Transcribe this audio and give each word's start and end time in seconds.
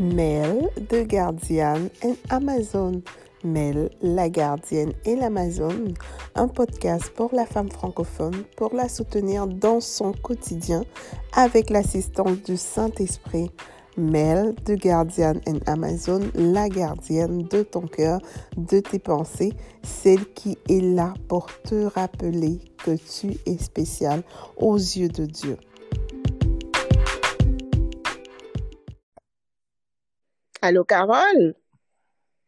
Mel 0.00 0.68
de 0.90 1.02
Guardian 1.02 1.88
et 2.04 2.14
Amazon. 2.30 3.02
Mel, 3.42 3.90
la 4.00 4.28
gardienne 4.28 4.92
et 5.04 5.16
l'Amazon, 5.16 5.94
un 6.34 6.48
podcast 6.48 7.10
pour 7.16 7.34
la 7.34 7.46
femme 7.46 7.70
francophone 7.70 8.44
pour 8.56 8.74
la 8.74 8.88
soutenir 8.88 9.46
dans 9.46 9.80
son 9.80 10.12
quotidien 10.12 10.84
avec 11.34 11.70
l'assistance 11.70 12.42
du 12.42 12.56
Saint-Esprit. 12.56 13.50
Mel 13.96 14.54
de 14.64 14.76
Guardian 14.76 15.34
et 15.46 15.58
Amazon, 15.66 16.20
la 16.34 16.68
gardienne 16.68 17.42
de 17.42 17.64
ton 17.64 17.82
cœur, 17.82 18.20
de 18.56 18.78
tes 18.78 19.00
pensées, 19.00 19.52
celle 19.82 20.24
qui 20.34 20.56
est 20.68 20.80
là 20.80 21.14
pour 21.26 21.48
te 21.64 21.86
rappeler 21.86 22.60
que 22.84 22.92
tu 22.92 23.36
es 23.46 23.58
spécial 23.58 24.22
aux 24.56 24.76
yeux 24.76 25.08
de 25.08 25.26
Dieu. 25.26 25.56
Allô, 30.68 30.84
Carole? 30.84 31.54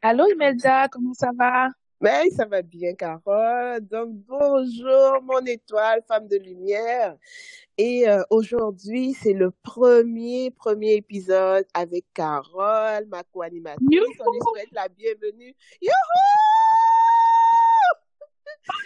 Allô, 0.03 0.27
Imelda, 0.31 0.89
comment 0.89 1.15
ça 1.15 1.31
va? 1.35 1.69
Ben, 2.03 2.29
ça 2.31 2.45
va 2.45 2.61
bien, 2.61 2.93
Carole. 2.93 3.81
Donc, 3.81 4.11
bonjour, 4.29 5.23
mon 5.23 5.41
étoile, 5.47 6.03
femme 6.07 6.29
de 6.29 6.37
lumière. 6.37 7.17
Et 7.79 8.07
euh, 8.07 8.23
aujourd'hui, 8.29 9.15
c'est 9.15 9.33
le 9.33 9.51
premier, 9.63 10.51
premier 10.51 10.97
épisode 10.97 11.65
avec 11.73 12.05
Carole, 12.13 13.07
ma 13.09 13.23
co-animatrice. 13.23 13.89
On 13.89 14.33
lui 14.33 14.41
souhaite 14.51 14.73
la 14.73 14.89
bienvenue. 14.89 15.55
Youhou! 15.81 15.95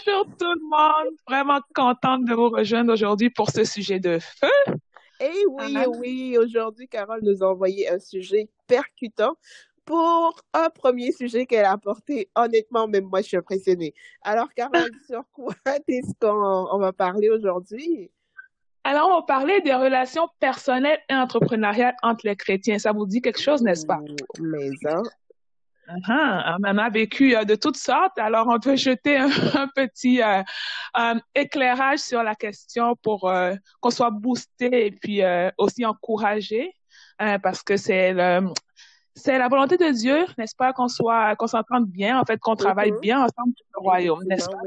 Bonjour 0.06 0.26
tout 0.38 0.54
le 0.54 0.68
monde. 0.70 1.16
Vraiment 1.26 1.58
contente 1.74 2.24
de 2.24 2.34
vous 2.34 2.50
rejoindre 2.50 2.92
aujourd'hui 2.92 3.30
pour 3.30 3.50
ce 3.50 3.64
sujet 3.64 3.98
de 3.98 4.20
feu. 4.20 4.74
Eh 5.20 5.46
oui, 5.48 5.76
eh 5.80 5.86
oui, 5.86 6.38
aujourd'hui, 6.38 6.88
Carole 6.88 7.20
nous 7.22 7.42
a 7.42 7.50
envoyé 7.50 7.88
un 7.88 7.98
sujet 7.98 8.48
percutant 8.66 9.36
pour 9.84 10.40
un 10.52 10.70
premier 10.70 11.12
sujet 11.12 11.46
qu'elle 11.46 11.64
a 11.64 11.72
apporté. 11.72 12.30
Honnêtement, 12.34 12.88
même 12.88 13.04
moi, 13.04 13.20
je 13.20 13.28
suis 13.28 13.36
impressionnée. 13.36 13.94
Alors, 14.22 14.52
Carole, 14.54 14.72
sur 15.06 15.22
quoi 15.32 15.54
est-ce 15.88 16.12
qu'on 16.20 16.78
va 16.78 16.92
parler 16.92 17.30
aujourd'hui? 17.30 18.10
Alors, 18.84 19.08
on 19.08 19.14
va 19.16 19.22
parler 19.22 19.60
des 19.62 19.74
relations 19.74 20.28
personnelles 20.40 21.00
et 21.08 21.14
entrepreneuriales 21.14 21.96
entre 22.02 22.26
les 22.26 22.36
chrétiens. 22.36 22.78
Ça 22.78 22.92
vous 22.92 23.06
dit 23.06 23.22
quelque 23.22 23.40
chose, 23.40 23.62
n'est-ce 23.62 23.86
pas? 23.86 24.00
Mais 24.40 24.70
ça. 25.86 25.92
Uh-huh. 25.94 26.56
On 26.58 26.68
en 26.68 26.78
a 26.78 26.90
vécu 26.90 27.36
euh, 27.36 27.44
de 27.44 27.54
toutes 27.54 27.76
sortes. 27.76 28.18
Alors, 28.18 28.46
on 28.48 28.58
peut 28.58 28.76
jeter 28.76 29.16
un, 29.16 29.28
petit 29.74 30.22
euh, 30.22 30.42
éclairage 31.34 32.00
sur 32.00 32.22
la 32.22 32.34
question 32.34 32.96
pour 33.02 33.28
euh, 33.28 33.54
qu'on 33.80 33.90
soit 33.90 34.10
boosté 34.10 34.86
et 34.86 34.90
puis 34.90 35.22
aussi 35.58 35.84
encouragé, 35.84 36.74
parce 37.18 37.62
que 37.62 37.76
c'est 37.76 38.14
c'est 39.16 39.38
la 39.38 39.48
volonté 39.48 39.76
de 39.76 39.90
Dieu, 39.92 40.26
n'est-ce 40.38 40.56
pas, 40.56 40.72
qu'on 40.72 40.88
soit, 40.88 41.36
qu'on 41.36 41.46
s'entende 41.46 41.86
bien, 41.86 42.20
en 42.20 42.24
fait, 42.24 42.38
qu'on 42.38 42.56
travaille 42.56 42.90
mm-hmm. 42.90 43.00
bien 43.00 43.18
ensemble 43.18 43.54
pour 43.72 43.82
le 43.82 43.88
royaume, 43.88 44.24
n'est-ce 44.24 44.48
pas? 44.48 44.58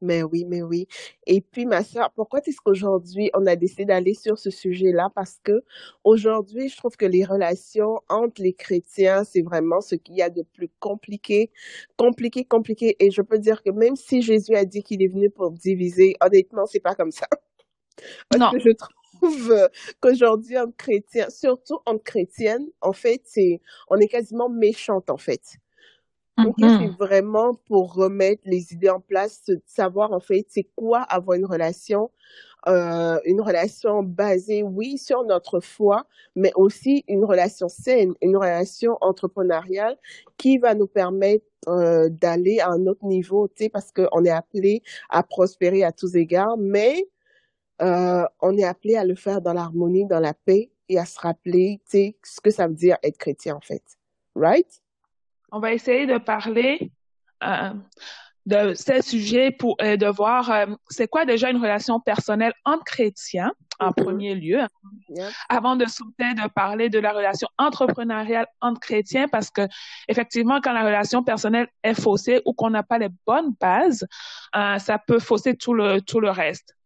Mais 0.00 0.22
oui, 0.22 0.46
mais 0.48 0.62
oui. 0.62 0.86
Et 1.26 1.42
puis, 1.42 1.66
ma 1.66 1.84
soeur, 1.84 2.10
pourquoi 2.12 2.40
est-ce 2.40 2.56
qu'aujourd'hui, 2.64 3.30
on 3.34 3.46
a 3.46 3.56
décidé 3.56 3.84
d'aller 3.84 4.14
sur 4.14 4.38
ce 4.38 4.48
sujet-là? 4.48 5.10
Parce 5.14 5.38
que 5.42 5.62
aujourd'hui, 6.04 6.70
je 6.70 6.76
trouve 6.78 6.96
que 6.96 7.04
les 7.04 7.24
relations 7.24 8.00
entre 8.08 8.40
les 8.40 8.54
chrétiens, 8.54 9.24
c'est 9.24 9.42
vraiment 9.42 9.82
ce 9.82 9.96
qu'il 9.96 10.14
y 10.14 10.22
a 10.22 10.30
de 10.30 10.42
plus 10.42 10.70
compliqué, 10.78 11.50
compliqué, 11.98 12.44
compliqué. 12.44 12.96
Et 12.98 13.10
je 13.10 13.20
peux 13.20 13.38
dire 13.38 13.62
que 13.62 13.70
même 13.70 13.96
si 13.96 14.22
Jésus 14.22 14.54
a 14.54 14.64
dit 14.64 14.82
qu'il 14.82 15.02
est 15.02 15.08
venu 15.08 15.28
pour 15.28 15.50
diviser, 15.50 16.16
honnêtement, 16.22 16.64
c'est 16.64 16.80
pas 16.80 16.94
comme 16.94 17.12
ça. 17.12 17.26
non. 18.38 18.50
je 18.54 18.70
trouve 18.70 18.99
trouve 19.20 19.68
qu'aujourd'hui, 20.00 20.58
entre 20.58 20.76
chrétiens, 20.76 21.30
surtout 21.30 21.78
entre 21.86 22.02
chrétiennes, 22.02 22.66
en 22.80 22.92
fait, 22.92 23.22
c'est, 23.24 23.60
on 23.88 23.96
est 23.96 24.08
quasiment 24.08 24.48
méchante, 24.48 25.10
en 25.10 25.18
fait. 25.18 25.58
Donc, 26.38 26.54
c'est 26.58 26.66
mm-hmm. 26.66 26.96
vraiment 26.96 27.54
pour 27.66 27.92
remettre 27.94 28.42
les 28.46 28.72
idées 28.72 28.88
en 28.88 29.00
place, 29.00 29.50
savoir, 29.66 30.12
en 30.12 30.20
fait, 30.20 30.46
c'est 30.48 30.68
quoi 30.74 31.00
avoir 31.00 31.36
une 31.36 31.44
relation, 31.44 32.10
euh, 32.66 33.18
une 33.24 33.40
relation 33.40 34.02
basée, 34.02 34.62
oui, 34.62 34.96
sur 34.96 35.24
notre 35.24 35.60
foi, 35.60 36.06
mais 36.34 36.52
aussi 36.54 37.04
une 37.08 37.24
relation 37.24 37.68
saine, 37.68 38.14
une 38.22 38.36
relation 38.36 38.96
entrepreneuriale 39.00 39.98
qui 40.38 40.56
va 40.56 40.74
nous 40.74 40.86
permettre 40.86 41.44
euh, 41.68 42.08
d'aller 42.08 42.60
à 42.60 42.70
un 42.70 42.86
autre 42.86 43.04
niveau, 43.04 43.48
tu 43.48 43.64
sais, 43.64 43.68
parce 43.68 43.92
qu'on 43.92 44.24
est 44.24 44.30
appelé 44.30 44.82
à 45.10 45.22
prospérer 45.22 45.84
à 45.84 45.92
tous 45.92 46.16
égards, 46.16 46.56
mais 46.58 47.06
euh, 47.80 48.24
on 48.40 48.56
est 48.58 48.64
appelé 48.64 48.96
à 48.96 49.04
le 49.04 49.14
faire 49.14 49.40
dans 49.40 49.52
l'harmonie, 49.52 50.06
dans 50.06 50.20
la 50.20 50.34
paix 50.34 50.70
et 50.88 50.98
à 50.98 51.06
se 51.06 51.18
rappeler, 51.18 51.80
ce 51.90 52.40
que 52.42 52.50
ça 52.50 52.66
veut 52.68 52.74
dire 52.74 52.96
être 53.02 53.16
chrétien 53.16 53.54
en 53.54 53.60
fait. 53.60 53.82
Right? 54.34 54.82
On 55.50 55.60
va 55.60 55.72
essayer 55.72 56.06
de 56.06 56.18
parler 56.18 56.92
euh, 57.42 57.70
de 58.46 58.74
ces 58.74 59.02
sujets 59.02 59.50
pour 59.50 59.76
euh, 59.82 59.96
de 59.96 60.06
voir 60.06 60.66
c'est 60.88 61.08
quoi 61.08 61.24
déjà 61.24 61.50
une 61.50 61.56
relation 61.56 62.00
personnelle 62.00 62.52
entre 62.64 62.84
chrétiens 62.84 63.52
en 63.78 63.90
mm-hmm. 63.90 64.04
premier 64.04 64.34
lieu, 64.34 64.60
avant 65.48 65.74
de 65.74 65.86
sauter 65.86 66.34
de 66.34 66.48
parler 66.48 66.90
de 66.90 66.98
la 66.98 67.12
relation 67.12 67.48
entrepreneuriale 67.56 68.46
entre 68.60 68.78
chrétiens, 68.78 69.26
parce 69.26 69.50
que 69.50 69.62
effectivement, 70.06 70.60
quand 70.60 70.74
la 70.74 70.84
relation 70.84 71.24
personnelle 71.24 71.68
est 71.82 71.98
faussée 71.98 72.42
ou 72.44 72.52
qu'on 72.52 72.68
n'a 72.68 72.82
pas 72.82 72.98
les 72.98 73.08
bonnes 73.26 73.54
bases, 73.58 74.06
ça 74.52 74.98
peut 74.98 75.18
fausser 75.18 75.56
tout 75.56 75.72
le 75.72 76.02
tout 76.02 76.20
le 76.20 76.28
reste. 76.28 76.76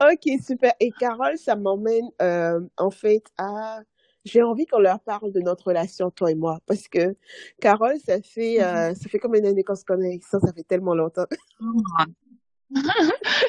Ok, 0.00 0.40
super. 0.44 0.72
Et 0.80 0.90
Carole, 0.90 1.38
ça 1.38 1.56
m'emmène 1.56 2.08
euh, 2.22 2.60
en 2.76 2.90
fait 2.90 3.22
à... 3.38 3.80
J'ai 4.24 4.42
envie 4.42 4.66
qu'on 4.66 4.80
leur 4.80 4.98
parle 5.00 5.32
de 5.32 5.40
notre 5.40 5.68
relation, 5.68 6.10
toi 6.10 6.32
et 6.32 6.34
moi, 6.34 6.58
parce 6.66 6.88
que 6.88 7.16
Carole, 7.60 7.96
ça 8.04 8.20
fait, 8.20 8.60
euh, 8.60 8.92
ça 8.92 9.08
fait 9.08 9.20
combien 9.20 9.40
d'années 9.40 9.62
qu'on 9.62 9.76
se 9.76 9.84
connaît? 9.84 10.18
Ça, 10.20 10.40
ça 10.40 10.52
fait 10.52 10.64
tellement 10.64 10.94
longtemps. 10.94 11.26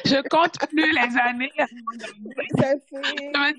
Je 0.04 0.28
compte 0.28 0.56
plus 0.68 0.92
les 0.92 1.18
années. 1.18 1.50
Ça 2.58 2.74
fait... 2.78 3.54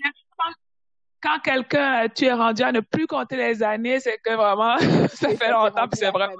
quand 1.21 1.39
quelqu'un, 1.43 2.07
tu 2.07 2.25
es 2.25 2.33
rendu 2.33 2.63
à 2.63 2.71
ne 2.71 2.79
plus 2.79 3.07
compter 3.07 3.35
les 3.35 3.61
années, 3.61 3.99
c'est 3.99 4.17
que 4.19 4.33
vraiment, 4.35 4.77
ça 5.09 5.29
fait 5.35 5.51
longtemps, 5.51 5.87
puis 5.89 5.99
c'est 5.99 6.11
vraiment... 6.11 6.33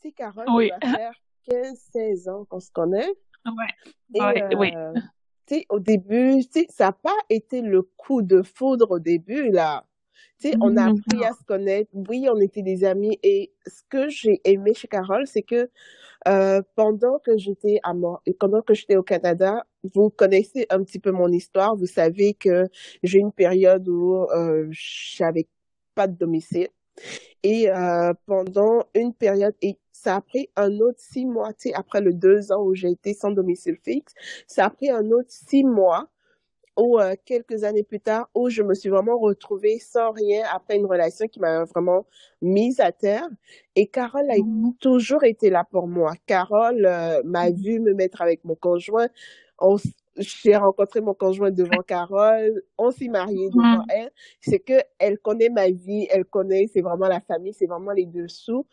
Tu 0.00 0.08
sais, 0.08 0.12
Carole, 0.12 0.46
oui. 0.50 0.70
ça 0.80 0.88
va 0.88 0.96
faire 0.96 1.12
15-16 1.48 2.30
ans 2.30 2.44
qu'on 2.44 2.60
se 2.60 2.70
connaît. 2.70 3.10
Ouais. 3.46 4.54
oui. 4.56 4.72
Euh, 4.74 4.92
au 5.68 5.80
début, 5.80 6.42
ça 6.68 6.86
n'a 6.86 6.92
pas 6.92 7.16
été 7.28 7.60
le 7.60 7.82
coup 7.82 8.22
de 8.22 8.42
foudre 8.42 8.90
au 8.90 8.98
début, 8.98 9.50
là. 9.50 9.84
sais, 10.38 10.54
on 10.60 10.76
a 10.76 10.84
appris 10.84 11.24
à 11.24 11.32
se 11.32 11.42
connaître. 11.44 11.90
Oui, 11.92 12.28
on 12.30 12.40
était 12.40 12.62
des 12.62 12.84
amis. 12.84 13.18
Et 13.22 13.52
ce 13.66 13.82
que 13.88 14.08
j'ai 14.08 14.40
aimé 14.44 14.74
chez 14.74 14.88
Carole, 14.88 15.26
c'est 15.26 15.42
que 15.42 15.68
euh, 16.28 16.62
pendant 16.76 17.18
que 17.18 17.36
j'étais 17.36 17.80
à 17.82 17.92
pendant 18.38 18.62
que 18.62 18.74
j'étais 18.74 18.96
au 18.96 19.02
Canada, 19.02 19.64
vous 19.94 20.10
connaissez 20.10 20.66
un 20.70 20.84
petit 20.84 20.98
peu 20.98 21.10
mon 21.10 21.28
histoire. 21.32 21.76
Vous 21.76 21.86
savez 21.86 22.34
que 22.34 22.68
j'ai 23.02 23.18
une 23.18 23.32
période 23.32 23.88
où 23.88 24.26
euh, 24.30 24.68
j'avais 24.70 25.48
pas 25.94 26.06
de 26.06 26.16
domicile. 26.16 26.68
Et 27.42 27.70
euh, 27.70 28.12
pendant 28.26 28.84
une 28.94 29.14
période, 29.14 29.54
et 29.62 29.78
ça 29.92 30.16
a 30.16 30.20
pris 30.20 30.50
un 30.56 30.78
autre 30.80 30.98
six 30.98 31.26
mois, 31.26 31.52
tu 31.52 31.68
sais, 31.68 31.74
après 31.74 32.00
le 32.00 32.12
deux 32.12 32.52
ans 32.52 32.62
où 32.62 32.74
j'ai 32.74 32.90
été 32.90 33.14
sans 33.14 33.30
domicile 33.30 33.76
fixe, 33.82 34.14
ça 34.46 34.66
a 34.66 34.70
pris 34.70 34.90
un 34.90 35.10
autre 35.10 35.30
six 35.30 35.64
mois 35.64 36.08
ou 36.76 36.98
euh, 36.98 37.14
quelques 37.24 37.64
années 37.64 37.82
plus 37.82 38.00
tard 38.00 38.28
où 38.34 38.48
je 38.48 38.62
me 38.62 38.74
suis 38.74 38.88
vraiment 38.88 39.18
retrouvée 39.18 39.78
sans 39.78 40.12
rien 40.12 40.44
après 40.52 40.76
une 40.76 40.86
relation 40.86 41.26
qui 41.28 41.40
m'a 41.40 41.64
vraiment 41.64 42.06
mise 42.40 42.80
à 42.80 42.92
terre. 42.92 43.28
Et 43.76 43.86
Carole 43.86 44.30
a 44.30 44.38
mmh 44.38 44.74
toujours 44.80 45.24
été 45.24 45.50
là 45.50 45.64
pour 45.70 45.86
moi. 45.88 46.14
Carole 46.26 46.86
euh, 46.86 47.22
m'a 47.24 47.50
mmh 47.50 47.54
vu 47.54 47.80
me 47.80 47.92
mettre 47.92 48.22
avec 48.22 48.44
mon 48.44 48.54
conjoint. 48.54 49.08
J'ai 50.16 50.56
rencontré 50.56 51.00
mon 51.00 51.14
conjoint 51.14 51.50
devant 51.50 51.82
Carole, 51.86 52.62
on 52.78 52.90
s'est 52.90 53.08
marié 53.08 53.48
mmh 53.48 53.50
devant 53.50 53.84
elle. 53.88 54.10
C'est 54.40 54.58
que 54.58 54.80
elle 54.98 55.18
connaît 55.18 55.48
ma 55.48 55.70
vie, 55.70 56.06
elle 56.10 56.24
connaît, 56.24 56.68
c'est 56.72 56.82
vraiment 56.82 57.08
la 57.08 57.20
famille, 57.20 57.52
c'est 57.52 57.66
vraiment 57.66 57.92
les 57.92 58.06
dessous. 58.06 58.66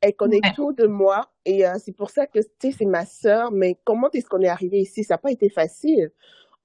Elle 0.00 0.14
connaît 0.14 0.40
tout 0.54 0.72
de 0.72 0.86
moi 0.86 1.28
et 1.44 1.66
euh, 1.66 1.74
c'est 1.84 1.92
pour 1.92 2.10
ça 2.10 2.26
que, 2.26 2.38
tu 2.38 2.70
sais, 2.70 2.72
c'est 2.78 2.84
ma 2.84 3.04
sœur, 3.04 3.50
mais 3.50 3.76
comment 3.84 4.08
est-ce 4.12 4.26
qu'on 4.26 4.40
est 4.42 4.48
arrivé 4.48 4.78
ici? 4.78 5.02
Ça 5.02 5.14
n'a 5.14 5.18
pas 5.18 5.32
été 5.32 5.48
facile. 5.48 6.12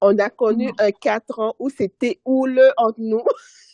On 0.00 0.16
a 0.18 0.30
connu 0.30 0.70
un 0.78 0.92
quatre 0.92 1.40
ans 1.40 1.54
où 1.58 1.68
c'était 1.68 2.20
houleux 2.24 2.70
entre 2.76 3.00
nous. 3.00 3.24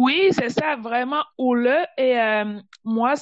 Oui, 0.00 0.30
c'est 0.32 0.48
ça, 0.48 0.76
vraiment 0.76 1.22
houleux. 1.36 1.84
Et 1.98 2.18
euh, 2.18 2.58
moi, 2.84 3.14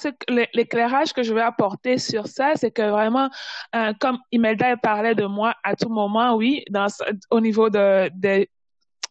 l'éclairage 0.55 1.13
que 1.13 1.25
je 1.25 1.35
vais 1.35 1.41
apporter 1.41 1.99
sur 1.99 2.29
ça, 2.29 2.53
c'est 2.55 2.71
que 2.71 2.89
vraiment, 2.89 3.29
euh, 3.75 3.93
comme 3.99 4.19
Imelda 4.31 4.77
parlait 4.77 5.17
de 5.17 5.25
moi 5.25 5.57
à 5.65 5.75
tout 5.75 5.89
moment, 5.89 6.37
oui, 6.37 6.65
dans, 6.71 6.87
au 7.33 7.41
niveau 7.41 7.69
de, 7.69 8.09
de 8.15 8.47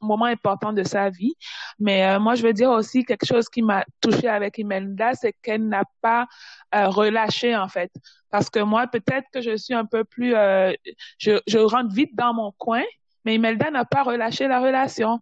moment 0.02 0.26
important 0.26 0.72
de 0.72 0.84
sa 0.84 1.10
vie. 1.10 1.36
Mais 1.78 2.06
euh, 2.06 2.20
moi, 2.22 2.36
je 2.36 2.44
veux 2.44 2.54
dire 2.54 2.72
aussi 2.72 3.04
quelque 3.04 3.26
chose 3.26 3.50
qui 3.50 3.62
m'a 3.62 3.84
touchée 4.00 4.30
avec 4.30 4.58
Imelda, 4.58 5.14
c'est 5.16 5.34
qu'elle 5.42 5.68
n'a 5.68 5.84
pas 6.02 6.26
euh, 6.74 6.88
relâché 6.88 7.54
en 7.54 7.68
fait. 7.68 7.92
Parce 8.30 8.50
que 8.50 8.60
moi, 8.60 8.88
peut-être 8.88 9.28
que 9.34 9.42
je 9.42 9.58
suis 9.58 9.74
un 9.74 9.86
peu 9.86 10.06
plus, 10.06 10.36
euh, 10.36 10.72
je, 11.18 11.42
je 11.48 11.60
rentre 11.60 11.94
vite 11.94 12.16
dans 12.16 12.34
mon 12.34 12.54
coin, 12.58 12.84
mais 13.26 13.36
Imelda 13.36 13.72
n'a 13.72 13.84
pas 13.84 14.04
relâché 14.04 14.48
la 14.48 14.62
relation. 14.62 15.20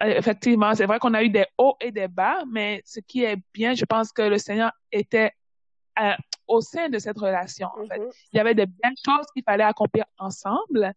Effectivement, 0.00 0.74
c'est 0.74 0.86
vrai 0.86 0.98
qu'on 0.98 1.14
a 1.14 1.22
eu 1.22 1.28
des 1.28 1.46
hauts 1.58 1.76
et 1.80 1.92
des 1.92 2.08
bas, 2.08 2.44
mais 2.50 2.82
ce 2.84 3.00
qui 3.00 3.24
est 3.24 3.36
bien, 3.52 3.74
je 3.74 3.84
pense 3.84 4.12
que 4.12 4.22
le 4.22 4.38
Seigneur 4.38 4.72
était 4.92 5.32
euh, 5.98 6.12
au 6.48 6.60
sein 6.60 6.88
de 6.88 6.98
cette 6.98 7.18
relation. 7.18 7.68
En 7.68 7.86
fait. 7.86 7.98
Mm-hmm. 7.98 8.28
Il 8.32 8.36
y 8.36 8.40
avait 8.40 8.54
des 8.54 8.66
belles 8.66 8.96
choses 9.04 9.26
qu'il 9.32 9.42
fallait 9.42 9.64
accomplir 9.64 10.04
ensemble 10.18 10.92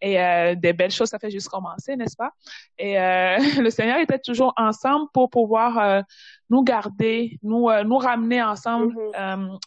et 0.00 0.20
euh, 0.20 0.54
des 0.54 0.72
belles 0.72 0.90
choses, 0.90 1.08
ça 1.08 1.18
fait 1.18 1.30
juste 1.30 1.48
commencer, 1.48 1.96
n'est-ce 1.96 2.16
pas? 2.16 2.32
Et 2.78 3.00
euh, 3.00 3.38
le 3.60 3.70
Seigneur 3.70 3.98
était 3.98 4.18
toujours 4.18 4.52
ensemble 4.56 5.08
pour 5.12 5.30
pouvoir 5.30 5.78
euh, 5.78 6.02
nous 6.50 6.62
garder, 6.62 7.38
nous 7.42 7.68
euh, 7.70 7.84
nous 7.84 7.98
ramener 7.98 8.42
ensemble, 8.42 8.94
mm-hmm. 8.94 9.58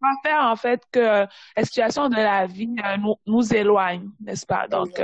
pas 0.00 0.14
faire 0.22 0.42
en 0.42 0.56
fait 0.56 0.82
que 0.92 1.26
la 1.56 1.64
situation 1.64 2.08
de 2.08 2.16
la 2.16 2.46
vie 2.46 2.68
nous, 2.98 3.16
nous 3.26 3.54
éloigne, 3.54 4.08
n'est-ce 4.20 4.46
pas? 4.46 4.68
Donc 4.68 5.02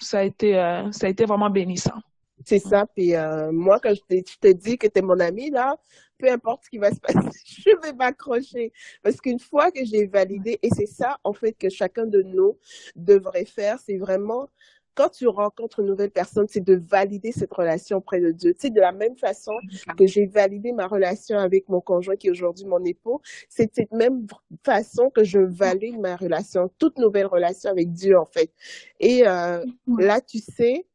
ça 0.00 0.18
a 0.18 0.22
été 0.22 0.52
ça 0.92 1.06
a 1.06 1.10
été 1.10 1.24
vraiment 1.24 1.50
bénissant. 1.50 2.00
C'est 2.44 2.58
ça. 2.58 2.86
Puis 2.94 3.12
moi, 3.52 3.80
quand 3.80 3.94
je 3.94 4.36
te 4.40 4.52
dis 4.52 4.78
que 4.78 4.86
tu 4.86 4.98
es 4.98 5.02
mon 5.02 5.18
ami, 5.20 5.50
là, 5.50 5.76
peu 6.18 6.30
importe 6.30 6.64
ce 6.64 6.70
qui 6.70 6.78
va 6.78 6.90
se 6.90 7.00
passer, 7.00 7.38
je 7.44 7.70
vais 7.82 7.92
m'accrocher. 7.92 8.72
Parce 9.02 9.20
qu'une 9.20 9.38
fois 9.38 9.70
que 9.70 9.84
j'ai 9.84 10.06
validé, 10.06 10.58
et 10.62 10.68
c'est 10.74 10.86
ça, 10.86 11.18
en 11.24 11.32
fait, 11.32 11.52
que 11.52 11.68
chacun 11.68 12.06
de 12.06 12.22
nous 12.22 12.58
devrait 12.94 13.44
faire, 13.44 13.78
c'est 13.78 13.98
vraiment, 13.98 14.50
quand 14.96 15.10
tu 15.10 15.28
rencontres 15.28 15.80
une 15.80 15.86
nouvelle 15.86 16.10
personne, 16.10 16.46
c'est 16.48 16.64
de 16.64 16.74
valider 16.74 17.30
cette 17.30 17.52
relation 17.52 17.98
auprès 17.98 18.20
de 18.20 18.32
Dieu. 18.32 18.54
Tu 18.54 18.60
sais, 18.62 18.70
de 18.70 18.80
la 18.80 18.92
même 18.92 19.16
façon 19.16 19.52
que 19.96 20.06
j'ai 20.06 20.26
validé 20.26 20.72
ma 20.72 20.86
relation 20.86 21.38
avec 21.38 21.68
mon 21.68 21.80
conjoint 21.80 22.16
qui 22.16 22.28
est 22.28 22.30
aujourd'hui 22.30 22.64
mon 22.64 22.82
époux, 22.82 23.20
c'est 23.48 23.66
de 23.66 23.72
cette 23.74 23.92
même 23.92 24.26
façon 24.64 25.10
que 25.10 25.22
je 25.22 25.38
valide 25.38 26.00
ma 26.00 26.16
relation, 26.16 26.70
toute 26.78 26.98
nouvelle 26.98 27.26
relation 27.26 27.70
avec 27.70 27.92
Dieu, 27.92 28.18
en 28.18 28.24
fait. 28.24 28.50
Et 28.98 29.28
euh, 29.28 29.62
là, 29.98 30.20
tu 30.22 30.38
sais, 30.38 30.86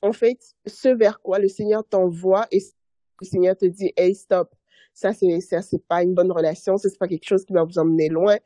en 0.00 0.12
fait, 0.12 0.38
ce 0.66 0.88
vers 0.88 1.20
quoi 1.20 1.40
le 1.40 1.48
Seigneur 1.48 1.84
t'envoie 1.84 2.46
et 2.52 2.62
le 3.20 3.26
Seigneur 3.26 3.56
te 3.56 3.66
dit, 3.66 3.92
hey, 3.96 4.14
stop, 4.14 4.54
ça 4.92 5.12
c'est 5.12 5.40
ça 5.40 5.62
c'est 5.62 5.82
pas 5.86 6.02
une 6.02 6.14
bonne 6.14 6.32
relation, 6.32 6.76
c'est 6.76 6.96
pas 6.98 7.08
quelque 7.08 7.26
chose 7.26 7.44
qui 7.44 7.52
va 7.52 7.64
vous 7.64 7.78
emmener 7.78 8.08
loin 8.08 8.36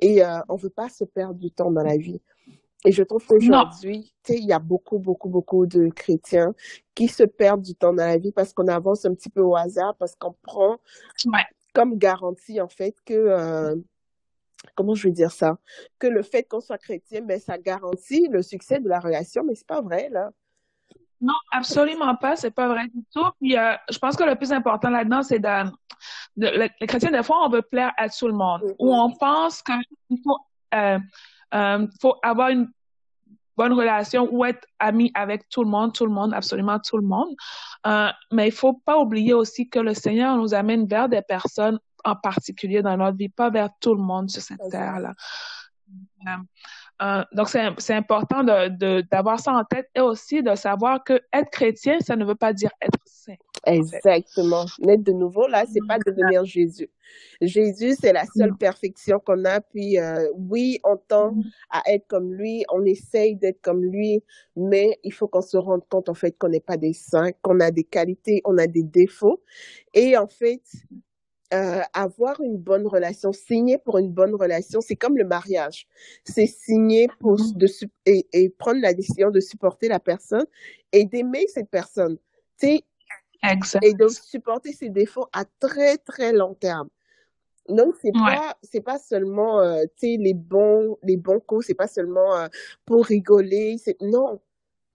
et 0.00 0.24
euh, 0.24 0.40
on 0.48 0.56
veut 0.56 0.70
pas 0.70 0.88
se 0.88 1.04
perdre 1.04 1.34
du 1.38 1.50
temps 1.50 1.70
dans 1.70 1.82
la 1.82 1.96
vie. 1.96 2.20
Et 2.84 2.92
je 2.92 3.02
trouve 3.02 3.24
qu'aujourd'hui, 3.26 4.12
il 4.28 4.44
y 4.44 4.52
a 4.52 4.58
beaucoup, 4.58 4.98
beaucoup, 4.98 5.28
beaucoup 5.28 5.66
de 5.66 5.88
chrétiens 5.88 6.54
qui 6.94 7.08
se 7.08 7.24
perdent 7.24 7.62
du 7.62 7.74
temps 7.74 7.92
dans 7.92 8.06
la 8.06 8.16
vie 8.16 8.32
parce 8.32 8.52
qu'on 8.52 8.68
avance 8.68 9.04
un 9.04 9.14
petit 9.14 9.28
peu 9.28 9.42
au 9.42 9.54
hasard, 9.54 9.94
parce 9.96 10.14
qu'on 10.16 10.34
prend 10.42 10.78
comme 11.74 11.98
garantie, 11.98 12.60
en 12.60 12.68
fait, 12.68 12.96
que, 13.04 13.14
euh, 13.14 13.76
comment 14.74 14.94
je 14.94 15.08
veux 15.08 15.12
dire 15.12 15.30
ça, 15.30 15.58
que 15.98 16.06
le 16.06 16.22
fait 16.22 16.44
qu'on 16.44 16.60
soit 16.60 16.78
chrétien, 16.78 17.20
ben, 17.22 17.38
ça 17.38 17.58
garantit 17.58 18.28
le 18.28 18.42
succès 18.42 18.80
de 18.80 18.88
la 18.88 18.98
relation, 18.98 19.44
mais 19.44 19.54
c'est 19.54 19.66
pas 19.66 19.82
vrai, 19.82 20.08
là. 20.10 20.30
Non, 21.20 21.34
absolument 21.52 22.16
pas. 22.16 22.34
C'est 22.36 22.50
pas 22.50 22.66
vrai 22.68 22.84
du 22.88 23.04
tout. 23.14 23.26
Puis, 23.40 23.56
euh, 23.56 23.74
je 23.90 23.98
pense 23.98 24.16
que 24.16 24.24
le 24.24 24.36
plus 24.36 24.52
important 24.52 24.88
là-dedans, 24.88 25.22
c'est 25.22 25.38
de, 25.38 25.70
les 26.80 26.86
chrétiens, 26.86 27.10
des 27.10 27.22
fois, 27.22 27.44
on 27.44 27.50
veut 27.50 27.62
plaire 27.62 27.92
à 27.98 28.08
tout 28.08 28.26
le 28.26 28.32
monde. 28.32 28.74
Ou 28.78 28.94
on 28.94 29.12
pense 29.12 29.62
qu'il 29.62 30.18
faut, 30.24 30.38
euh, 30.74 30.98
euh, 31.54 31.86
faut 32.00 32.16
avoir 32.22 32.48
une 32.50 32.68
bonne 33.56 33.72
relation 33.72 34.28
ou 34.32 34.44
être 34.44 34.66
ami 34.78 35.10
avec 35.14 35.48
tout 35.48 35.62
le 35.62 35.70
monde, 35.70 35.92
tout 35.92 36.06
le 36.06 36.12
monde, 36.12 36.32
absolument 36.32 36.78
tout 36.78 36.96
le 36.96 37.06
monde. 37.06 37.34
Euh, 37.86 38.08
mais 38.32 38.48
il 38.48 38.52
faut 38.52 38.72
pas 38.72 38.98
oublier 38.98 39.34
aussi 39.34 39.68
que 39.68 39.78
le 39.78 39.94
Seigneur 39.94 40.36
nous 40.36 40.54
amène 40.54 40.86
vers 40.86 41.08
des 41.08 41.22
personnes 41.22 41.78
en 42.04 42.16
particulier 42.16 42.80
dans 42.80 42.96
notre 42.96 43.18
vie, 43.18 43.28
pas 43.28 43.50
vers 43.50 43.68
tout 43.80 43.94
le 43.94 44.02
monde 44.02 44.30
sur 44.30 44.40
cette 44.40 44.66
terre-là. 44.70 45.14
Euh, 46.26 46.36
euh, 47.02 47.22
donc, 47.32 47.48
c'est 47.48 47.94
important 47.94 48.44
d'avoir 48.44 49.36
de, 49.36 49.42
ça 49.42 49.52
en 49.52 49.64
tête 49.64 49.88
et 49.94 50.00
aussi 50.00 50.42
de 50.42 50.54
savoir 50.54 51.02
que 51.02 51.14
être 51.32 51.50
chrétien, 51.50 51.98
ça 52.00 52.14
ne 52.14 52.24
veut 52.26 52.34
pas 52.34 52.52
dire 52.52 52.70
être 52.82 52.98
saint. 53.06 53.36
Exactement. 53.66 54.66
Naître 54.80 55.04
de 55.04 55.12
nouveau, 55.12 55.46
là, 55.46 55.64
c'est 55.72 55.86
pas 55.86 55.98
devenir 55.98 56.44
Jésus. 56.44 56.90
Jésus, 57.40 57.96
c'est 57.98 58.12
la 58.12 58.24
seule 58.36 58.54
perfection 58.56 59.18
qu'on 59.18 59.44
a. 59.46 59.60
Puis, 59.60 59.98
euh, 59.98 60.28
oui, 60.34 60.78
on 60.84 60.96
tend 60.96 61.32
mm-hmm. 61.32 61.44
à 61.70 61.82
être 61.86 62.06
comme 62.06 62.34
lui, 62.34 62.64
on 62.70 62.84
essaye 62.84 63.34
d'être 63.36 63.62
comme 63.62 63.82
lui, 63.82 64.22
mais 64.54 64.98
il 65.02 65.12
faut 65.12 65.26
qu'on 65.26 65.42
se 65.42 65.56
rende 65.56 65.82
compte, 65.88 66.10
en 66.10 66.14
fait, 66.14 66.32
qu'on 66.32 66.50
n'est 66.50 66.60
pas 66.60 66.76
des 66.76 66.92
saints, 66.92 67.32
qu'on 67.40 67.60
a 67.60 67.70
des 67.70 67.84
qualités, 67.84 68.42
on 68.44 68.58
a 68.58 68.66
des 68.66 68.82
défauts. 68.82 69.42
Et 69.94 70.18
en 70.18 70.28
fait, 70.28 70.62
euh, 71.52 71.82
avoir 71.94 72.40
une 72.40 72.56
bonne 72.56 72.86
relation, 72.86 73.32
signer 73.32 73.78
pour 73.78 73.98
une 73.98 74.12
bonne 74.12 74.34
relation, 74.34 74.80
c'est 74.80 74.96
comme 74.96 75.16
le 75.16 75.24
mariage. 75.24 75.86
C'est 76.24 76.46
signer 76.46 77.08
pour 77.18 77.36
mm-hmm. 77.36 77.56
de, 77.56 77.66
et, 78.06 78.26
et, 78.32 78.48
prendre 78.50 78.80
la 78.80 78.94
décision 78.94 79.30
de 79.30 79.40
supporter 79.40 79.88
la 79.88 80.00
personne 80.00 80.46
et 80.92 81.04
d'aimer 81.04 81.46
cette 81.48 81.68
personne. 81.70 82.18
Et 83.82 83.94
de 83.94 84.08
supporter 84.08 84.72
ses 84.72 84.90
défauts 84.90 85.26
à 85.32 85.44
très, 85.58 85.96
très 85.98 86.32
long 86.32 86.54
terme. 86.54 86.88
Donc, 87.68 87.94
c'est 88.02 88.12
pas, 88.12 88.56
c'est 88.62 88.80
pas 88.80 88.98
seulement, 88.98 89.60
euh, 89.60 89.82
tu 89.96 90.12
sais, 90.12 90.16
les 90.18 90.34
bons, 90.34 90.98
les 91.02 91.16
bons 91.16 91.40
coups, 91.40 91.66
c'est 91.66 91.74
pas 91.74 91.86
seulement 91.86 92.36
euh, 92.36 92.48
pour 92.84 93.06
rigoler. 93.06 93.76
C'est, 93.78 93.96
non, 94.00 94.40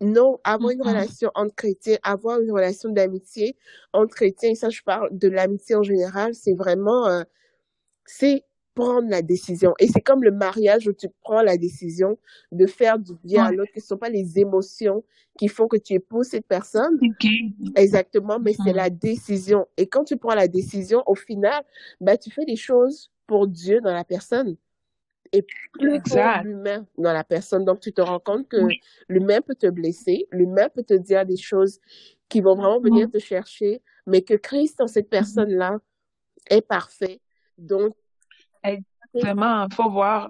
non, 0.06 0.40
avoir 0.44 0.72
une 0.72 0.81
relation 0.81 1.31
entre 1.36 1.56
chrétiens, 1.56 1.98
avoir 2.04 2.40
une 2.40 2.52
relation 2.52 2.90
d'amitié 2.90 3.56
entre 3.94 4.16
chrétiens, 4.16 4.52
et 4.52 4.56
ça 4.56 4.69
je 4.69 4.81
parle 4.84 5.10
de 5.12 5.28
l'amitié 5.28 5.75
en 5.75 5.84
général, 5.84 6.34
c'est 6.34 6.54
vraiment, 6.54 7.07
euh, 7.07 7.24
c'est 8.06 8.44
prendre 8.75 9.10
la 9.10 9.22
décision. 9.22 9.74
Et 9.80 9.88
c'est 9.88 10.02
comme 10.02 10.24
le 10.24 10.31
mariage 10.31 10.88
où 10.88 10.94
tu 10.94 11.07
prends 11.22 11.42
la 11.42 11.57
décision 11.57 12.18
de 12.52 12.66
faire 12.66 13.00
du 13.00 13.13
bien 13.24 13.46
à 13.46 13.52
l'autre, 13.52 13.72
que 13.74 13.80
ce 13.80 13.86
ne 13.86 13.88
sont 13.88 13.98
pas 13.98 14.10
les 14.10 14.38
émotions 14.38 15.04
qui 15.40 15.48
font 15.48 15.68
que 15.68 15.78
tu 15.78 15.94
épouses 15.94 16.28
cette 16.28 16.46
personne. 16.46 17.00
Exactement, 17.75 18.38
mais 18.40 18.54
c'est 18.63 18.74
la 18.74 18.90
décision. 18.90 19.66
Et 19.78 19.88
quand 19.88 20.04
tu 20.04 20.18
prends 20.18 20.36
la 20.36 20.48
décision, 20.48 21.04
au 21.07 21.16
final, 21.16 21.63
bah, 22.02 22.18
tu 22.18 22.30
fais 22.30 22.46
des 22.46 22.57
choses 22.57 23.12
pour 23.28 23.48
Dieu 23.48 23.81
dans 23.81 23.94
la 23.94 24.04
personne 24.04 24.57
et 25.36 25.46
plus 25.74 26.02
l'humain 26.44 26.86
dans 26.98 27.14
la 27.14 27.24
personne. 27.24 27.66
Donc, 27.66 27.80
tu 27.80 27.92
te 27.92 28.02
rends 28.02 28.20
compte 28.20 28.48
que 28.48 28.58
l'humain 29.10 29.42
peut 29.42 29.56
te 29.56 29.68
blesser, 29.68 30.28
l'humain 30.32 30.70
peut 30.74 30.84
te 30.84 30.94
dire 30.94 31.26
des 31.26 31.38
choses 31.38 31.80
qui 32.30 32.42
vont 32.42 32.56
vraiment 32.56 32.80
venir 32.80 33.10
te 33.10 33.20
chercher, 33.20 33.82
mais 34.08 34.22
que 34.22 34.34
Christ 34.34 34.80
dans 34.80 34.88
cette 34.88 35.10
personne-là 35.10 35.78
est 36.50 36.62
parfait. 36.62 37.22
Donc, 37.58 37.94
exactement, 38.64 39.68
faut 39.72 39.90
voir 39.90 40.30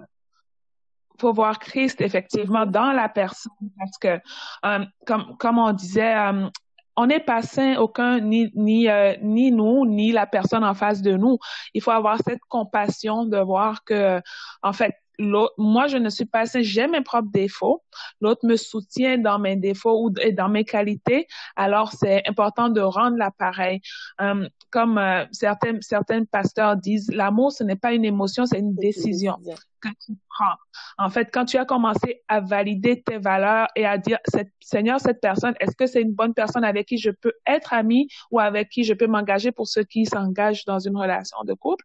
faut 1.18 1.32
voir 1.32 1.58
Christ 1.58 2.00
effectivement 2.00 2.66
dans 2.66 2.92
la 2.92 3.08
personne 3.08 3.52
parce 3.78 3.98
que 3.98 4.20
euh, 4.66 4.84
comme 5.06 5.36
comme 5.38 5.58
on 5.58 5.72
disait 5.72 6.14
euh, 6.14 6.48
on 6.96 7.06
n'est 7.06 7.20
pas 7.20 7.42
saint 7.42 7.76
aucun 7.76 8.20
ni 8.20 8.50
ni 8.54 8.88
euh, 8.88 9.14
ni 9.22 9.50
nous 9.50 9.86
ni 9.86 10.12
la 10.12 10.26
personne 10.26 10.64
en 10.64 10.74
face 10.74 11.02
de 11.02 11.12
nous. 11.12 11.38
Il 11.74 11.82
faut 11.82 11.90
avoir 11.90 12.18
cette 12.26 12.40
compassion 12.48 13.24
de 13.24 13.38
voir 13.38 13.84
que 13.84 14.20
en 14.62 14.72
fait 14.72 14.94
moi, 15.18 15.86
je 15.86 15.96
ne 15.96 16.08
suis 16.08 16.24
pas 16.24 16.46
saint, 16.46 16.62
j'ai 16.62 16.86
mes 16.86 17.00
propres 17.00 17.30
défauts. 17.30 17.82
L'autre 18.20 18.46
me 18.46 18.56
soutient 18.56 19.18
dans 19.18 19.38
mes 19.38 19.56
défauts 19.56 20.04
ou 20.04 20.10
dans 20.10 20.48
mes 20.48 20.64
qualités. 20.64 21.26
Alors, 21.56 21.92
c'est 21.92 22.26
important 22.28 22.68
de 22.68 22.80
rendre 22.80 23.16
l'appareil. 23.16 23.80
Euh, 24.20 24.48
comme 24.70 24.98
euh, 24.98 25.24
certains, 25.32 25.78
certains 25.80 26.24
pasteurs 26.24 26.76
disent, 26.76 27.10
l'amour, 27.12 27.52
ce 27.52 27.64
n'est 27.64 27.76
pas 27.76 27.92
une 27.92 28.04
émotion, 28.04 28.46
c'est 28.46 28.58
une 28.58 28.74
décision 28.74 29.36
que 29.80 29.88
tu 30.04 30.12
prends. 30.28 30.54
En 30.98 31.10
fait, 31.10 31.28
quand 31.32 31.44
tu 31.44 31.56
as 31.56 31.64
commencé 31.64 32.22
à 32.28 32.40
valider 32.40 33.02
tes 33.02 33.18
valeurs 33.18 33.68
et 33.76 33.86
à 33.86 33.98
dire, 33.98 34.18
Seigneur, 34.60 35.00
cette 35.00 35.20
personne, 35.20 35.54
est-ce 35.60 35.76
que 35.76 35.86
c'est 35.86 36.02
une 36.02 36.12
bonne 36.12 36.34
personne 36.34 36.64
avec 36.64 36.86
qui 36.86 36.98
je 36.98 37.10
peux 37.10 37.32
être 37.46 37.72
ami 37.72 38.08
ou 38.30 38.40
avec 38.40 38.68
qui 38.68 38.84
je 38.84 38.94
peux 38.94 39.06
m'engager 39.06 39.52
pour 39.52 39.68
ceux 39.68 39.84
qui 39.84 40.06
s'engagent 40.06 40.64
dans 40.64 40.78
une 40.78 40.96
relation 40.96 41.38
de 41.44 41.54
couple? 41.54 41.84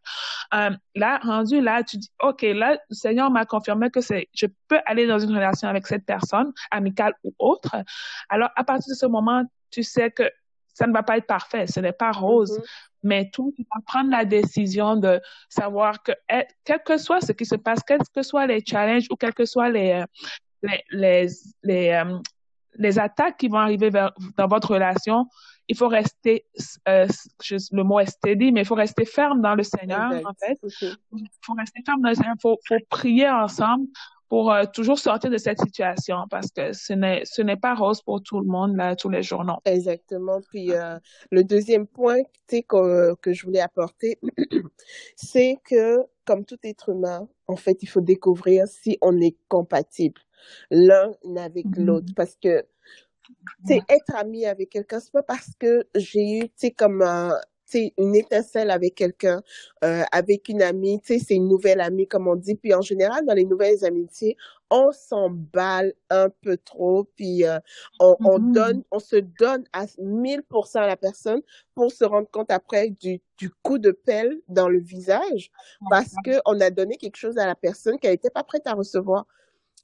Euh, 0.54 0.70
là, 0.94 1.18
rendu 1.22 1.60
là, 1.60 1.82
tu 1.82 1.96
dis, 1.96 2.10
OK, 2.22 2.42
là, 2.42 2.78
le 2.88 2.94
Seigneur 2.94 3.30
m'a 3.30 3.46
confirmé 3.46 3.90
que 3.90 4.00
c'est, 4.00 4.28
je 4.34 4.46
peux 4.68 4.80
aller 4.86 5.06
dans 5.06 5.18
une 5.18 5.34
relation 5.34 5.68
avec 5.68 5.86
cette 5.86 6.04
personne, 6.04 6.52
amicale 6.70 7.14
ou 7.24 7.34
autre. 7.38 7.76
Alors, 8.28 8.50
à 8.56 8.64
partir 8.64 8.92
de 8.92 8.96
ce 8.96 9.06
moment, 9.06 9.44
tu 9.70 9.82
sais 9.82 10.10
que 10.10 10.24
ça 10.82 10.88
ne 10.88 10.92
va 10.92 11.02
pas 11.02 11.16
être 11.16 11.26
parfait, 11.26 11.66
ce 11.66 11.80
n'est 11.80 11.92
pas 11.92 12.10
rose, 12.10 12.58
mm-hmm 12.58 12.92
mais 13.02 13.30
tout, 13.30 13.52
tu 13.56 13.64
vas 13.74 13.80
prendre 13.86 14.10
la 14.10 14.24
décision 14.24 14.96
de 14.96 15.20
savoir 15.48 16.02
que, 16.02 16.12
eh, 16.30 16.46
quel 16.64 16.82
que 16.82 16.96
soit 16.96 17.20
ce 17.20 17.32
qui 17.32 17.44
se 17.44 17.56
passe, 17.56 17.80
quels 17.82 18.00
que 18.14 18.22
soient 18.22 18.46
les 18.46 18.62
challenges 18.64 19.06
ou 19.10 19.16
quels 19.16 19.34
que 19.34 19.44
soient 19.44 19.70
les, 19.70 19.92
euh, 19.92 20.04
les, 20.62 20.84
les, 20.90 21.26
les, 21.62 21.88
euh, 21.90 22.18
les 22.74 22.98
attaques 22.98 23.38
qui 23.38 23.48
vont 23.48 23.58
arriver 23.58 23.90
vers, 23.90 24.12
dans 24.36 24.46
votre 24.46 24.74
relation, 24.74 25.26
il 25.68 25.76
faut 25.76 25.88
rester, 25.88 26.46
euh, 26.88 27.06
le 27.72 27.82
mot 27.82 28.00
est 28.00 28.06
steady, 28.06 28.52
mais 28.52 28.60
il 28.60 28.66
faut 28.66 28.74
rester 28.74 29.04
ferme 29.04 29.40
dans 29.40 29.54
le 29.54 29.62
Seigneur, 29.62 30.12
en 30.24 30.34
fait. 30.34 30.58
Il 31.12 31.28
faut 31.40 31.54
rester 31.54 31.82
ferme 31.84 32.02
dans 32.02 32.10
le 32.10 32.14
Seigneur, 32.14 32.34
il 32.36 32.40
faut, 32.40 32.58
faut 32.66 32.76
prier 32.88 33.28
ensemble 33.28 33.86
pour 34.32 34.50
euh, 34.50 34.64
toujours 34.64 34.98
sortir 34.98 35.28
de 35.28 35.36
cette 35.36 35.60
situation 35.60 36.26
parce 36.30 36.50
que 36.52 36.72
ce 36.72 36.94
n'est 36.94 37.20
ce 37.26 37.42
n'est 37.42 37.58
pas 37.58 37.74
rose 37.74 38.00
pour 38.00 38.22
tout 38.22 38.40
le 38.40 38.46
monde 38.46 38.74
là 38.76 38.96
tous 38.96 39.10
les 39.10 39.22
jours 39.22 39.44
non. 39.44 39.58
Exactement. 39.66 40.40
Puis 40.48 40.72
euh, 40.72 40.98
le 41.30 41.44
deuxième 41.44 41.86
point 41.86 42.22
que 42.48 43.14
que 43.16 43.34
je 43.34 43.44
voulais 43.44 43.60
apporter 43.60 44.18
c'est 45.16 45.58
que 45.68 45.98
comme 46.24 46.46
tout 46.46 46.56
être 46.64 46.88
humain 46.88 47.28
en 47.46 47.56
fait 47.56 47.82
il 47.82 47.88
faut 47.88 48.00
découvrir 48.00 48.66
si 48.68 48.96
on 49.02 49.20
est 49.20 49.36
compatible 49.48 50.22
l'un 50.70 51.12
avec 51.36 51.66
mm-hmm. 51.66 51.84
l'autre 51.84 52.14
parce 52.16 52.34
que 52.42 52.64
sais, 53.66 53.82
être 53.88 54.14
ami 54.14 54.46
avec 54.46 54.70
quelqu'un, 54.70 55.00
c'est 55.00 55.12
pas 55.12 55.22
parce 55.22 55.50
que 55.58 55.86
j'ai 55.94 56.38
eu, 56.38 56.40
tu 56.42 56.50
sais, 56.56 56.70
comme 56.70 57.02
un, 57.02 57.34
une 57.98 58.14
étincelle 58.14 58.70
avec 58.70 58.94
quelqu'un, 58.94 59.42
euh, 59.84 60.02
avec 60.12 60.48
une 60.48 60.62
amie, 60.62 61.00
tu 61.00 61.14
sais, 61.14 61.24
c'est 61.24 61.34
une 61.34 61.48
nouvelle 61.48 61.80
amie, 61.80 62.06
comme 62.06 62.28
on 62.28 62.36
dit. 62.36 62.54
Puis 62.54 62.74
en 62.74 62.82
général, 62.82 63.24
dans 63.26 63.34
les 63.34 63.44
nouvelles 63.44 63.84
amitiés, 63.84 64.36
on 64.70 64.90
s'emballe 64.90 65.92
un 66.08 66.30
peu 66.30 66.56
trop, 66.56 67.04
puis 67.16 67.44
euh, 67.44 67.58
on, 68.00 68.16
on 68.24 68.38
mm-hmm. 68.38 68.52
donne, 68.52 68.84
on 68.90 68.98
se 68.98 69.16
donne 69.16 69.64
à 69.72 69.84
1000% 69.84 70.78
à 70.78 70.86
la 70.86 70.96
personne 70.96 71.42
pour 71.74 71.92
se 71.92 72.04
rendre 72.04 72.28
compte 72.30 72.50
après 72.50 72.88
du, 72.88 73.20
du 73.36 73.50
coup 73.62 73.78
de 73.78 73.90
pelle 73.90 74.40
dans 74.48 74.68
le 74.68 74.80
visage 74.80 75.50
parce 75.90 76.14
que 76.24 76.40
on 76.46 76.60
a 76.60 76.70
donné 76.70 76.96
quelque 76.96 77.16
chose 77.16 77.38
à 77.38 77.46
la 77.46 77.54
personne 77.54 77.98
qu'elle 77.98 78.12
n'était 78.12 78.30
pas 78.30 78.44
prête 78.44 78.66
à 78.66 78.72
recevoir. 78.72 79.26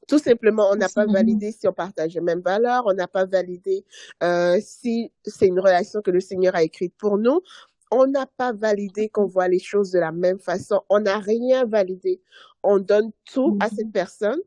Tout 0.07 0.19
simplement, 0.19 0.71
on 0.71 0.77
n'a 0.77 0.89
pas 0.89 1.05
validé 1.05 1.53
si 1.53 1.69
on 1.69 1.73
partage 1.73 2.15
les 2.15 2.23
mêmes 2.23 2.41
valeurs, 2.41 2.85
on 2.87 2.95
n'a 2.95 3.07
pas 3.07 3.27
validé 3.27 3.85
euh, 4.23 4.59
si 4.63 5.13
c'est 5.25 5.47
une 5.47 5.61
relation 5.61 6.01
que 6.01 6.11
le 6.11 6.21
Seigneur 6.21 6.55
a 6.55 6.63
écrite 6.63 6.95
pour 6.97 7.19
nous 7.19 7.43
on 7.91 8.07
n'a 8.07 8.27
pas 8.27 8.53
validé 8.53 9.09
qu'on 9.09 9.27
voit 9.27 9.49
les 9.49 9.59
choses 9.59 9.91
de 9.91 9.99
la 9.99 10.13
même 10.13 10.39
façon. 10.39 10.83
On 10.89 11.01
n'a 11.01 11.19
rien 11.19 11.65
validé. 11.65 12.21
On 12.63 12.79
donne 12.79 13.11
tout 13.25 13.57
à 13.61 13.69
cette 13.69 13.87
mhm. 13.87 13.93
personne. 13.93 14.41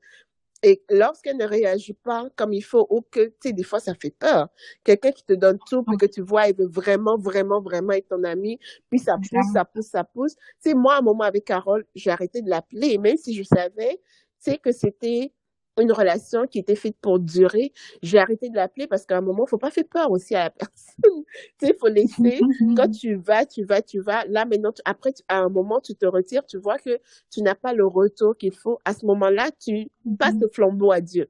Et 0.64 0.84
lorsqu'elle 0.92 1.38
ne 1.38 1.46
réagit 1.46 1.94
pas 1.94 2.30
comme 2.36 2.54
il 2.54 2.62
faut, 2.62 2.86
ou 2.92 3.02
que, 3.02 3.26
tu 3.26 3.34
sais, 3.42 3.54
des 3.54 3.64
fois, 3.64 3.80
ça 3.80 3.96
fait 3.96 4.12
peur. 4.12 4.48
Quelqu'un 4.84 5.12
qui 5.12 5.24
te 5.24 5.34
donne 5.34 5.58
tout, 5.68 5.84
puis 5.84 5.98
que 5.98 6.06
tu 6.06 6.22
vois, 6.22 6.48
il 6.48 6.56
veut 6.56 6.68
vraiment, 6.68 7.18
vraiment, 7.18 7.62
vraiment 7.62 7.94
être 7.94 8.10
ton 8.10 8.24
ami, 8.24 8.60
puis 8.90 9.00
ça 9.00 9.18
pousse, 9.18 9.54
ça 9.54 9.66
pousse, 9.66 9.88
ça 9.88 10.04
pousse. 10.04 10.36
Tu 10.36 10.70
sais, 10.70 10.74
moi, 10.76 10.96
à 10.96 11.00
un 11.00 11.02
moment 11.02 11.24
avec 11.24 11.46
Carole, 11.46 11.84
j'ai 11.96 12.12
arrêté 12.12 12.44
de 12.44 12.50
l'appeler, 12.50 13.00
même 13.00 13.18
si 13.18 13.34
je 13.34 13.42
savais, 13.42 14.00
tu 14.44 14.52
sais, 14.52 14.58
que 14.60 14.72
c'était 14.72 15.34
une 15.80 15.92
relation 15.92 16.48
qui 16.48 16.60
était 16.60 16.76
faite 16.76 16.96
pour 17.02 17.20
durer, 17.20 17.72
j'ai 18.02 18.20
arrêté 18.20 18.50
de 18.50 18.56
l'appeler 18.56 18.88
parce 18.88 19.06
qu'à 19.06 19.18
un 19.18 19.22
moment, 19.22 19.46
il 19.48 19.50
faut 19.50 19.58
pas 19.58 19.72
faire 19.72 19.86
peur 19.90 20.12
aussi 20.12 20.36
à 20.36 20.46
la 20.46 20.50
personne. 20.50 21.24
tu 21.60 21.68
sais, 21.68 21.76
faut 21.80 21.88
laisser. 21.88 22.42
Quand 22.76 22.90
tu 22.90 23.16
vas, 23.16 23.46
tu 23.46 23.64
vas, 23.64 23.82
tu 23.82 24.00
vas. 24.00 24.26
Là, 24.26 24.46
maintenant, 24.46 24.74
après, 24.86 25.14
à 25.28 25.40
un 25.40 25.50
moment, 25.50 25.80
tu 25.80 25.96
te 25.96 26.06
retires, 26.06 26.46
tu 26.46 26.58
vois 26.58 26.78
que 26.78 27.00
tu 27.30 27.42
n'as 27.42 27.56
pas 27.56 27.74
le 27.74 27.86
retour 27.86 28.36
qu'il 28.38 28.54
faut. 28.54 28.80
À 28.86 28.94
ce 28.94 29.06
moment-là, 29.06 29.50
tu 29.60 29.90
passes 30.20 30.36
le 30.40 30.50
flambeau 30.50 30.92
à 30.92 31.02
Dieu. 31.02 31.30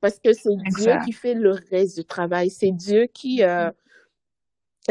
Parce 0.00 0.18
que 0.18 0.32
c'est 0.32 0.56
Dieu 0.76 0.92
qui 1.04 1.12
fait 1.12 1.34
le 1.34 1.52
reste 1.70 1.96
du 1.96 2.04
travail. 2.04 2.50
C'est 2.50 2.72
Dieu 2.72 3.06
qui, 3.06 3.42
euh, 3.44 3.70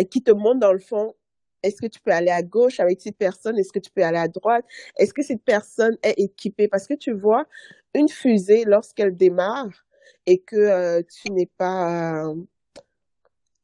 qui 0.10 0.24
te 0.24 0.32
montre 0.32 0.60
dans 0.60 0.74
le 0.74 0.80
fond 0.80 1.14
est-ce 1.64 1.82
que 1.82 1.88
tu 1.88 2.00
peux 2.00 2.12
aller 2.12 2.32
à 2.32 2.42
gauche 2.42 2.80
avec 2.80 3.02
cette 3.02 3.18
personne? 3.18 3.58
Est-ce 3.58 3.72
que 3.72 3.80
tu 3.80 3.92
peux 3.92 4.04
aller 4.04 4.18
à 4.18 4.28
droite? 4.28 4.66
Est-ce 4.98 5.14
que 5.14 5.22
cette 5.22 5.44
personne 5.44 5.98
est 6.04 6.20
équipée? 6.20 6.68
Parce 6.68 6.88
que 6.88 6.94
tu 6.94 7.12
vois, 7.12 7.46
une 7.94 8.10
fusée, 8.10 8.64
lorsqu'elle 8.66 9.16
démarre 9.16 9.86
et 10.26 10.40
que 10.40 10.56
euh, 10.56 11.02
tu 11.04 11.32
n'es 11.32 11.50
pas... 11.58 12.30
Euh, 12.30 12.36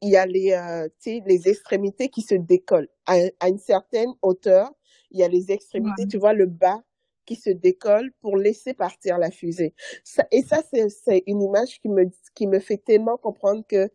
il 0.01 0.09
y 0.09 0.17
a 0.17 0.27
les, 0.27 0.53
euh, 0.53 0.87
les 1.05 1.49
extrémités 1.49 2.09
qui 2.09 2.21
se 2.21 2.35
décollent. 2.35 2.89
À, 3.07 3.47
une 3.47 3.57
certaine 3.57 4.13
hauteur, 4.21 4.71
il 5.09 5.19
y 5.19 5.23
a 5.23 5.27
les 5.27 5.51
extrémités, 5.51 6.07
tu 6.07 6.17
vois, 6.17 6.33
le 6.33 6.45
bas 6.45 6.83
qui 7.25 7.35
se 7.35 7.49
décolle 7.49 8.11
pour 8.21 8.37
laisser 8.37 8.75
partir 8.75 9.17
la 9.17 9.31
fusée. 9.31 9.73
et 10.31 10.43
ça, 10.43 10.61
c'est 10.71 11.23
une 11.25 11.41
image 11.41 11.79
qui 11.81 11.89
me, 11.89 12.05
qui 12.35 12.45
me 12.45 12.59
fait 12.59 12.77
tellement 12.77 13.17
comprendre 13.17 13.63
que 13.67 13.89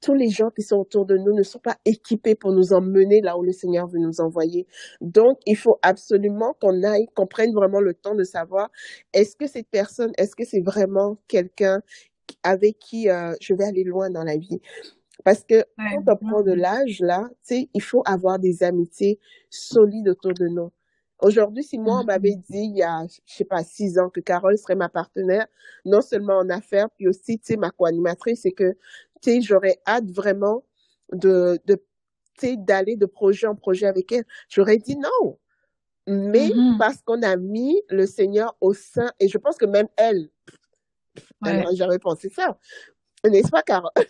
tous 0.00 0.14
les 0.14 0.28
gens 0.28 0.50
qui 0.50 0.62
sont 0.62 0.76
autour 0.76 1.06
de 1.06 1.16
nous 1.16 1.34
ne 1.34 1.42
sont 1.42 1.58
pas 1.58 1.76
équipés 1.84 2.34
pour 2.34 2.52
nous 2.52 2.72
emmener 2.72 3.20
là 3.22 3.36
où 3.38 3.42
le 3.42 3.52
Seigneur 3.52 3.86
veut 3.86 3.98
nous 3.98 4.20
envoyer. 4.20 4.66
Donc, 5.00 5.38
il 5.46 5.56
faut 5.56 5.78
absolument 5.82 6.54
qu'on 6.60 6.82
aille, 6.82 7.06
qu'on 7.14 7.26
prenne 7.26 7.52
vraiment 7.52 7.80
le 7.80 7.94
temps 7.94 8.14
de 8.14 8.24
savoir 8.24 8.70
est-ce 9.12 9.36
que 9.36 9.46
cette 9.46 9.68
personne, 9.70 10.12
est-ce 10.18 10.36
que 10.36 10.44
c'est 10.44 10.62
vraiment 10.64 11.16
quelqu'un 11.28 11.80
avec 12.42 12.78
qui 12.78 13.08
euh, 13.08 13.34
je 13.40 13.54
vais 13.54 13.64
aller 13.64 13.84
loin 13.84 14.10
dans 14.10 14.24
la 14.24 14.36
vie? 14.36 14.60
Parce 15.24 15.42
que 15.44 15.64
quand 15.76 16.12
on 16.12 16.28
prend 16.28 16.42
de 16.42 16.52
l'âge, 16.52 17.00
là, 17.00 17.24
tu 17.46 17.56
sais, 17.56 17.68
il 17.74 17.82
faut 17.82 18.02
avoir 18.04 18.38
des 18.38 18.62
amitiés 18.62 19.18
solides 19.50 20.08
autour 20.08 20.34
de 20.34 20.46
nous. 20.46 20.70
Aujourd'hui, 21.20 21.64
si 21.64 21.78
moi, 21.78 21.94
on 21.94 22.02
mm-hmm. 22.02 22.06
m'avait 22.06 22.36
dit 22.36 22.70
il 22.74 22.76
y 22.76 22.82
a, 22.82 23.06
je 23.08 23.34
sais 23.34 23.44
pas, 23.44 23.64
six 23.64 23.98
ans 23.98 24.10
que 24.10 24.20
Carole 24.20 24.58
serait 24.58 24.76
ma 24.76 24.90
partenaire, 24.90 25.46
non 25.84 26.02
seulement 26.02 26.36
en 26.36 26.50
affaires, 26.50 26.88
puis 26.96 27.08
aussi, 27.08 27.38
tu 27.38 27.54
sais, 27.54 27.56
ma 27.56 27.70
co-animatrice, 27.70 28.42
c'est 28.42 28.52
que 28.52 28.76
j'aurais 29.40 29.80
hâte 29.86 30.10
vraiment 30.10 30.64
de, 31.12 31.58
de 31.66 31.82
d'aller 32.42 32.96
de 32.96 33.06
projet 33.06 33.46
en 33.46 33.54
projet 33.54 33.86
avec 33.86 34.12
elle. 34.12 34.24
J'aurais 34.48 34.76
dit 34.76 34.96
non. 34.96 35.38
Mais 36.06 36.48
mm-hmm. 36.48 36.78
parce 36.78 37.02
qu'on 37.02 37.22
a 37.22 37.36
mis 37.36 37.80
le 37.88 38.06
Seigneur 38.06 38.56
au 38.60 38.74
sein, 38.74 39.10
et 39.18 39.28
je 39.28 39.38
pense 39.38 39.56
que 39.56 39.64
même 39.64 39.88
elle, 39.96 40.28
j'avais 41.72 41.98
pensé 41.98 42.28
ça. 42.28 42.58
N'est-ce 43.24 43.50
pas, 43.50 43.62
Carole? 43.62 43.90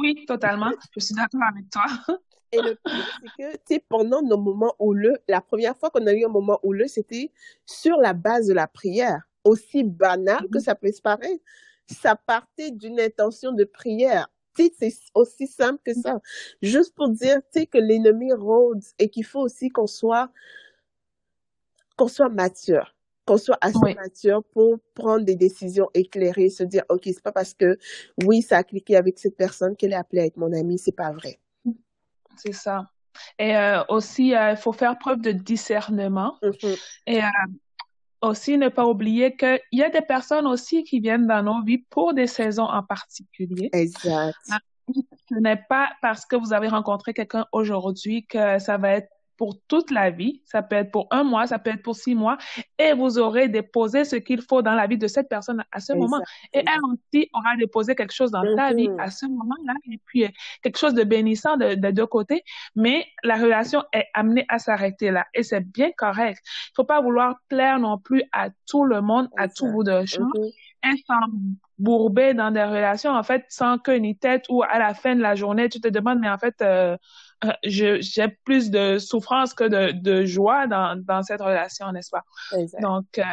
Oui, 0.00 0.24
totalement. 0.26 0.72
Je 0.96 0.98
suis 0.98 1.14
d'accord 1.14 1.42
avec 1.48 1.70
toi. 1.70 1.84
Et 2.50 2.58
le 2.60 2.74
pire, 2.74 3.06
c'est 3.20 3.28
que, 3.38 3.52
tu 3.52 3.62
sais, 3.68 3.84
pendant 3.88 4.20
nos 4.20 4.36
moments 4.36 4.74
houleux, 4.80 5.16
la 5.28 5.40
première 5.40 5.76
fois 5.76 5.90
qu'on 5.90 6.04
a 6.08 6.12
eu 6.12 6.24
un 6.24 6.28
moment 6.28 6.58
houleux, 6.64 6.88
c'était 6.88 7.30
sur 7.66 7.96
la 7.98 8.12
base 8.12 8.48
de 8.48 8.52
la 8.52 8.66
prière. 8.66 9.22
Aussi 9.44 9.84
banal 9.84 10.48
que 10.50 10.58
mm-hmm. 10.58 10.60
ça 10.60 10.74
peut 10.74 10.90
se 10.90 11.00
paraître 11.00 11.40
ça 11.86 12.16
partait 12.16 12.70
d'une 12.70 13.00
intention 13.00 13.52
de 13.52 13.64
prière. 13.64 14.28
C'est 14.56 14.94
aussi 15.14 15.46
simple 15.46 15.80
que 15.84 15.92
ça. 15.92 16.18
Juste 16.62 16.94
pour 16.94 17.10
dire 17.10 17.40
que 17.52 17.78
l'ennemi 17.78 18.32
rôde 18.32 18.82
et 18.98 19.10
qu'il 19.10 19.24
faut 19.24 19.40
aussi 19.40 19.68
qu'on 19.68 19.86
soit, 19.86 20.30
qu'on 21.96 22.08
soit 22.08 22.30
mature 22.30 22.96
qu'on 23.26 23.38
soit 23.38 23.58
assez 23.60 23.94
mature 23.94 24.42
pour 24.52 24.78
prendre 24.94 25.24
des 25.24 25.34
décisions 25.34 25.90
éclairées, 25.94 26.48
se 26.48 26.62
dire, 26.62 26.84
OK, 26.88 27.02
c'est 27.06 27.22
pas 27.22 27.32
parce 27.32 27.54
que, 27.54 27.76
oui, 28.24 28.40
ça 28.40 28.58
a 28.58 28.62
cliqué 28.62 28.96
avec 28.96 29.18
cette 29.18 29.36
personne 29.36 29.76
qu'elle 29.76 29.92
est 29.92 29.96
appelée 29.96 30.20
à 30.20 30.26
être 30.26 30.36
mon 30.36 30.52
amie, 30.52 30.78
c'est 30.78 30.92
pas 30.92 31.10
vrai. 31.10 31.40
C'est 32.36 32.52
ça. 32.52 32.88
Et 33.38 33.56
euh, 33.56 33.82
aussi, 33.88 34.34
euh, 34.34 34.52
il 34.52 34.56
faut 34.56 34.72
faire 34.72 34.96
preuve 34.98 35.20
de 35.20 35.32
discernement. 35.32 36.38
Mm-hmm. 36.42 36.78
Et 37.08 37.24
euh, 37.24 37.28
aussi 38.22 38.58
ne 38.58 38.68
pas 38.68 38.86
oublier 38.86 39.36
qu'il 39.36 39.60
y 39.72 39.82
a 39.82 39.90
des 39.90 40.00
personnes 40.00 40.46
aussi 40.46 40.84
qui 40.84 41.00
viennent 41.00 41.26
dans 41.26 41.42
nos 41.42 41.62
vies 41.62 41.84
pour 41.90 42.14
des 42.14 42.26
saisons 42.26 42.64
en 42.64 42.82
particulier. 42.82 43.70
Exact. 43.72 44.36
Ah, 44.50 44.58
ce 45.28 45.34
n'est 45.34 45.62
pas 45.68 45.90
parce 46.00 46.24
que 46.26 46.36
vous 46.36 46.52
avez 46.52 46.68
rencontré 46.68 47.12
quelqu'un 47.12 47.46
aujourd'hui 47.52 48.26
que 48.26 48.58
ça 48.58 48.78
va 48.78 48.92
être 48.92 49.08
pour 49.36 49.60
toute 49.68 49.90
la 49.90 50.10
vie. 50.10 50.42
Ça 50.44 50.62
peut 50.62 50.76
être 50.76 50.90
pour 50.90 51.08
un 51.10 51.24
mois, 51.24 51.46
ça 51.46 51.58
peut 51.58 51.70
être 51.70 51.82
pour 51.82 51.96
six 51.96 52.14
mois. 52.14 52.38
Et 52.78 52.92
vous 52.92 53.18
aurez 53.18 53.48
déposé 53.48 54.04
ce 54.04 54.16
qu'il 54.16 54.42
faut 54.42 54.62
dans 54.62 54.74
la 54.74 54.86
vie 54.86 54.98
de 54.98 55.06
cette 55.06 55.28
personne 55.28 55.64
à 55.72 55.80
ce 55.80 55.92
moment. 55.92 56.20
Et 56.52 56.60
elle 56.60 56.80
aussi 56.84 57.28
aura 57.32 57.56
déposé 57.56 57.94
quelque 57.94 58.14
chose 58.14 58.30
dans 58.30 58.42
ta 58.56 58.72
vie 58.72 58.88
mm-hmm. 58.88 59.00
à 59.00 59.10
ce 59.10 59.26
moment-là. 59.26 59.74
Et 59.90 60.00
puis, 60.04 60.24
euh, 60.24 60.28
quelque 60.62 60.78
chose 60.78 60.94
de 60.94 61.04
bénissant 61.04 61.56
de, 61.56 61.74
de 61.74 61.90
deux 61.90 62.06
côtés. 62.06 62.42
Mais 62.74 63.06
la 63.22 63.36
relation 63.36 63.82
est 63.92 64.06
amenée 64.14 64.44
à 64.48 64.58
s'arrêter 64.58 65.10
là. 65.10 65.26
Et 65.34 65.42
c'est 65.42 65.60
bien 65.60 65.90
correct. 65.96 66.40
Il 66.44 66.72
faut 66.76 66.84
pas 66.84 67.00
vouloir 67.00 67.36
plaire 67.48 67.78
non 67.78 67.98
plus 67.98 68.22
à 68.32 68.50
tout 68.66 68.84
le 68.84 69.00
monde, 69.00 69.28
à 69.36 69.48
tout 69.48 69.66
bout 69.70 69.84
de 69.84 70.04
champ. 70.06 70.24
Mm 70.24 70.50
bourber 71.78 72.34
dans 72.34 72.50
des 72.50 72.62
relations, 72.62 73.12
en 73.12 73.22
fait, 73.22 73.44
sans 73.48 73.78
queue 73.78 73.96
ni 73.96 74.16
tête, 74.16 74.46
ou 74.48 74.62
à 74.62 74.78
la 74.78 74.94
fin 74.94 75.14
de 75.14 75.20
la 75.20 75.34
journée, 75.34 75.68
tu 75.68 75.80
te 75.80 75.88
demandes, 75.88 76.18
mais 76.20 76.30
en 76.30 76.38
fait, 76.38 76.54
euh, 76.62 76.96
j'ai 77.62 78.28
plus 78.44 78.70
de 78.70 78.98
souffrance 78.98 79.54
que 79.54 79.64
de, 79.64 79.92
de 79.92 80.24
joie 80.24 80.66
dans, 80.66 81.00
dans 81.02 81.22
cette 81.22 81.40
relation, 81.40 81.90
n'est-ce 81.92 82.10
pas? 82.10 82.24
Donc, 82.80 83.06
euh, 83.18 83.24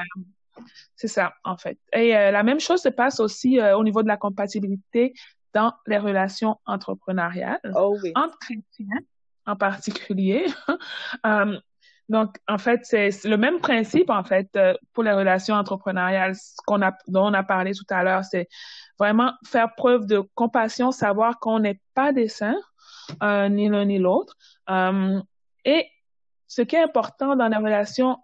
c'est 0.96 1.08
ça, 1.08 1.34
en 1.44 1.58
fait. 1.58 1.78
Et 1.94 2.16
euh, 2.16 2.32
la 2.32 2.44
même 2.44 2.60
chose 2.60 2.82
se 2.82 2.90
passe 2.90 3.20
aussi 3.20 3.60
au 3.62 3.84
niveau 3.84 4.04
de 4.04 4.08
la 4.08 4.18
compatibilité 4.18 5.14
dans 5.54 5.74
les 5.88 5.98
relations 5.98 6.58
entrepreneuriales, 6.66 7.60
oh, 7.76 7.98
oui. 8.02 8.12
entre 8.16 8.38
chrétiens 8.40 9.00
en 9.46 9.56
particulier. 9.56 10.46
donc, 12.10 12.38
en 12.48 12.58
fait, 12.58 12.82
c'est 12.84 13.24
le 13.26 13.38
même 13.38 13.60
principe, 13.60 14.10
en 14.10 14.24
fait, 14.24 14.58
pour 14.94 15.04
les 15.04 15.12
relations 15.12 15.56
entrepreneuriales 15.56 16.36
qu'on 16.66 16.82
a, 16.82 16.92
dont 17.08 17.28
on 17.28 17.34
a 17.34 17.44
parlé 17.44 17.74
tout 17.74 17.86
à 17.90 18.04
l'heure. 18.04 18.24
C'est 18.24 18.48
vraiment 19.00 19.34
faire 19.46 19.76
preuve 19.76 20.06
de 20.06 20.22
compassion, 20.36 20.92
savoir 20.92 21.40
qu'on 21.40 21.60
n'est 21.60 21.82
pas 21.94 22.14
des 22.14 22.28
saints, 22.28 22.60
euh, 23.22 23.50
ni 23.50 23.70
l'un 23.70 23.86
ni 23.86 24.00
l'autre. 24.00 24.36
Euh, 24.70 25.20
et 25.66 25.88
ce 26.48 26.62
qui 26.62 26.76
est 26.76 26.84
important 26.84 27.36
dans 27.36 27.48
la 27.48 27.60
relation 27.60 28.18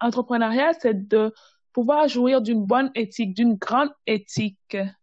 entrepreneuriale, 0.00 0.74
c'est 0.80 1.08
de 1.08 1.32
pouvoir 1.72 2.08
jouir 2.08 2.40
d'une 2.40 2.64
bonne 2.64 2.90
éthique, 2.94 3.34
d'une 3.34 3.54
grande 3.54 3.90
éthique 4.06 4.58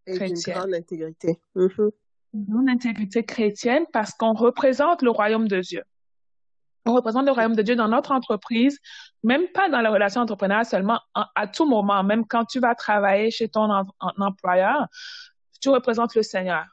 chrétienne. 0.05 0.33
D'une 0.33 0.53
grande 0.53 0.73
intégrité. 0.73 1.39
Mm-hmm. 1.55 1.91
Une 2.33 2.45
grande 2.45 2.69
intégrité 2.69 3.23
chrétienne 3.23 3.85
parce 3.93 4.11
qu'on 4.11 4.33
représente 4.33 5.01
le 5.01 5.11
royaume 5.11 5.47
de 5.47 5.61
Dieu. 5.61 5.83
On 6.85 6.93
représente 6.93 7.25
le 7.25 7.31
royaume 7.31 7.55
de 7.55 7.61
Dieu 7.61 7.75
dans 7.75 7.89
notre 7.89 8.11
entreprise, 8.11 8.79
même 9.23 9.47
pas 9.49 9.69
dans 9.69 9.81
la 9.81 9.89
relation 9.89 10.21
entrepreneuriale 10.21 10.65
seulement, 10.65 10.99
à, 11.13 11.47
tout 11.47 11.67
moment, 11.67 12.01
même 12.03 12.25
quand 12.25 12.45
tu 12.45 12.59
vas 12.59 12.75
travailler 12.75 13.29
chez 13.29 13.49
ton 13.49 13.69
employeur, 13.99 14.87
tu 15.61 15.69
représentes 15.69 16.15
le 16.15 16.23
Seigneur. 16.23 16.65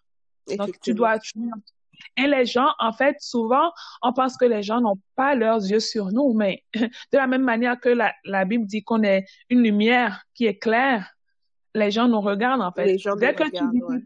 Donc, 0.57 0.79
tu 0.81 0.95
dois, 0.95 1.19
et 2.17 2.27
les 2.27 2.47
gens, 2.47 2.69
en 2.79 2.93
fait, 2.93 3.17
souvent, 3.21 3.73
on 4.03 4.13
pense 4.13 4.37
que 4.37 4.45
les 4.45 4.63
gens 4.63 4.81
n'ont 4.81 4.99
pas 5.17 5.35
leurs 5.35 5.59
yeux 5.59 5.81
sur 5.81 6.13
nous, 6.13 6.35
mais 6.35 6.63
de 6.75 7.19
la 7.19 7.27
même 7.27 7.43
manière 7.43 7.79
que 7.79 7.89
la, 7.89 8.13
la 8.25 8.45
Bible 8.45 8.67
dit 8.67 8.83
qu'on 8.83 9.03
est 9.03 9.25
une 9.51 9.63
lumière 9.63 10.23
qui 10.35 10.47
est 10.47 10.59
claire, 10.59 11.15
les 11.75 11.91
gens 11.91 12.09
nous 12.09 12.21
regardent, 12.21 12.63
en 12.63 12.73
fait. 12.73 12.87
Les 12.87 12.99
gens 12.99 13.17
dès 13.17 13.35
que 13.35 13.45
tu 13.45 13.97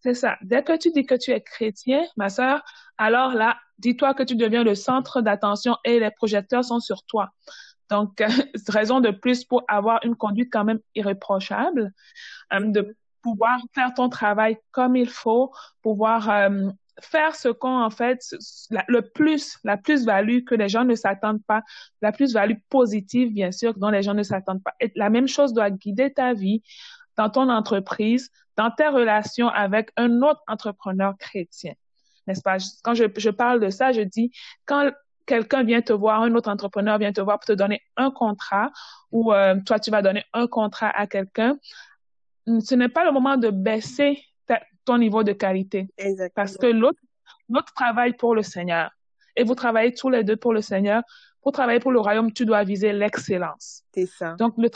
C'est 0.00 0.14
ça. 0.14 0.36
Dès 0.42 0.62
que 0.62 0.76
tu 0.76 0.90
dis 0.92 1.04
que 1.04 1.16
tu 1.16 1.32
es 1.32 1.40
chrétien, 1.40 2.04
ma 2.16 2.28
sœur, 2.28 2.62
alors 2.96 3.34
là, 3.34 3.58
dis-toi 3.78 4.14
que 4.14 4.22
tu 4.22 4.36
deviens 4.36 4.64
le 4.64 4.74
centre 4.74 5.20
d'attention 5.20 5.76
et 5.84 5.98
les 5.98 6.10
projecteurs 6.10 6.64
sont 6.64 6.80
sur 6.80 7.02
toi. 7.04 7.30
Donc, 7.90 8.22
raison 8.68 9.00
de 9.00 9.10
plus 9.10 9.44
pour 9.44 9.64
avoir 9.68 10.00
une 10.04 10.16
conduite 10.16 10.48
quand 10.52 10.64
même 10.64 10.80
irréprochable, 10.94 11.92
euh, 12.52 12.60
de 12.60 12.96
pouvoir 13.22 13.60
faire 13.74 13.92
ton 13.94 14.08
travail 14.08 14.56
comme 14.70 14.96
il 14.96 15.08
faut, 15.08 15.52
pouvoir 15.82 16.30
euh, 16.30 16.70
faire 17.00 17.34
ce 17.34 17.48
qu'on 17.48 17.82
en 17.82 17.90
fait 17.90 18.20
le 18.88 19.00
plus 19.00 19.58
la 19.64 19.76
plus-value 19.76 20.44
que 20.44 20.54
les 20.54 20.68
gens 20.68 20.84
ne 20.84 20.94
s'attendent 20.94 21.44
pas 21.44 21.62
la 22.02 22.12
plus-value 22.12 22.58
positive 22.70 23.32
bien 23.32 23.52
sûr 23.52 23.74
dont 23.74 23.90
les 23.90 24.02
gens 24.02 24.14
ne 24.14 24.22
s'attendent 24.22 24.62
pas. 24.62 24.74
Et 24.80 24.92
la 24.96 25.10
même 25.10 25.28
chose 25.28 25.52
doit 25.52 25.70
guider 25.70 26.12
ta 26.12 26.32
vie 26.32 26.62
dans 27.16 27.30
ton 27.30 27.48
entreprise 27.48 28.30
dans 28.56 28.70
tes 28.70 28.88
relations 28.88 29.48
avec 29.48 29.90
un 29.96 30.22
autre 30.22 30.40
entrepreneur 30.48 31.14
chrétien. 31.18 31.74
N'est-ce 32.26 32.40
pas? 32.40 32.56
Quand 32.82 32.94
je, 32.94 33.04
je 33.16 33.30
parle 33.30 33.60
de 33.60 33.70
ça 33.70 33.92
je 33.92 34.00
dis 34.00 34.32
quand 34.64 34.90
quelqu'un 35.26 35.64
vient 35.64 35.82
te 35.82 35.92
voir, 35.92 36.22
un 36.22 36.34
autre 36.34 36.48
entrepreneur 36.48 36.98
vient 36.98 37.12
te 37.12 37.20
voir 37.20 37.38
pour 37.38 37.46
te 37.46 37.52
donner 37.52 37.82
un 37.96 38.10
contrat 38.10 38.70
ou 39.10 39.32
euh, 39.32 39.56
toi 39.66 39.78
tu 39.78 39.90
vas 39.90 40.00
donner 40.00 40.24
un 40.32 40.46
contrat 40.46 40.90
à 40.90 41.06
quelqu'un, 41.06 41.58
ce 42.46 42.74
n'est 42.74 42.88
pas 42.88 43.04
le 43.04 43.12
moment 43.12 43.36
de 43.36 43.50
baisser 43.50 44.22
ton 44.86 44.98
niveau 44.98 45.22
de 45.22 45.32
qualité. 45.32 45.88
Exactement. 45.98 46.32
Parce 46.34 46.56
que 46.56 46.66
l'autre, 46.66 47.00
l'autre 47.50 47.72
travaille 47.74 48.14
pour 48.14 48.34
le 48.34 48.42
Seigneur. 48.42 48.90
Et 49.36 49.44
vous 49.44 49.54
travaillez 49.54 49.92
tous 49.92 50.08
les 50.08 50.24
deux 50.24 50.36
pour 50.36 50.54
le 50.54 50.62
Seigneur. 50.62 51.02
Pour 51.42 51.52
travailler 51.52 51.78
pour 51.78 51.92
le 51.92 52.00
royaume, 52.00 52.32
tu 52.32 52.46
dois 52.46 52.64
viser 52.64 52.92
l'excellence. 52.92 53.82
C'est 53.94 54.06
ça. 54.06 54.34
Donc, 54.38 54.54
le 54.56 54.68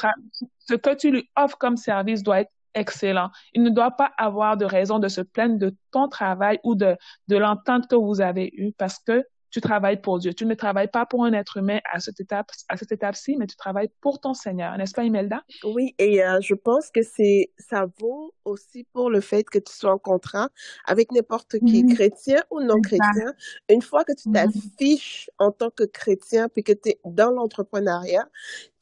ce 0.58 0.74
que 0.74 0.94
tu 0.94 1.10
lui 1.10 1.30
offres 1.34 1.56
comme 1.56 1.76
service 1.76 2.22
doit 2.22 2.42
être 2.42 2.52
excellent. 2.74 3.30
Il 3.54 3.62
ne 3.62 3.70
doit 3.70 3.90
pas 3.92 4.12
avoir 4.16 4.56
de 4.56 4.64
raison 4.64 4.98
de 4.98 5.08
se 5.08 5.20
plaindre 5.20 5.58
de 5.58 5.74
ton 5.90 6.08
travail 6.08 6.60
ou 6.62 6.74
de, 6.74 6.96
de 7.28 7.36
l'entente 7.36 7.88
que 7.88 7.96
vous 7.96 8.20
avez 8.20 8.50
eue 8.54 8.72
parce 8.72 8.98
que 8.98 9.24
tu 9.50 9.60
travailles 9.60 10.00
pour 10.00 10.18
Dieu. 10.18 10.32
Tu 10.34 10.46
ne 10.46 10.54
travailles 10.54 10.88
pas 10.90 11.06
pour 11.06 11.24
un 11.24 11.32
être 11.32 11.56
humain 11.58 11.80
à 11.92 12.00
cette 12.00 12.20
étape, 12.20 12.50
à 12.68 12.76
cette 12.76 12.92
étape-ci, 12.92 13.36
mais 13.36 13.46
tu 13.46 13.56
travailles 13.56 13.90
pour 14.00 14.20
ton 14.20 14.34
Seigneur, 14.34 14.76
n'est-ce 14.78 14.94
pas, 14.94 15.04
Imelda? 15.04 15.42
Oui, 15.62 15.94
et 15.98 16.24
euh, 16.24 16.40
je 16.40 16.54
pense 16.54 16.90
que 16.90 17.02
c'est, 17.02 17.50
ça 17.58 17.86
vaut 17.98 18.32
aussi 18.46 18.84
pour 18.94 19.10
le 19.10 19.20
fait 19.20 19.44
que 19.44 19.58
tu 19.58 19.72
sois 19.74 19.92
en 19.92 19.98
contrat 19.98 20.48
avec 20.86 21.12
n'importe 21.12 21.58
qui, 21.60 21.84
Mhm. 21.84 21.86
chrétien 21.86 22.42
ou 22.50 22.60
non 22.60 22.80
chrétien. 22.80 23.34
Une 23.68 23.82
fois 23.82 24.04
que 24.04 24.12
tu 24.14 24.24
Mhm. 24.24 24.32
t'affiches 24.32 25.28
en 25.38 25.50
tant 25.52 25.70
que 25.70 25.84
chrétien 25.84 26.48
puis 26.48 26.62
que 26.64 26.72
tu 26.72 26.90
es 26.90 27.00
dans 27.04 27.30
l'entrepreneuriat, 27.30 28.26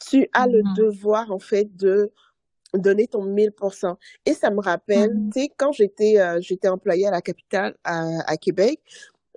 tu 0.08 0.28
as 0.34 0.46
le 0.46 0.62
Mhm. 0.62 0.74
devoir, 0.76 1.32
en 1.32 1.40
fait, 1.40 1.74
de 1.76 2.12
donner 2.74 3.08
ton 3.08 3.22
1000%. 3.24 3.98
Et 4.26 4.34
ça 4.34 4.50
me 4.50 4.60
rappelle, 4.60 5.10
tu 5.32 5.42
sais, 5.42 5.48
quand 5.58 5.72
j'étais 5.72 6.18
euh, 6.20 6.38
j'étais 6.40 6.68
employée 6.68 7.06
à 7.06 7.10
la 7.12 7.22
capitale 7.22 7.76
à, 7.84 8.04
à 8.30 8.36
Québec, 8.36 8.80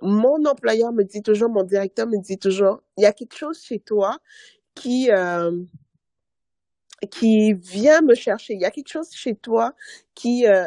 mon 0.02 0.44
employeur 0.46 0.92
me 0.92 1.04
dit 1.04 1.22
toujours, 1.22 1.50
mon 1.50 1.64
directeur 1.64 2.06
me 2.08 2.18
dit 2.18 2.38
toujours, 2.38 2.82
il 2.98 3.02
y 3.04 3.06
a 3.06 3.12
quelque 3.12 3.36
chose 3.36 3.62
chez 3.62 3.78
toi 3.80 4.18
qui 4.74 5.10
euh, 5.10 5.52
qui 7.10 7.52
vient 7.54 8.00
me 8.02 8.14
chercher. 8.14 8.54
Il 8.54 8.60
y 8.60 8.64
a 8.64 8.70
quelque 8.70 8.88
chose 8.88 9.10
chez 9.12 9.34
toi 9.34 9.74
qui 10.14 10.46
euh, 10.46 10.64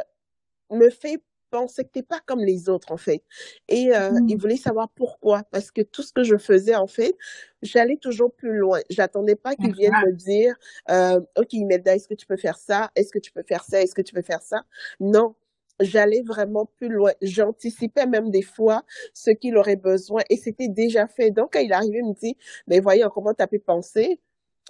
me 0.72 0.90
fait 0.90 1.22
penser 1.52 1.86
que 1.86 1.90
t'es 1.92 2.04
pas 2.04 2.20
comme 2.26 2.42
les 2.42 2.70
autres 2.70 2.92
en 2.92 2.98
fait. 2.98 3.24
Et 3.70 3.96
euh, 3.96 4.12
Mhm. 4.12 4.26
il 4.30 4.38
voulait 4.38 4.58
savoir 4.58 4.90
pourquoi, 4.90 5.44
parce 5.52 5.72
que 5.72 5.82
tout 5.82 6.04
ce 6.04 6.12
que 6.14 6.24
je 6.24 6.38
faisais 6.38 6.76
en 6.76 6.88
fait, 6.88 7.16
j'allais 7.62 7.98
toujours 7.98 8.34
plus 8.34 8.58
loin. 8.58 8.82
J'attendais 8.90 9.36
pas 9.36 9.56
qu'il 9.56 9.74
vienne 9.74 9.94
me 10.06 10.12
dire, 10.12 10.56
euh, 10.90 11.22
ok 11.38 11.54
Imelda, 11.54 11.96
est-ce 11.96 12.08
que 12.10 12.16
tu 12.16 12.26
peux 12.26 12.38
faire 12.38 12.58
ça? 12.58 12.92
Est-ce 12.96 13.12
que 13.12 13.20
tu 13.20 13.32
peux 13.32 13.44
faire 13.44 13.64
ça? 13.64 13.82
Est-ce 13.82 13.96
que 13.96 14.02
tu 14.02 14.14
peux 14.14 14.22
faire 14.24 14.42
ça 14.42 14.64
Non. 15.00 15.36
J'allais 15.80 16.22
vraiment 16.22 16.66
plus 16.66 16.90
loin. 16.90 17.12
J'anticipais 17.22 18.06
même 18.06 18.32
des 18.32 18.42
fois 18.42 18.84
ce 19.14 19.32
qu'il 19.32 19.58
aurait 19.58 19.76
besoin 19.76 20.22
et 20.30 20.38
c'était 20.38 20.70
déjà 20.70 21.08
fait. 21.08 21.32
Donc, 21.32 21.54
quand 21.54 21.60
il 21.60 21.74
arrivait, 21.74 22.00
il 22.00 22.06
me 22.10 22.14
dit, 22.14 22.38
mais 22.68 22.80
voyons 22.80 23.10
comment 23.10 23.34
tu 23.34 23.44
as 23.44 23.48
pu 23.48 23.60
penser 23.60 24.20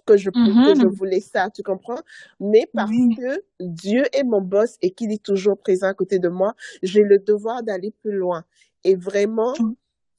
que 0.05 0.17
je, 0.17 0.29
que 0.63 0.75
je 0.75 0.85
Mhm. 0.85 0.89
voulais 0.89 1.19
ça, 1.21 1.49
tu 1.49 1.63
comprends? 1.63 2.01
Mais 2.39 2.67
parce 2.75 2.91
Oui. 2.91 3.15
que 3.15 3.43
Dieu 3.59 4.03
est 4.13 4.23
mon 4.23 4.41
boss 4.41 4.77
et 4.81 4.91
qu'il 4.91 5.11
est 5.11 5.23
toujours 5.23 5.57
présent 5.59 5.87
à 5.87 5.93
côté 5.93 6.19
de 6.19 6.29
moi, 6.29 6.55
j'ai 6.83 7.03
le 7.03 7.19
devoir 7.19 7.63
d'aller 7.63 7.91
plus 7.91 8.13
loin. 8.13 8.45
Et 8.83 8.95
vraiment, 8.95 9.61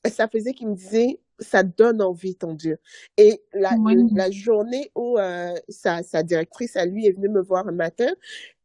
ça 0.08 0.28
faisait 0.28 0.52
qu'il 0.54 0.68
me 0.68 0.74
disait, 0.74 1.20
ça 1.40 1.62
donne 1.62 2.02
envie, 2.02 2.36
ton 2.36 2.54
Dieu. 2.54 2.78
Et 3.18 3.42
la, 3.52 3.78
Oui. 3.78 3.96
la 4.14 4.30
journée 4.30 4.90
où 4.94 5.18
euh, 5.18 5.54
sa, 5.68 6.02
sa 6.02 6.22
directrice, 6.22 6.76
à 6.76 6.86
lui, 6.86 7.06
est 7.06 7.12
venue 7.12 7.28
me 7.28 7.42
voir 7.42 7.68
un 7.68 7.72
matin, 7.72 8.08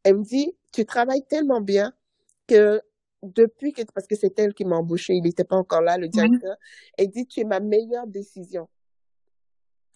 elle 0.04 0.18
me 0.18 0.24
dit, 0.24 0.56
tu 0.72 0.86
travailles 0.86 1.26
tellement 1.28 1.62
bien 1.62 1.94
que 2.52 2.82
depuis 3.24 3.74
que, 3.74 3.84
parce 3.94 4.08
que 4.08 4.16
c'est 4.16 4.38
elle 4.40 4.54
qui 4.54 4.66
m'a 4.66 4.78
embauché, 4.78 5.14
il 5.16 5.24
n'était 5.24 5.44
pas 5.46 5.58
encore 5.58 5.82
là, 5.82 5.98
le 5.98 6.08
Oui. 6.14 6.42
directeur, 6.42 6.56
elle 6.98 7.10
dit, 7.10 7.28
tu 7.28 7.42
es 7.42 7.44
ma 7.46 7.60
meilleure 7.60 8.08
décision 8.08 8.70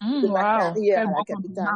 Mm, 0.00 0.22
de 0.22 0.28
ma 0.28 0.54
wow. 0.54 0.58
carrière 0.60 1.08
à 1.08 1.12
la 1.12 1.24
capitale. 1.26 1.74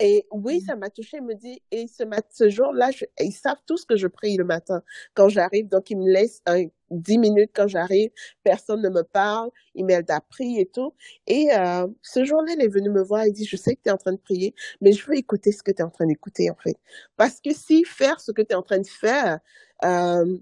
Et 0.00 0.26
oui, 0.30 0.60
ça 0.60 0.76
m'a 0.76 0.88
touchée. 0.90 1.18
Elle 1.18 1.24
me 1.24 1.34
dit, 1.34 1.60
et 1.70 1.86
ce, 1.86 2.02
mat 2.02 2.24
ce 2.30 2.48
jour-là, 2.48 2.90
ils 3.20 3.32
savent 3.32 3.60
tous 3.66 3.84
que 3.84 3.96
je 3.96 4.06
prie 4.06 4.36
le 4.36 4.44
matin 4.44 4.82
quand 5.14 5.28
j'arrive. 5.28 5.68
Donc, 5.68 5.90
ils 5.90 5.98
me 5.98 6.10
laissent 6.10 6.40
un, 6.46 6.64
10 6.90 7.18
minutes 7.18 7.50
quand 7.54 7.68
j'arrive. 7.68 8.10
Personne 8.42 8.82
ne 8.82 8.88
me 8.88 9.02
parle. 9.02 9.50
Ils 9.74 9.84
m'aident 9.84 10.10
à 10.10 10.20
prier 10.20 10.62
et 10.62 10.66
tout. 10.66 10.94
Et 11.26 11.48
euh, 11.54 11.86
ce 12.02 12.24
jour-là, 12.24 12.54
elle 12.54 12.64
est 12.64 12.68
venue 12.68 12.90
me 12.90 13.02
voir 13.02 13.24
et 13.24 13.30
dit, 13.30 13.44
je 13.44 13.56
sais 13.56 13.74
que 13.76 13.82
tu 13.82 13.88
es 13.88 13.92
en 13.92 13.98
train 13.98 14.12
de 14.12 14.18
prier, 14.18 14.54
mais 14.80 14.92
je 14.92 15.06
veux 15.06 15.16
écouter 15.16 15.52
ce 15.52 15.62
que 15.62 15.70
tu 15.70 15.78
es 15.78 15.84
en 15.84 15.90
train 15.90 16.06
d'écouter, 16.06 16.50
en 16.50 16.56
fait. 16.56 16.76
Parce 17.16 17.40
que 17.40 17.52
si 17.52 17.84
faire 17.84 18.20
ce 18.20 18.32
que 18.32 18.42
tu 18.42 18.52
es 18.52 18.54
en 18.54 18.62
train 18.62 18.78
de 18.78 18.86
faire 18.86 19.40
euh, 19.84 20.38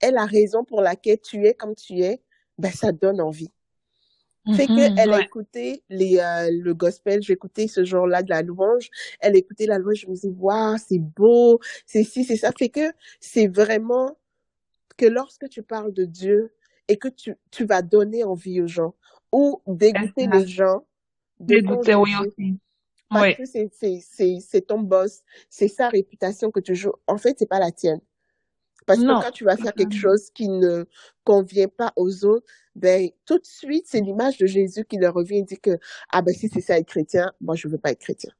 est 0.00 0.10
la 0.10 0.26
raison 0.26 0.64
pour 0.64 0.80
laquelle 0.80 1.20
tu 1.20 1.46
es 1.46 1.54
comme 1.54 1.74
tu 1.74 2.00
es, 2.00 2.20
ben, 2.58 2.72
ça 2.72 2.92
donne 2.92 3.20
envie. 3.20 3.52
Fait 4.50 4.68
Mhm. 4.68 4.76
qu'elle 4.96 5.12
a 5.12 5.20
écouté 5.20 5.82
les, 5.90 6.18
euh, 6.18 6.50
le 6.52 6.74
gospel, 6.74 7.22
j'ai 7.22 7.32
écouté 7.34 7.68
ce 7.68 7.84
jour-là 7.84 8.22
de 8.22 8.30
la 8.30 8.42
louange, 8.42 8.88
elle 9.20 9.34
a 9.34 9.38
écouté 9.38 9.66
la 9.66 9.78
louange, 9.78 10.00
je 10.02 10.08
me 10.08 10.14
dis, 10.14 10.28
waouh, 10.38 10.76
c'est 10.78 10.98
beau, 10.98 11.60
c'est 11.86 12.04
ci, 12.04 12.24
c'est 12.24 12.36
ça. 12.36 12.52
Fait 12.52 12.68
que 12.68 12.92
c'est 13.20 13.48
vraiment 13.48 14.16
que 14.96 15.06
lorsque 15.06 15.48
tu 15.48 15.62
parles 15.62 15.92
de 15.92 16.04
Dieu 16.04 16.52
et 16.88 16.98
que 16.98 17.08
tu, 17.08 17.34
tu 17.50 17.64
vas 17.66 17.82
donner 17.82 18.24
envie 18.24 18.60
aux 18.62 18.66
gens 18.68 18.94
ou 19.32 19.62
dégoûter 19.66 20.26
les 20.28 20.46
gens 20.46 20.86
Dégoûté, 21.40 21.94
oui, 21.94 22.14
aussi. 22.16 22.58
parce 23.12 23.28
Oui. 23.28 23.34
que 23.34 23.44
c'est, 23.46 23.68
c'est, 23.72 24.00
c'est, 24.02 24.38
c'est 24.40 24.62
ton 24.62 24.80
boss, 24.80 25.22
c'est 25.50 25.68
sa 25.68 25.88
réputation 25.88 26.50
que 26.50 26.60
tu 26.60 26.74
joues. 26.74 26.92
En 27.06 27.18
fait, 27.18 27.36
c'est 27.38 27.48
pas 27.48 27.58
la 27.60 27.72
tienne. 27.72 28.00
Parce 28.86 29.00
que 29.00 29.06
quand 29.06 29.30
tu 29.32 29.44
vas 29.44 29.56
faire 29.56 29.74
quelque 29.74 29.94
chose 29.94 30.30
qui 30.30 30.48
ne 30.48 30.84
convient 31.24 31.68
pas 31.68 31.92
aux 31.96 32.24
autres, 32.24 32.46
ben, 32.76 33.08
tout 33.24 33.38
de 33.38 33.46
suite, 33.46 33.86
c'est 33.86 34.00
l'image 34.00 34.38
de 34.38 34.46
Jésus 34.46 34.84
qui 34.84 34.98
leur 34.98 35.14
revient 35.14 35.38
et 35.38 35.42
dit 35.42 35.58
que, 35.58 35.78
ah 36.10 36.22
ben, 36.22 36.34
si 36.34 36.48
c'est 36.48 36.60
ça 36.60 36.78
être 36.78 36.86
chrétien, 36.86 37.32
moi, 37.40 37.56
je 37.56 37.68
veux 37.68 37.78
pas 37.78 37.90
être 37.90 38.00
chrétien. 38.00 38.30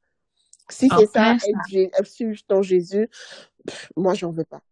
Si 0.68 0.88
c'est 0.88 1.06
ça, 1.06 1.34
être, 1.34 2.46
ton 2.46 2.62
Jésus, 2.62 3.08
pff, 3.66 3.90
moi, 3.96 4.14
j'en 4.14 4.30
veux 4.30 4.44
pas. 4.44 4.62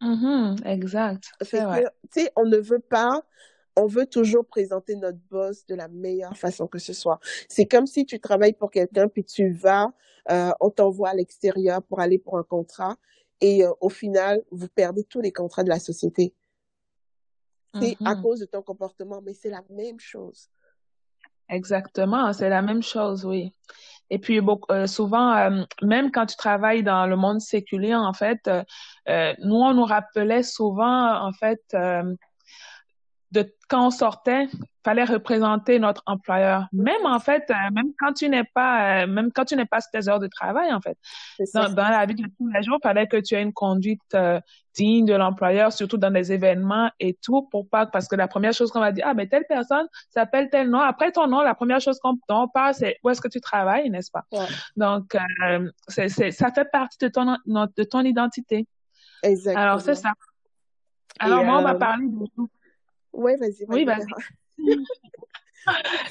Mhm. 0.00 0.56
Exact. 0.64 1.24
C'est 1.40 1.62
tu 1.62 2.22
sais, 2.22 2.32
on 2.36 2.44
ne 2.44 2.58
veut 2.58 2.80
pas, 2.80 3.22
on 3.76 3.86
veut 3.86 4.06
toujours 4.06 4.46
présenter 4.46 4.94
notre 4.96 5.18
boss 5.30 5.66
de 5.66 5.74
la 5.74 5.88
meilleure 5.88 6.36
façon 6.36 6.66
que 6.66 6.78
ce 6.78 6.92
soit. 6.92 7.18
C'est 7.48 7.66
comme 7.66 7.86
si 7.86 8.06
tu 8.06 8.20
travailles 8.20 8.52
pour 8.52 8.70
quelqu'un, 8.70 9.08
puis 9.08 9.24
tu 9.24 9.50
vas, 9.50 9.92
euh, 10.30 10.50
on 10.60 10.70
t'envoie 10.70 11.10
à 11.10 11.14
l'extérieur 11.14 11.82
pour 11.82 12.00
aller 12.00 12.18
pour 12.18 12.38
un 12.38 12.42
contrat, 12.42 12.96
et 13.40 13.64
euh, 13.64 13.72
au 13.80 13.88
final, 13.88 14.42
vous 14.50 14.68
perdez 14.68 15.04
tous 15.04 15.20
les 15.20 15.32
contrats 15.32 15.64
de 15.64 15.68
la 15.68 15.78
société. 15.78 16.34
C'est 17.80 17.96
à 18.04 18.14
Mhm. 18.14 18.22
cause 18.22 18.40
de 18.40 18.46
ton 18.46 18.62
comportement, 18.62 19.20
mais 19.22 19.34
c'est 19.34 19.50
la 19.50 19.62
même 19.70 20.00
chose. 20.00 20.48
Exactement, 21.48 22.32
c'est 22.32 22.48
la 22.48 22.62
même 22.62 22.82
chose, 22.82 23.24
oui. 23.24 23.52
Et 24.10 24.18
puis 24.18 24.40
beaucoup, 24.40 24.72
euh, 24.72 24.86
souvent, 24.86 25.32
euh, 25.36 25.64
même 25.82 26.10
quand 26.10 26.26
tu 26.26 26.36
travailles 26.36 26.82
dans 26.82 27.06
le 27.06 27.16
monde 27.16 27.40
séculier, 27.40 27.94
en 27.94 28.12
fait, 28.12 28.48
euh, 28.48 29.34
nous 29.40 29.56
on 29.56 29.74
nous 29.74 29.84
rappelait 29.84 30.42
souvent, 30.42 31.20
en 31.22 31.32
fait, 31.32 31.62
de 33.36 33.54
quand 33.68 33.88
on 33.88 33.90
sortait, 33.90 34.46
fallait 34.84 35.04
représenter 35.04 35.78
notre 35.78 36.02
employeur. 36.06 36.66
Même 36.72 37.04
en 37.04 37.18
fait, 37.18 37.44
euh, 37.50 37.54
même 37.72 37.92
quand 37.98 38.12
tu 38.12 38.28
n'es 38.28 38.44
pas, 38.44 39.02
euh, 39.02 39.06
même 39.06 39.32
quand 39.32 39.44
tu 39.44 39.56
n'es 39.56 39.66
pas 39.66 39.80
sur 39.80 39.90
tes 39.90 40.08
heures 40.08 40.20
de 40.20 40.28
travail, 40.28 40.72
en 40.72 40.80
fait, 40.80 40.96
dans, 41.52 41.68
dans 41.70 41.88
la 41.88 42.06
vie 42.06 42.14
de 42.14 42.28
tous 42.38 42.48
les 42.48 42.62
jours, 42.62 42.78
fallait 42.82 43.08
que 43.08 43.16
tu 43.16 43.34
aies 43.34 43.42
une 43.42 43.52
conduite 43.52 44.00
euh, 44.14 44.40
digne 44.74 45.04
de 45.04 45.14
l'employeur, 45.14 45.72
surtout 45.72 45.96
dans 45.96 46.10
les 46.10 46.32
événements 46.32 46.90
et 47.00 47.18
tout, 47.20 47.42
pour 47.50 47.68
pas 47.68 47.86
parce 47.86 48.06
que 48.06 48.14
la 48.14 48.28
première 48.28 48.52
chose 48.52 48.70
qu'on 48.70 48.80
va 48.80 48.92
dire, 48.92 49.04
ah 49.08 49.14
mais 49.14 49.26
telle 49.26 49.44
personne 49.48 49.86
s'appelle 50.10 50.48
tel 50.50 50.70
nom. 50.70 50.80
Après 50.80 51.10
ton 51.10 51.26
nom, 51.26 51.42
la 51.42 51.54
première 51.54 51.80
chose 51.80 51.98
qu'on 51.98 52.16
on 52.28 52.48
parle, 52.48 52.74
c'est 52.74 52.98
où 53.02 53.10
est-ce 53.10 53.20
que 53.20 53.28
tu 53.28 53.40
travailles, 53.40 53.90
n'est-ce 53.90 54.10
pas? 54.12 54.24
Ouais, 54.32 54.46
Donc, 54.76 55.16
euh, 55.16 55.68
c'est, 55.88 56.08
c'est, 56.08 56.30
ça 56.30 56.52
fait 56.52 56.70
partie 56.70 56.98
de 57.00 57.08
ton 57.08 57.36
de 57.46 57.84
ton 57.84 58.02
identité. 58.02 58.66
Alors 59.24 59.80
c'est 59.80 59.90
exactement. 59.90 59.94
ça. 59.94 60.12
Alors 61.18 61.40
Et, 61.40 61.44
moi, 61.44 61.58
on 61.58 61.62
va 61.62 61.74
parler 61.74 62.06
de 62.06 62.26
tout. 62.34 62.48
Ouais, 63.16 63.36
vas-y, 63.36 63.64
Oui, 63.68 63.84
vas-y. 63.84 63.98
vas-y. 63.98 64.06
Léa. 64.58 64.76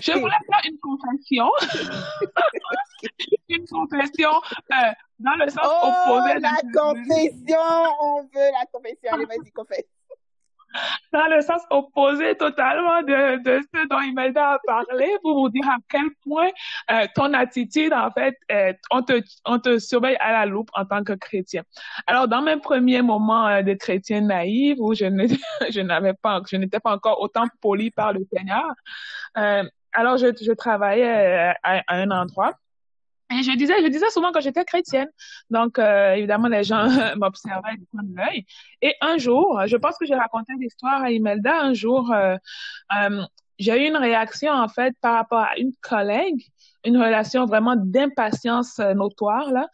Je 0.02 0.12
voulais 0.12 0.36
faire 0.50 0.62
une 0.70 0.80
confession. 0.80 1.50
une 3.50 3.66
confession. 3.68 4.32
Euh, 4.72 4.92
dans 5.20 5.36
le 5.36 5.50
sens 5.50 5.66
oh, 5.66 5.88
opposé. 5.88 6.40
la 6.40 6.58
confession! 6.74 7.96
On 8.02 8.24
veut 8.24 8.52
la 8.52 8.66
confession. 8.72 9.12
Allez, 9.12 9.26
vas-y, 9.26 9.52
confesse 9.52 9.86
dans 11.12 11.28
le 11.28 11.42
sens 11.42 11.62
opposé 11.70 12.36
totalement 12.36 13.02
de, 13.02 13.42
de 13.44 13.62
ce 13.74 13.88
dont 13.88 14.02
Imelda 14.02 14.54
a 14.54 14.60
parlé 14.66 15.08
pour 15.22 15.36
vous 15.36 15.50
dire 15.50 15.68
à 15.70 15.78
quel 15.90 16.10
point 16.24 16.50
euh, 16.92 17.06
ton 17.16 17.34
attitude, 17.34 17.94
en 17.94 18.12
fait, 18.12 18.36
euh, 18.52 18.74
on, 18.92 19.02
te, 19.02 19.22
on 19.46 19.60
te 19.60 19.80
surveille 19.80 20.18
à 20.20 20.32
la 20.32 20.46
loupe 20.46 20.70
en 20.74 20.86
tant 20.86 21.04
que 21.04 21.14
chrétien. 21.14 21.64
Alors, 22.08 22.28
dans 22.28 22.42
mes 22.42 22.58
premiers 22.58 23.02
moments 23.02 23.48
euh, 23.48 23.62
de 23.62 23.74
chrétien 23.74 24.22
naïf, 24.22 24.78
où 24.80 24.94
je 24.94 25.06
n'avais 25.82 26.14
pas, 26.14 26.42
je 26.50 26.56
n'étais 26.58 26.80
pas 26.80 26.94
encore 26.94 27.22
autant 27.22 27.46
poli 27.62 27.92
par 27.92 28.14
le 28.14 28.26
Seigneur, 28.34 28.66
euh, 29.38 29.64
alors 29.94 30.18
je, 30.18 30.28
je 30.42 30.52
travaillais 30.52 31.54
à, 31.64 31.84
à 31.88 31.96
un 31.96 32.12
endroit 32.12 32.54
et 33.32 33.42
je 33.42 33.52
disais, 33.58 33.74
je 33.82 33.88
disais 33.88 34.10
souvent 34.12 34.32
que 34.32 34.40
j'étais 34.40 34.64
chrétienne. 34.66 35.10
Donc, 35.50 35.80
euh, 35.80 36.14
évidemment, 36.14 36.48
les 36.48 36.64
gens 36.64 36.86
m'observaient 37.18 37.78
du 37.78 37.86
coin 37.88 38.04
de 38.04 38.16
l'œil. 38.16 38.46
Et 38.82 38.94
un 39.02 39.18
jour, 39.18 39.62
je 39.66 39.78
pense 39.78 39.98
que 39.98 40.06
j'ai 40.06 40.16
raconté 40.16 40.54
l'histoire 40.60 41.02
à 41.02 41.12
Imelda. 41.12 41.60
Un 41.60 41.74
jour, 41.74 42.12
euh, 42.14 42.38
euh, 42.96 43.24
j'ai 43.58 43.84
eu 43.84 43.88
une 43.88 43.98
réaction, 43.98 44.52
en 44.52 44.68
fait, 44.68 44.96
par 45.02 45.16
rapport 45.16 45.40
à 45.40 45.58
une 45.58 45.72
collègue, 45.82 46.44
une 46.86 46.98
relation 46.98 47.46
vraiment 47.46 47.76
d'impatience 47.76 48.78
notoire, 48.80 49.52
là. 49.52 49.68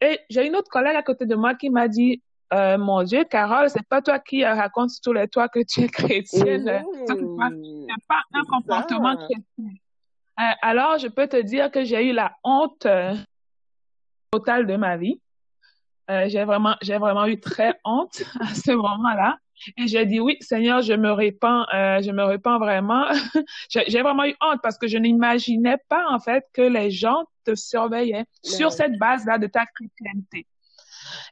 et 0.00 0.18
j'ai 0.30 0.46
une 0.46 0.56
autre 0.56 0.70
collègue 0.70 0.96
à 0.96 1.02
côté 1.02 1.26
de 1.26 1.34
moi 1.34 1.54
qui 1.54 1.68
m'a 1.68 1.88
dit, 1.88 2.22
mon 2.52 3.02
Dieu, 3.02 3.24
Carole, 3.24 3.68
c'est 3.68 3.86
pas 3.86 4.00
toi 4.00 4.18
qui 4.18 4.44
racontes 4.44 4.92
tous 5.02 5.12
les 5.12 5.28
toits 5.28 5.48
que 5.48 5.60
tu 5.68 5.82
es 5.82 5.88
chrétienne. 5.88 6.64
Mmh, 6.64 7.86
c'est 7.88 8.06
pas 8.08 8.22
un 8.32 8.44
comportement 8.44 9.16
chrétien. 9.16 9.74
Euh, 10.40 10.52
alors, 10.62 10.98
je 10.98 11.08
peux 11.08 11.26
te 11.26 11.40
dire 11.40 11.70
que 11.70 11.84
j'ai 11.84 12.08
eu 12.08 12.12
la 12.12 12.32
honte 12.44 12.86
euh, 12.86 13.14
totale 14.30 14.66
de 14.66 14.76
ma 14.76 14.96
vie. 14.96 15.20
Euh, 16.10 16.28
j'ai 16.28 16.44
vraiment, 16.44 16.76
j'ai 16.82 16.98
vraiment 16.98 17.26
eu 17.26 17.38
très 17.38 17.74
honte 17.84 18.22
à 18.40 18.54
ce 18.54 18.72
moment-là. 18.72 19.36
Et 19.76 19.86
j'ai 19.86 20.06
dit 20.06 20.20
oui, 20.20 20.38
Seigneur, 20.40 20.80
je 20.80 20.94
me 20.94 21.12
répands, 21.12 21.66
je 21.70 22.10
me 22.12 22.24
répands 22.24 22.58
vraiment. 22.58 23.04
j'ai 23.68 24.00
vraiment 24.00 24.24
eu 24.24 24.34
honte 24.40 24.60
parce 24.62 24.78
que 24.78 24.88
je 24.88 24.96
n'imaginais 24.96 25.76
pas 25.90 26.06
en 26.08 26.18
fait 26.18 26.46
que 26.54 26.62
les 26.62 26.90
gens 26.90 27.24
te 27.44 27.54
surveillaient 27.54 28.24
sur 28.42 28.72
cette 28.72 28.98
base-là 28.98 29.36
de 29.36 29.48
ta 29.48 29.66
chrétienté. 29.66 30.46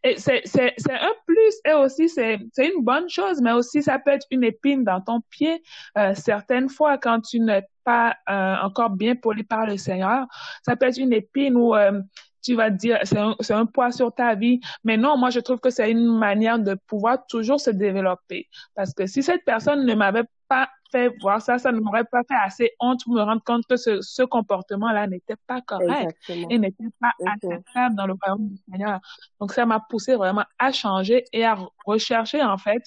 Et 0.05 0.17
c'est, 0.19 0.43
un 0.91 1.13
plus 1.27 1.55
et 1.65 1.73
aussi 1.73 2.09
c'est, 2.09 2.39
une 2.59 2.83
bonne 2.83 3.09
chose, 3.09 3.41
mais 3.41 3.53
aussi 3.53 3.83
ça 3.83 3.99
peut 3.99 4.11
être 4.11 4.27
une 4.31 4.45
épine 4.45 4.85
dans 4.85 5.01
ton 5.01 5.21
pied 5.31 5.63
euh, 5.97 6.15
certaines 6.15 6.69
fois 6.69 6.99
quand 6.99 7.21
tu 7.21 7.41
n'es 7.41 7.63
pas 7.89 8.17
euh, 8.29 8.57
encore 8.63 8.91
bien 8.91 9.15
poli 9.17 9.45
par 9.45 9.65
le 9.65 9.79
Seigneur. 9.79 10.27
Ça 10.63 10.77
peut 10.77 10.87
être 10.87 10.99
une 10.99 11.15
épine 11.15 11.57
où 11.57 11.75
euh, 11.75 12.03
tu 12.43 12.55
vas 12.55 12.69
dire 12.69 12.99
c'est 13.05 13.19
un, 13.19 13.35
un 13.51 13.67
poids 13.67 13.93
sur 13.93 14.15
ta 14.15 14.35
vie. 14.35 14.61
Mais 14.85 14.99
non, 14.99 15.17
moi 15.17 15.31
je 15.31 15.41
trouve 15.41 15.59
que 15.59 15.71
c'est 15.71 15.91
une 15.91 16.19
manière 16.19 16.59
de 16.59 16.75
pouvoir 16.87 17.27
toujours 17.29 17.61
se 17.61 17.71
développer. 17.71 18.47
Parce 18.75 18.93
que 18.93 19.07
si 19.07 19.23
cette 19.23 19.45
personne 19.47 19.87
ne 19.87 19.95
m'avait 19.95 20.29
pas 20.49 20.69
fait 20.93 21.11
voir 21.23 21.41
ça, 21.41 21.59
ça 21.59 21.73
ne 21.73 21.81
m'aurait 21.81 22.05
pas 22.05 22.23
fait 22.29 22.41
assez 22.43 22.71
honte 22.81 23.01
pour 23.05 23.15
me 23.15 23.23
rendre 23.23 23.43
compte 23.43 23.65
que 23.67 23.77
ce, 23.77 24.01
ce 24.03 24.23
comportement-là 24.23 25.07
n'était 25.07 25.41
pas 25.47 25.61
correct 25.63 26.17
et 26.29 26.59
n'était 26.59 26.93
pas 27.01 27.13
acceptable 27.27 27.95
dans 27.97 28.07
le 28.07 28.15
royaume 28.21 28.49
du 28.49 28.57
Seigneur. 28.71 29.01
Donc, 29.41 29.53
ça 29.53 29.67
m'a 29.67 29.81
poussé 29.81 30.15
vraiment 30.15 30.45
à 30.59 30.73
changer 30.73 31.25
et 31.33 31.45
à 31.45 31.59
rechercher, 31.85 32.43
en 32.43 32.59
fait, 32.59 32.83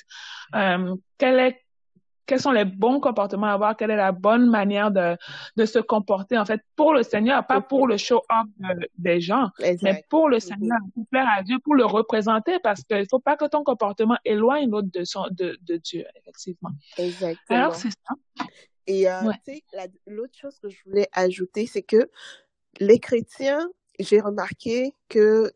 euh, 0.55 0.95
quelle 1.19 1.39
est 1.39 1.61
quels 2.25 2.39
sont 2.39 2.51
les 2.51 2.65
bons 2.65 2.99
comportements 2.99 3.47
à 3.47 3.53
avoir, 3.53 3.75
quelle 3.75 3.91
est 3.91 3.97
la 3.97 4.11
bonne 4.11 4.49
manière 4.49 4.91
de, 4.91 5.17
de 5.57 5.65
se 5.65 5.79
comporter, 5.79 6.37
en 6.37 6.45
fait, 6.45 6.61
pour 6.75 6.93
le 6.93 7.03
Seigneur, 7.03 7.45
pas 7.45 7.61
pour 7.61 7.87
le 7.87 7.97
show-off 7.97 8.47
des 8.97 9.19
gens, 9.19 9.49
mais 9.81 10.05
pour 10.09 10.29
le 10.29 10.39
Seigneur, 10.39 10.77
pour 10.93 11.05
plaire 11.07 11.27
à 11.35 11.43
Dieu, 11.43 11.57
pour 11.63 11.75
le 11.75 11.85
représenter, 11.85 12.59
parce 12.59 12.83
qu'il 12.83 12.99
ne 12.99 13.05
faut 13.09 13.19
pas 13.19 13.35
que 13.35 13.45
ton 13.45 13.63
comportement 13.63 14.17
éloigne 14.25 14.69
l'autre 14.69 14.89
de, 14.91 15.03
son, 15.03 15.25
de, 15.31 15.57
de 15.61 15.77
Dieu, 15.77 16.05
effectivement. 16.15 16.71
Exactement. 16.97 17.59
Alors, 17.59 17.75
c'est 17.75 17.89
ça. 17.89 18.45
Et 18.87 19.09
euh, 19.09 19.31
tu 19.45 19.53
sais, 19.53 19.63
l'autre 20.07 20.37
chose 20.37 20.57
que 20.59 20.69
je 20.69 20.77
voulais 20.85 21.07
ajouter, 21.13 21.67
c'est 21.67 21.83
que 21.83 22.09
les 22.79 22.99
chrétiens, 22.99 23.69
j'ai 23.99 24.19
remarqué 24.19 24.95
que 25.09 25.51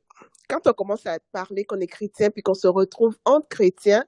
quand 0.47 0.67
on 0.67 0.73
commence 0.73 1.05
à 1.05 1.17
parler 1.31 1.65
qu'on 1.65 1.79
est 1.79 1.87
chrétien, 1.87 2.29
puis 2.29 2.43
qu'on 2.43 2.53
se 2.53 2.67
retrouve 2.67 3.17
entre 3.25 3.47
chrétiens, 3.47 4.05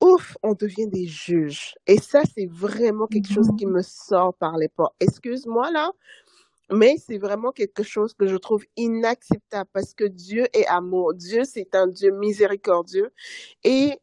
ouf, 0.00 0.36
on 0.42 0.54
devient 0.54 0.88
des 0.88 1.06
juges. 1.06 1.74
Et 1.86 1.98
ça, 1.98 2.22
c'est 2.34 2.46
vraiment 2.46 3.06
quelque 3.06 3.32
chose 3.32 3.48
qui 3.58 3.66
me 3.66 3.82
sort 3.82 4.34
par 4.34 4.56
les 4.56 4.68
portes. 4.68 4.94
Excuse-moi 5.00 5.70
là, 5.70 5.92
mais 6.70 6.96
c'est 6.98 7.18
vraiment 7.18 7.52
quelque 7.52 7.82
chose 7.82 8.14
que 8.14 8.26
je 8.26 8.36
trouve 8.36 8.64
inacceptable 8.76 9.68
parce 9.72 9.94
que 9.94 10.04
Dieu 10.04 10.46
est 10.52 10.66
amour. 10.66 11.14
Dieu, 11.14 11.44
c'est 11.44 11.74
un 11.74 11.86
Dieu 11.86 12.10
miséricordieux. 12.12 13.10
Et 13.64 13.98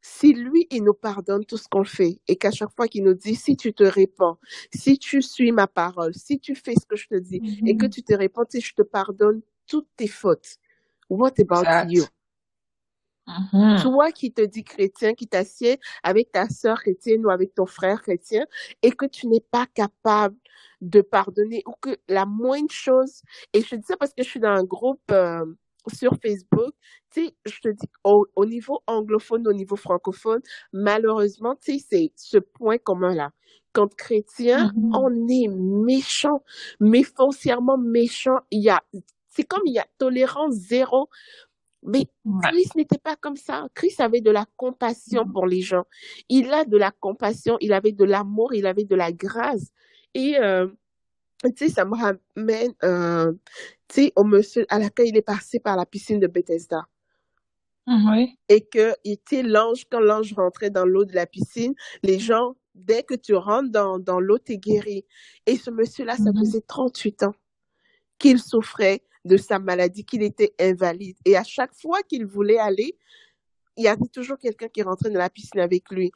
si 0.00 0.34
lui, 0.34 0.66
il 0.70 0.84
nous 0.84 0.94
pardonne 0.94 1.44
tout 1.46 1.56
ce 1.56 1.66
qu'on 1.66 1.84
fait 1.84 2.20
et 2.28 2.36
qu'à 2.36 2.50
chaque 2.50 2.74
fois 2.76 2.88
qu'il 2.88 3.04
nous 3.04 3.14
dit, 3.14 3.34
si 3.34 3.56
tu 3.56 3.72
te 3.72 3.84
répands, 3.84 4.38
si 4.72 4.98
tu 4.98 5.22
suis 5.22 5.50
ma 5.50 5.66
parole, 5.66 6.14
si 6.14 6.38
tu 6.38 6.54
fais 6.54 6.74
ce 6.74 6.86
que 6.86 6.94
je 6.94 7.08
te 7.08 7.14
dis 7.14 7.40
et 7.66 7.76
que 7.76 7.86
tu 7.86 8.02
te 8.02 8.12
répands, 8.12 8.44
si 8.48 8.60
je 8.60 8.74
te 8.74 8.82
pardonne 8.82 9.40
toutes 9.66 9.88
tes 9.96 10.08
fautes. 10.08 10.58
What 11.08 11.32
about 11.38 11.90
you? 11.90 12.04
Mm-hmm. 13.26 13.82
Toi 13.82 14.12
qui 14.12 14.32
te 14.32 14.42
dis 14.42 14.64
chrétien, 14.64 15.14
qui 15.14 15.26
t'assieds 15.26 15.78
avec 16.02 16.30
ta 16.32 16.48
sœur 16.48 16.80
chrétienne 16.80 17.24
ou 17.24 17.30
avec 17.30 17.54
ton 17.54 17.66
frère 17.66 18.02
chrétien 18.02 18.44
et 18.82 18.92
que 18.92 19.06
tu 19.06 19.26
n'es 19.28 19.44
pas 19.50 19.66
capable 19.66 20.36
de 20.80 21.00
pardonner 21.00 21.62
ou 21.66 21.72
que 21.80 21.96
la 22.08 22.26
moindre 22.26 22.70
chose, 22.70 23.22
et 23.52 23.62
je 23.62 23.70
te 23.70 23.76
dis 23.76 23.86
ça 23.86 23.96
parce 23.96 24.12
que 24.12 24.22
je 24.22 24.28
suis 24.28 24.40
dans 24.40 24.50
un 24.50 24.64
groupe 24.64 25.00
euh, 25.10 25.44
sur 25.92 26.12
Facebook, 26.22 26.72
tu 27.10 27.26
sais, 27.26 27.34
je 27.46 27.60
te 27.60 27.68
dis, 27.68 27.88
au, 28.04 28.46
niveau 28.46 28.80
anglophone, 28.86 29.46
au 29.48 29.52
niveau 29.52 29.76
francophone, 29.76 30.40
malheureusement, 30.72 31.54
tu 31.56 31.78
sais, 31.78 31.86
c'est 31.90 32.12
ce 32.16 32.38
point 32.38 32.78
commun-là. 32.78 33.30
Quand 33.72 33.94
chrétien, 33.94 34.68
mm-hmm. 34.68 34.96
on 34.96 35.28
est 35.28 35.48
méchant, 35.84 36.42
mais 36.80 37.02
foncièrement 37.02 37.76
méchant. 37.78 38.38
Il 38.50 38.62
y 38.62 38.70
a, 38.70 38.82
c'est 39.30 39.44
comme 39.44 39.62
il 39.66 39.74
y 39.74 39.78
a 39.78 39.86
tolérance 39.98 40.54
zéro 40.54 41.08
mais 41.84 42.06
Christ 42.42 42.74
n'était 42.76 42.98
pas 42.98 43.14
comme 43.16 43.36
ça. 43.36 43.68
Christ 43.74 44.00
avait 44.00 44.22
de 44.22 44.30
la 44.30 44.46
compassion 44.56 45.28
pour 45.28 45.46
les 45.46 45.60
gens. 45.60 45.84
Il 46.28 46.52
a 46.52 46.64
de 46.64 46.76
la 46.76 46.90
compassion, 46.90 47.58
il 47.60 47.72
avait 47.72 47.92
de 47.92 48.04
l'amour, 48.04 48.54
il 48.54 48.66
avait 48.66 48.84
de 48.84 48.94
la 48.94 49.12
grâce. 49.12 49.70
Et, 50.14 50.38
euh, 50.38 50.66
tu 51.44 51.52
sais, 51.56 51.68
ça 51.68 51.84
me 51.84 51.94
ramène, 51.94 52.72
euh, 52.82 53.32
tu 53.88 53.94
sais, 53.94 54.12
au 54.16 54.24
monsieur 54.24 54.64
à 54.70 54.78
laquelle 54.78 55.08
il 55.08 55.16
est 55.16 55.22
passé 55.22 55.60
par 55.60 55.76
la 55.76 55.84
piscine 55.84 56.20
de 56.20 56.26
Bethesda. 56.26 56.86
Oui. 57.86 58.38
Et 58.48 58.62
que, 58.64 58.94
était 59.04 59.42
l'ange, 59.42 59.84
quand 59.90 60.00
l'ange 60.00 60.32
rentrait 60.32 60.70
dans 60.70 60.86
l'eau 60.86 61.04
de 61.04 61.14
la 61.14 61.26
piscine, 61.26 61.74
les 62.02 62.18
gens, 62.18 62.56
dès 62.74 63.02
que 63.02 63.14
tu 63.14 63.34
rentres 63.34 63.70
dans, 63.70 63.98
dans 63.98 64.20
l'eau, 64.20 64.38
t'es 64.38 64.56
guéri. 64.56 65.04
Et 65.44 65.58
ce 65.58 65.70
monsieur-là, 65.70 66.16
ça 66.16 66.30
mm-hmm. 66.30 66.38
faisait 66.38 66.60
38 66.62 67.22
ans 67.24 67.34
qu'il 68.18 68.40
souffrait 68.40 69.02
de 69.24 69.36
sa 69.36 69.58
maladie, 69.58 70.04
qu'il 70.04 70.22
était 70.22 70.54
invalide. 70.60 71.16
Et 71.24 71.36
à 71.36 71.44
chaque 71.44 71.74
fois 71.74 72.02
qu'il 72.02 72.26
voulait 72.26 72.58
aller, 72.58 72.96
il 73.76 73.84
y 73.84 73.88
avait 73.88 74.08
toujours 74.12 74.38
quelqu'un 74.38 74.68
qui 74.68 74.82
rentrait 74.82 75.10
dans 75.10 75.18
la 75.18 75.30
piscine 75.30 75.60
avec 75.60 75.90
lui. 75.90 76.12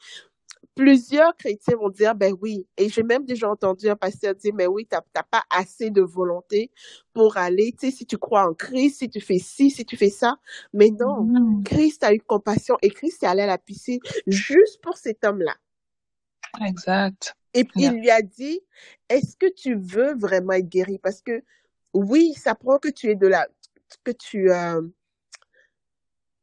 Plusieurs 0.75 1.35
chrétiens 1.35 1.75
vont 1.75 1.89
dire, 1.89 2.15
ben 2.15 2.33
oui, 2.41 2.65
et 2.77 2.89
j'ai 2.89 3.03
même 3.03 3.25
déjà 3.25 3.49
entendu 3.49 3.89
un 3.89 3.95
pasteur 3.95 4.35
dire, 4.35 4.53
mais 4.53 4.67
oui, 4.67 4.85
t'as 4.85 5.01
pas 5.23 5.43
assez 5.49 5.89
de 5.89 6.01
volonté 6.01 6.71
pour 7.13 7.37
aller, 7.37 7.73
tu 7.73 7.89
sais, 7.89 7.97
si 7.97 8.05
tu 8.05 8.17
crois 8.17 8.47
en 8.47 8.53
Christ, 8.53 8.99
si 8.99 9.09
tu 9.09 9.19
fais 9.19 9.39
ci, 9.39 9.71
si 9.71 9.83
tu 9.85 9.97
fais 9.97 10.09
ça. 10.09 10.37
Mais 10.73 10.89
non. 10.89 11.61
Christ 11.65 12.03
a 12.03 12.13
eu 12.13 12.21
compassion 12.21 12.77
et 12.81 12.89
Christ 12.89 13.23
est 13.23 13.27
allé 13.27 13.41
à 13.41 13.47
la 13.47 13.57
piscine 13.57 13.99
juste 14.27 14.81
pour 14.81 14.97
cet 14.97 15.25
homme-là. 15.25 15.55
Exact. 16.65 17.35
Et 17.53 17.63
puis 17.63 17.83
il 17.83 17.93
lui 17.93 18.09
a 18.09 18.21
dit, 18.21 18.61
est-ce 19.09 19.35
que 19.35 19.51
tu 19.53 19.75
veux 19.75 20.15
vraiment 20.15 20.53
être 20.53 20.69
guéri? 20.69 20.97
Parce 20.97 21.21
que 21.21 21.43
oui, 21.93 22.33
ça 22.33 22.55
prend 22.55 22.77
que 22.77 22.89
tu 22.89 23.09
es 23.09 23.15
de 23.15 23.27
la, 23.27 23.47
que 24.03 24.11
tu, 24.11 24.51
euh, 24.51 24.81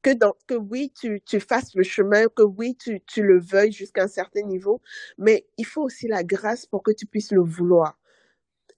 que 0.02 0.10
dans, 0.10 0.34
que 0.46 0.54
oui, 0.54 0.92
tu, 0.98 1.20
tu 1.24 1.40
fasses 1.40 1.74
le 1.74 1.82
chemin, 1.82 2.26
que 2.28 2.42
oui, 2.42 2.76
tu, 2.76 3.00
tu 3.06 3.22
le 3.22 3.40
veuilles 3.40 3.72
jusqu'à 3.72 4.04
un 4.04 4.08
certain 4.08 4.42
niveau, 4.42 4.80
mais 5.18 5.46
il 5.58 5.66
faut 5.66 5.82
aussi 5.82 6.08
la 6.08 6.22
grâce 6.24 6.66
pour 6.66 6.82
que 6.82 6.92
tu 6.92 7.06
puisses 7.06 7.32
le 7.32 7.42
vouloir. 7.42 7.98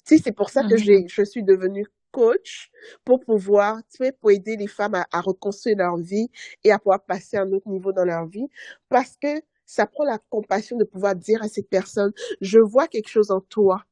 Tu 0.06 0.16
sais, 0.16 0.22
c'est 0.24 0.32
pour 0.32 0.50
ça 0.50 0.62
que 0.62 0.74
mmh 0.74 0.78
j'ai, 0.78 1.04
je 1.08 1.22
suis 1.22 1.42
devenue 1.42 1.86
coach 2.10 2.70
pour 3.04 3.20
pouvoir, 3.20 3.78
tu 3.90 4.04
sais, 4.04 4.12
pour 4.12 4.30
aider 4.30 4.56
les 4.56 4.66
femmes 4.66 4.94
à, 4.94 5.06
à, 5.12 5.20
reconstruire 5.20 5.76
leur 5.76 5.98
vie 5.98 6.30
et 6.64 6.72
à 6.72 6.78
pouvoir 6.78 7.04
passer 7.04 7.36
à 7.36 7.42
un 7.42 7.52
autre 7.52 7.68
niveau 7.68 7.92
dans 7.92 8.04
leur 8.04 8.26
vie 8.26 8.48
parce 8.88 9.16
que 9.16 9.42
ça 9.66 9.86
prend 9.86 10.04
la 10.04 10.18
compassion 10.30 10.78
de 10.78 10.84
pouvoir 10.84 11.14
dire 11.14 11.42
à 11.42 11.48
cette 11.48 11.68
personne, 11.68 12.12
je 12.40 12.58
vois 12.58 12.88
quelque 12.88 13.10
chose 13.10 13.30
en 13.30 13.40
toi 13.42 13.84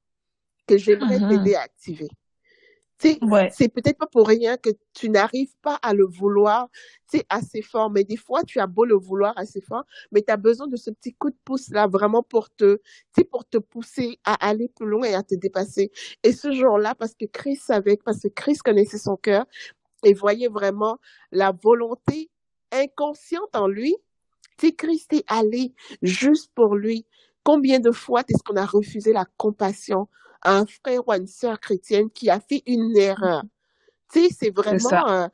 que 0.67 0.79
j'aimerais 0.79 1.19
mmh 1.19 1.29
t'aider 1.29 1.55
à 1.55 1.61
activer. 1.61 2.09
Ouais. 3.23 3.51
C'est 3.53 3.69
peut-être 3.69 3.99
pas 3.99 4.07
pour 4.07 4.27
rien 4.27 4.57
que 4.57 4.71
tu 4.95 5.11
n'arrives 5.11 5.55
pas 5.63 5.79
à 5.83 5.93
le 5.95 6.07
vouloir 6.07 6.69
assez 7.29 7.63
fort. 7.63 7.91
Mais 7.91 8.05
des 8.05 8.17
fois, 8.17 8.43
tu 8.43 8.59
as 8.59 8.67
beau 8.67 8.85
le 8.85 8.95
vouloir 8.95 9.35
assez 9.37 9.61
fort, 9.61 9.85
mais 10.13 10.23
tu 10.23 10.33
as 10.33 10.37
besoin 10.37 10.67
de 10.67 10.77
ce 10.77 10.91
petit 10.91 11.15
coup 11.15 11.31
de 11.31 11.37
pouce 11.45 11.69
là 11.71 11.87
vraiment 11.87 12.23
pour 12.23 12.51
te, 12.51 12.79
pour 13.31 13.45
te 13.49 13.59
pousser 13.59 14.19
à 14.25 14.35
aller 14.47 14.69
plus 14.69 14.87
loin 14.87 15.05
et 15.07 15.15
à 15.15 15.23
te 15.23 15.35
dépasser. 15.35 15.91
Et 16.23 16.33
ce 16.33 16.53
jour-là, 16.53 16.95
parce 16.95 17.15
que 17.15 17.27
Chris 17.27 17.57
savait, 17.57 17.99
parce 18.05 18.21
que 18.23 18.29
Chris 18.29 18.57
connaissait 18.65 18.99
son 18.99 19.17
cœur 19.17 19.45
et 20.05 20.15
voyait 20.15 20.49
vraiment 20.49 20.99
la 21.33 21.53
volonté 21.53 22.31
inconsciente 22.73 23.55
en 23.55 23.69
lui, 23.69 23.97
tu 24.59 24.73
Christ 24.75 25.13
est 25.13 25.25
allé 25.29 25.75
juste 26.03 26.51
pour 26.55 26.77
lui. 26.77 27.07
Combien 27.45 27.81
de 27.81 27.93
fois 27.93 28.23
est-ce 28.29 28.43
qu'on 28.43 28.57
a 28.57 28.67
refusé 28.67 29.13
la 29.13 29.27
compassion 29.37 30.09
un 30.47 30.67
frère 30.67 31.07
ou 31.07 31.13
à 31.13 31.19
une 31.19 31.27
sœur 31.27 31.61
chrétienne 31.61 32.11
qui 32.11 32.31
a 32.31 32.41
fait 32.41 32.63
une 32.67 32.97
erreur? 32.97 33.43
Tu 34.13 34.21
sais, 34.21 34.29
c'est 34.39 34.51
vraiment... 34.51 35.29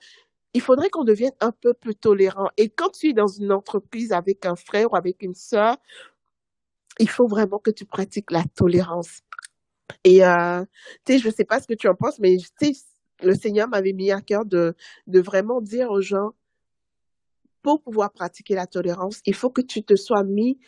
il 0.55 0.61
faudrait 0.61 0.91
qu'on 0.91 1.05
devienne 1.05 1.33
un 1.41 1.53
peu 1.53 1.75
plus 1.75 1.95
tolérant. 1.95 2.49
Et 2.57 2.69
quand 2.69 2.91
tu 2.91 3.11
es 3.11 3.13
dans 3.13 3.27
une 3.27 3.53
entreprise 3.53 4.13
avec 4.13 4.45
un 4.45 4.57
frère 4.57 4.93
ou 4.93 4.97
avec 4.97 5.23
une 5.23 5.35
sœur, 5.35 5.77
il 6.99 7.09
faut 7.09 7.27
vraiment 7.27 7.59
que 7.59 7.71
tu 7.71 7.85
pratiques 7.85 8.31
la 8.31 8.45
tolérance. 8.55 9.21
Et 10.05 10.25
euh, 10.25 10.65
tu 11.05 11.15
sais, 11.15 11.19
je 11.19 11.31
sais 11.31 11.45
pas 11.45 11.61
ce 11.61 11.67
que 11.67 11.75
tu 11.75 11.89
en 11.89 11.95
penses, 11.95 12.19
mais 12.19 12.37
tu 12.37 12.75
sais, 12.75 12.81
le 13.23 13.35
Seigneur 13.35 13.69
m'avait 13.69 13.93
mis 13.93 14.11
à 14.11 14.21
cœur 14.21 14.45
de, 14.45 14.75
de 15.07 15.21
vraiment 15.21 15.61
dire 15.61 15.91
aux 15.91 16.01
gens, 16.01 16.33
pour 17.63 17.81
pouvoir 17.81 18.13
pratiquer 18.13 18.55
la 18.55 18.67
tolérance, 18.67 19.21
il 19.25 19.35
faut 19.35 19.51
que 19.51 19.61
tu 19.63 19.85
te 19.85 19.95
sois 19.95 20.25
mis 20.25 20.59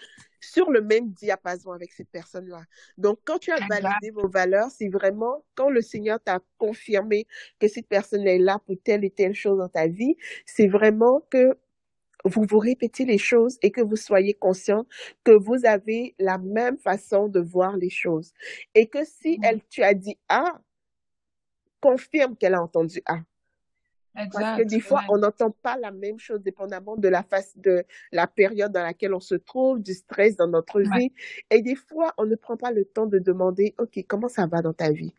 sur 0.44 0.70
le 0.70 0.80
même 0.80 1.10
diapason 1.10 1.72
avec 1.72 1.92
cette 1.92 2.08
personne-là. 2.10 2.62
Donc, 2.98 3.18
quand 3.24 3.38
tu 3.38 3.50
as 3.50 3.66
validé 3.68 4.10
vos 4.10 4.28
valeurs, 4.28 4.70
c'est 4.70 4.88
vraiment 4.88 5.44
quand 5.54 5.70
le 5.70 5.82
Seigneur 5.82 6.20
t'a 6.20 6.40
confirmé 6.58 7.26
que 7.58 7.68
cette 7.68 7.88
personne 7.88 8.26
est 8.26 8.38
là 8.38 8.58
pour 8.66 8.76
telle 8.82 9.04
et 9.04 9.10
telle 9.10 9.34
chose 9.34 9.58
dans 9.58 9.68
ta 9.68 9.86
vie, 9.86 10.16
c'est 10.46 10.68
vraiment 10.68 11.22
que 11.30 11.58
vous 12.24 12.44
vous 12.48 12.58
répétez 12.58 13.04
les 13.04 13.18
choses 13.18 13.58
et 13.62 13.70
que 13.70 13.82
vous 13.82 13.96
soyez 13.96 14.34
conscient 14.34 14.86
que 15.24 15.32
vous 15.32 15.66
avez 15.66 16.14
la 16.18 16.38
même 16.38 16.78
façon 16.78 17.28
de 17.28 17.40
voir 17.40 17.76
les 17.76 17.90
choses. 17.90 18.32
Et 18.74 18.86
que 18.86 19.04
si 19.04 19.38
elle, 19.42 19.60
tu 19.68 19.82
as 19.82 19.94
dit 19.94 20.18
A, 20.28 20.60
confirme 21.80 22.36
qu'elle 22.36 22.54
a 22.54 22.62
entendu 22.62 23.02
A. 23.06 23.18
Parce 24.14 24.58
que 24.58 24.64
des 24.64 24.80
fois, 24.80 25.02
on 25.08 25.18
n'entend 25.18 25.50
pas 25.50 25.76
la 25.76 25.90
même 25.90 26.18
chose 26.18 26.40
dépendamment 26.40 26.96
de 26.96 27.08
la 27.08 27.22
face 27.22 27.56
de 27.58 27.84
la 28.12 28.26
période 28.26 28.72
dans 28.72 28.82
laquelle 28.82 29.12
on 29.12 29.20
se 29.20 29.34
trouve, 29.34 29.82
du 29.82 29.92
stress 29.92 30.36
dans 30.36 30.46
notre 30.46 30.80
vie. 30.80 31.12
Et 31.50 31.62
des 31.62 31.74
fois, 31.74 32.14
on 32.16 32.24
ne 32.24 32.36
prend 32.36 32.56
pas 32.56 32.70
le 32.70 32.84
temps 32.84 33.06
de 33.06 33.18
demander, 33.18 33.74
OK, 33.78 33.98
comment 34.06 34.28
ça 34.28 34.46
va 34.46 34.62
dans 34.62 34.72
ta 34.72 34.92
vie? 34.92 35.12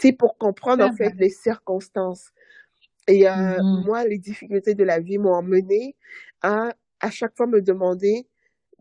C'est 0.00 0.12
pour 0.12 0.38
comprendre, 0.38 0.84
en 0.84 0.92
fait, 0.92 1.14
les 1.18 1.30
circonstances. 1.30 2.30
Et 3.08 3.28
euh, 3.28 3.32
mm-hmm. 3.32 3.84
moi, 3.84 4.04
les 4.04 4.18
difficultés 4.18 4.74
de 4.74 4.84
la 4.84 5.00
vie 5.00 5.18
m'ont 5.18 5.34
emmené 5.34 5.96
à, 6.42 6.72
à 7.00 7.10
chaque 7.10 7.36
fois 7.36 7.46
me 7.46 7.60
demander 7.60 8.28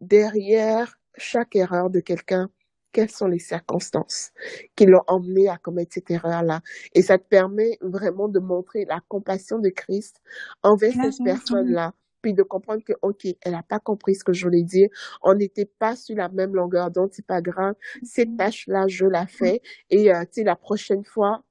derrière 0.02 1.00
chaque 1.18 1.56
erreur 1.56 1.90
de 1.90 2.00
quelqu'un, 2.00 2.50
quelles 2.92 3.12
sont 3.12 3.28
les 3.28 3.40
circonstances 3.40 4.32
qui 4.76 4.86
l'ont 4.86 5.04
emmené 5.08 5.50
à 5.50 5.58
commettre 5.58 5.94
cette 5.94 6.10
erreur-là. 6.12 6.62
Et 6.94 7.02
ça 7.02 7.18
te 7.18 7.28
permet 7.28 7.78
vraiment 7.82 8.28
de 8.28 8.40
montrer 8.40 8.86
la 8.86 9.00
compassion 9.08 9.60
de 9.60 9.70
Christ 9.70 10.22
envers 10.64 10.94
cette 10.94 11.24
personne-là 11.24 11.94
puis 12.22 12.34
de 12.34 12.44
comprendre 12.44 12.84
que, 12.84 12.94
OK, 13.04 13.26
elle 13.42 13.52
n'a 13.52 13.64
pas 13.64 13.80
compris 13.80 14.16
ce 14.16 14.24
que 14.24 14.34
je 14.34 14.44
voulais 14.44 14.64
dire. 14.64 14.90
On 15.22 15.36
n'était 15.36 15.66
pas 15.66 15.96
sur 15.96 16.16
la 16.16 16.30
même 16.30 16.56
longueur 16.56 16.90
d'onde, 16.92 17.10
c'est 17.14 17.26
pas 17.26 17.42
grave. 17.42 17.76
Cette 18.04 18.36
tâche-là, 18.38 18.88
je 18.88 19.06
la 19.06 19.28
fais. 19.28 19.62
Et, 19.90 20.12
euh, 20.14 20.22
tu 20.22 20.28
sais, 20.32 20.44
la 20.44 20.56
prochaine 20.56 21.04
fois, 21.04 21.44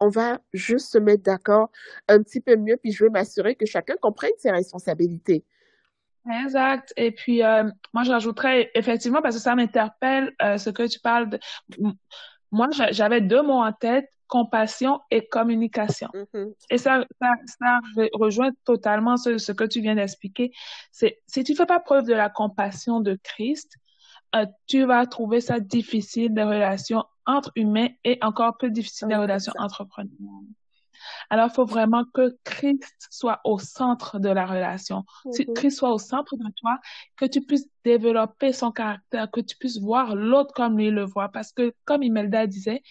on 0.00 0.08
va 0.08 0.40
juste 0.52 0.90
se 0.92 0.98
mettre 0.98 1.22
d'accord 1.22 1.70
un 2.08 2.22
petit 2.22 2.40
peu 2.40 2.56
mieux, 2.56 2.76
puis 2.76 2.92
je 2.92 3.04
vais 3.04 3.10
m'assurer 3.10 3.54
que 3.54 3.66
chacun 3.66 3.94
comprenne 4.00 4.32
ses 4.38 4.50
responsabilités. 4.50 5.44
Exact. 6.44 6.92
Et 6.96 7.10
puis, 7.12 7.42
euh, 7.42 7.64
moi, 7.92 8.02
j'ajouterais 8.02 8.70
effectivement, 8.74 9.22
parce 9.22 9.36
que 9.36 9.40
ça 9.40 9.54
m'interpelle 9.54 10.34
euh, 10.42 10.58
ce 10.58 10.70
que 10.70 10.86
tu 10.86 11.00
parles 11.00 11.30
de... 11.30 11.38
Moi, 12.52 12.68
j'avais 12.90 13.20
deux 13.20 13.42
mots 13.42 13.62
en 13.62 13.72
tête, 13.72 14.08
compassion 14.28 15.00
et 15.10 15.26
communication. 15.26 16.08
Mm-hmm. 16.14 16.54
Et 16.70 16.78
ça, 16.78 17.04
ça, 17.20 17.34
ça, 17.44 17.80
rejoint 18.12 18.50
totalement 18.64 19.16
ce, 19.16 19.38
ce 19.38 19.52
que 19.52 19.64
tu 19.64 19.80
viens 19.80 19.94
d'expliquer. 19.94 20.52
C'est 20.90 21.20
si 21.26 21.44
tu 21.44 21.54
fais 21.54 21.66
pas 21.66 21.80
preuve 21.80 22.06
de 22.06 22.14
la 22.14 22.28
compassion 22.28 23.00
de 23.00 23.18
Christ, 23.22 23.76
euh, 24.34 24.46
tu 24.66 24.84
vas 24.84 25.06
trouver 25.06 25.40
ça 25.40 25.60
difficile 25.60 26.34
des 26.34 26.42
relations 26.42 27.04
entre 27.26 27.50
humains 27.54 27.88
et 28.04 28.18
encore 28.22 28.56
plus 28.56 28.70
difficile 28.70 29.08
des 29.08 29.16
relations 29.16 29.52
entrepreneurs. 29.58 30.10
Alors, 31.30 31.48
il 31.50 31.54
faut 31.54 31.64
vraiment 31.64 32.04
que 32.14 32.36
Christ 32.44 33.08
soit 33.10 33.40
au 33.44 33.58
centre 33.58 34.18
de 34.18 34.28
la 34.28 34.46
relation. 34.46 35.04
Si 35.32 35.44
mm-hmm. 35.44 35.52
Christ 35.54 35.78
soit 35.78 35.92
au 35.92 35.98
centre 35.98 36.36
de 36.36 36.50
toi, 36.56 36.78
que 37.16 37.24
tu 37.24 37.40
puisses 37.40 37.68
développer 37.84 38.52
son 38.52 38.72
caractère, 38.72 39.30
que 39.30 39.40
tu 39.40 39.56
puisses 39.56 39.80
voir 39.80 40.14
l'autre 40.14 40.54
comme 40.54 40.76
lui 40.76 40.90
le 40.90 41.04
voit. 41.04 41.28
Parce 41.28 41.52
que, 41.52 41.74
comme 41.84 42.02
Imelda 42.02 42.46
disait, 42.46 42.82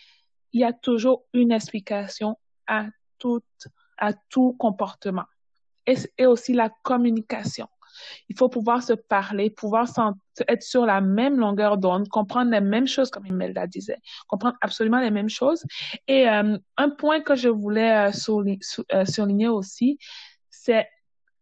il 0.53 0.61
y 0.61 0.63
a 0.63 0.73
toujours 0.73 1.25
une 1.33 1.51
explication 1.51 2.37
à 2.67 2.87
tout, 3.17 3.41
à 3.97 4.13
tout 4.13 4.55
comportement. 4.57 5.25
Et, 5.87 5.95
et 6.17 6.25
aussi 6.25 6.53
la 6.53 6.69
communication. 6.83 7.67
Il 8.29 8.37
faut 8.37 8.49
pouvoir 8.49 8.83
se 8.83 8.93
parler, 8.93 9.49
pouvoir 9.49 9.87
être 10.47 10.63
sur 10.63 10.85
la 10.85 11.01
même 11.01 11.37
longueur 11.37 11.77
d'onde, 11.77 12.07
comprendre 12.09 12.51
les 12.51 12.61
mêmes 12.61 12.87
choses, 12.87 13.09
comme 13.09 13.25
Imelda 13.25 13.67
disait, 13.67 13.99
comprendre 14.27 14.57
absolument 14.61 14.99
les 14.99 15.11
mêmes 15.11 15.29
choses. 15.29 15.63
Et 16.07 16.29
euh, 16.29 16.57
un 16.77 16.89
point 16.89 17.21
que 17.21 17.35
je 17.35 17.49
voulais 17.49 18.09
euh, 18.09 18.11
euh, 18.93 19.05
souligner 19.05 19.47
aussi, 19.47 19.97
c'est 20.49 20.87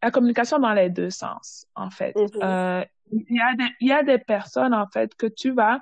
la 0.02 0.12
communication 0.12 0.60
dans 0.60 0.74
les 0.74 0.90
deux 0.90 1.10
sens, 1.10 1.66
en 1.76 1.90
fait. 1.90 2.16
Mm-hmm. 2.16 2.86
il, 3.12 3.36
y 3.36 3.42
a 3.42 3.56
des, 3.56 3.72
il 3.80 3.88
y 3.88 3.94
a 3.94 4.04
des 4.04 4.18
personnes, 4.18 4.74
en 4.74 4.88
fait, 4.88 5.16
que 5.16 5.28
tu 5.28 5.52
vas 5.52 5.82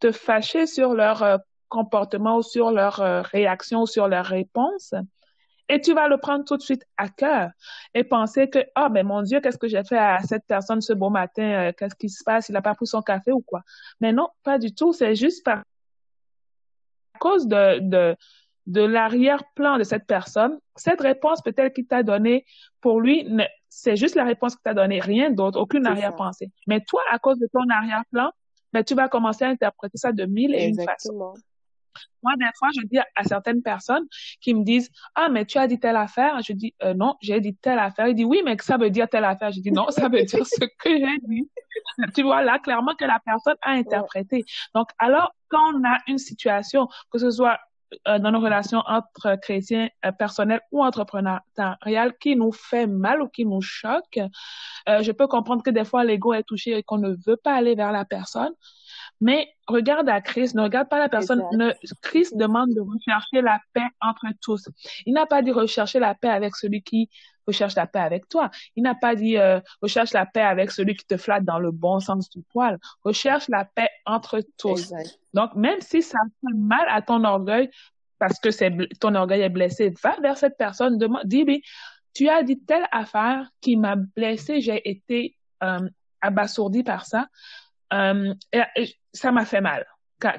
te 0.00 0.10
fâcher 0.10 0.66
sur 0.66 0.94
leur 0.94 1.40
comportement 1.68 2.38
ou 2.38 2.42
sur 2.42 2.72
leur 2.72 2.96
réaction 3.24 3.82
ou 3.82 3.86
sur 3.86 4.08
leur 4.08 4.26
réponse. 4.26 4.94
Et 5.68 5.80
tu 5.80 5.94
vas 5.94 6.08
le 6.08 6.18
prendre 6.18 6.44
tout 6.44 6.56
de 6.56 6.62
suite 6.62 6.84
à 6.96 7.08
cœur 7.08 7.50
et 7.94 8.04
penser 8.04 8.50
que, 8.50 8.58
oh, 8.78 8.88
ben 8.90 9.06
mon 9.06 9.22
Dieu, 9.22 9.40
qu'est-ce 9.40 9.58
que 9.58 9.68
j'ai 9.68 9.82
fait 9.84 9.98
à 9.98 10.20
cette 10.20 10.44
personne 10.46 10.80
ce 10.80 10.92
beau 10.92 11.08
matin? 11.08 11.68
Euh, 11.68 11.72
qu'est-ce 11.76 11.94
qui 11.94 12.08
se 12.08 12.22
passe? 12.24 12.48
Il 12.48 12.52
n'a 12.52 12.62
pas 12.62 12.74
pris 12.74 12.86
son 12.86 13.00
café 13.02 13.32
ou 13.32 13.40
quoi? 13.40 13.62
Mais 14.00 14.12
non, 14.12 14.28
pas 14.42 14.58
du 14.58 14.74
tout. 14.74 14.92
C'est 14.92 15.14
juste 15.14 15.44
par 15.44 15.62
à 17.14 17.18
cause 17.18 17.46
de, 17.46 17.78
de, 17.78 18.16
de 18.66 18.80
l'arrière-plan 18.82 19.78
de 19.78 19.84
cette 19.84 20.06
personne. 20.06 20.58
Cette 20.76 21.00
réponse 21.00 21.42
peut-être 21.42 21.74
qu'il 21.74 21.86
t'a 21.86 22.02
donnée, 22.02 22.44
pour 22.80 23.00
lui, 23.00 23.28
c'est 23.68 23.96
juste 23.96 24.14
la 24.14 24.24
réponse 24.24 24.54
qu'il 24.54 24.62
t'a 24.62 24.74
donnée, 24.74 25.00
rien 25.00 25.30
d'autre, 25.30 25.58
aucune 25.58 25.86
arrière-pensée. 25.86 26.50
Mais 26.66 26.80
toi, 26.80 27.00
à 27.10 27.18
cause 27.18 27.38
de 27.38 27.48
ton 27.52 27.68
arrière-plan, 27.68 28.30
ben, 28.72 28.82
tu 28.82 28.94
vas 28.94 29.08
commencer 29.08 29.44
à 29.44 29.48
interpréter 29.48 29.98
ça 29.98 30.12
de 30.12 30.24
mille 30.24 30.54
et 30.54 30.66
une 30.66 30.82
façons. 30.82 31.34
Moi, 32.22 32.32
des 32.38 32.46
fois, 32.56 32.68
je 32.74 32.86
dis 32.86 32.98
à 32.98 33.24
certaines 33.24 33.62
personnes 33.62 34.06
qui 34.40 34.54
me 34.54 34.64
disent, 34.64 34.90
ah, 35.14 35.28
mais 35.28 35.44
tu 35.44 35.58
as 35.58 35.66
dit 35.66 35.78
telle 35.78 35.96
affaire. 35.96 36.40
Je 36.46 36.52
dis, 36.52 36.74
euh, 36.82 36.94
non, 36.94 37.16
j'ai 37.20 37.40
dit 37.40 37.54
telle 37.56 37.78
affaire. 37.78 38.08
Il 38.08 38.14
dit, 38.14 38.24
oui, 38.24 38.42
mais 38.44 38.56
ça 38.60 38.76
veut 38.76 38.90
dire 38.90 39.08
telle 39.08 39.24
affaire. 39.24 39.50
Je 39.52 39.60
dis, 39.60 39.72
non, 39.72 39.90
ça 39.90 40.08
veut 40.08 40.22
dire 40.22 40.46
ce 40.46 40.64
que 40.78 40.90
j'ai 40.90 41.18
dit. 41.26 41.50
tu 42.14 42.22
vois 42.22 42.42
là 42.42 42.58
clairement 42.58 42.94
que 42.94 43.04
la 43.04 43.20
personne 43.24 43.56
a 43.62 43.72
interprété. 43.72 44.44
Donc, 44.74 44.88
alors, 44.98 45.34
quand 45.48 45.74
on 45.74 45.84
a 45.84 45.98
une 46.06 46.18
situation, 46.18 46.88
que 47.10 47.18
ce 47.18 47.30
soit 47.30 47.58
euh, 48.08 48.18
dans 48.18 48.30
nos 48.30 48.40
relations 48.40 48.82
entre 48.86 49.36
chrétiens 49.40 49.88
euh, 50.04 50.12
personnels 50.12 50.60
ou 50.70 50.82
entrepreneuriales 50.82 52.16
qui 52.18 52.36
nous 52.36 52.52
fait 52.52 52.86
mal 52.86 53.20
ou 53.20 53.28
qui 53.28 53.44
nous 53.44 53.60
choque, 53.60 54.18
euh, 54.88 55.02
je 55.02 55.12
peux 55.12 55.26
comprendre 55.26 55.62
que 55.62 55.70
des 55.70 55.84
fois 55.84 56.04
l'ego 56.04 56.32
est 56.32 56.42
touché 56.42 56.78
et 56.78 56.82
qu'on 56.82 56.98
ne 56.98 57.14
veut 57.26 57.36
pas 57.36 57.54
aller 57.54 57.74
vers 57.74 57.92
la 57.92 58.04
personne. 58.04 58.52
Mais 59.22 59.48
regarde 59.68 60.08
à 60.08 60.20
Christ, 60.20 60.56
ne 60.56 60.62
regarde 60.62 60.88
pas 60.88 60.98
la 60.98 61.08
personne. 61.08 61.44
Ne, 61.52 61.72
Christ 62.02 62.36
demande 62.36 62.74
de 62.74 62.80
rechercher 62.80 63.40
la 63.40 63.60
paix 63.72 63.86
entre 64.00 64.26
tous. 64.42 64.68
Il 65.06 65.14
n'a 65.14 65.26
pas 65.26 65.42
dit 65.42 65.52
rechercher 65.52 66.00
la 66.00 66.16
paix 66.16 66.28
avec 66.28 66.56
celui 66.56 66.82
qui 66.82 67.08
recherche 67.46 67.76
la 67.76 67.86
paix 67.86 68.00
avec 68.00 68.28
toi. 68.28 68.50
Il 68.74 68.82
n'a 68.82 68.96
pas 68.96 69.14
dit 69.14 69.38
euh, 69.38 69.60
recherche 69.80 70.12
la 70.12 70.26
paix 70.26 70.42
avec 70.42 70.72
celui 70.72 70.96
qui 70.96 71.06
te 71.06 71.16
flatte 71.16 71.44
dans 71.44 71.60
le 71.60 71.70
bon 71.70 72.00
sens 72.00 72.28
du 72.30 72.42
poil. 72.52 72.80
Recherche 73.04 73.48
la 73.48 73.64
paix 73.64 73.88
entre 74.06 74.40
tous. 74.58 74.92
Donc, 75.34 75.54
même 75.54 75.80
si 75.80 76.02
ça 76.02 76.18
fait 76.40 76.56
mal 76.56 76.84
à 76.88 77.00
ton 77.00 77.22
orgueil, 77.22 77.70
parce 78.18 78.40
que 78.40 78.50
c'est 78.50 78.72
ton 78.98 79.14
orgueil 79.14 79.42
est 79.42 79.50
blessé, 79.50 79.94
va 80.02 80.16
vers 80.20 80.36
cette 80.36 80.56
personne, 80.56 80.98
demande, 80.98 81.22
dis-lui, 81.26 81.62
tu 82.12 82.28
as 82.28 82.42
dit 82.42 82.58
telle 82.58 82.86
affaire 82.90 83.48
qui 83.60 83.76
m'a 83.76 83.94
blessé, 83.94 84.60
j'ai 84.60 84.88
été 84.88 85.36
euh, 85.62 85.88
abasourdi 86.20 86.82
par 86.82 87.06
ça. 87.06 87.28
Euh, 87.92 88.34
et, 88.52 88.96
ça 89.12 89.32
m'a 89.32 89.44
fait 89.44 89.60
mal. 89.60 89.86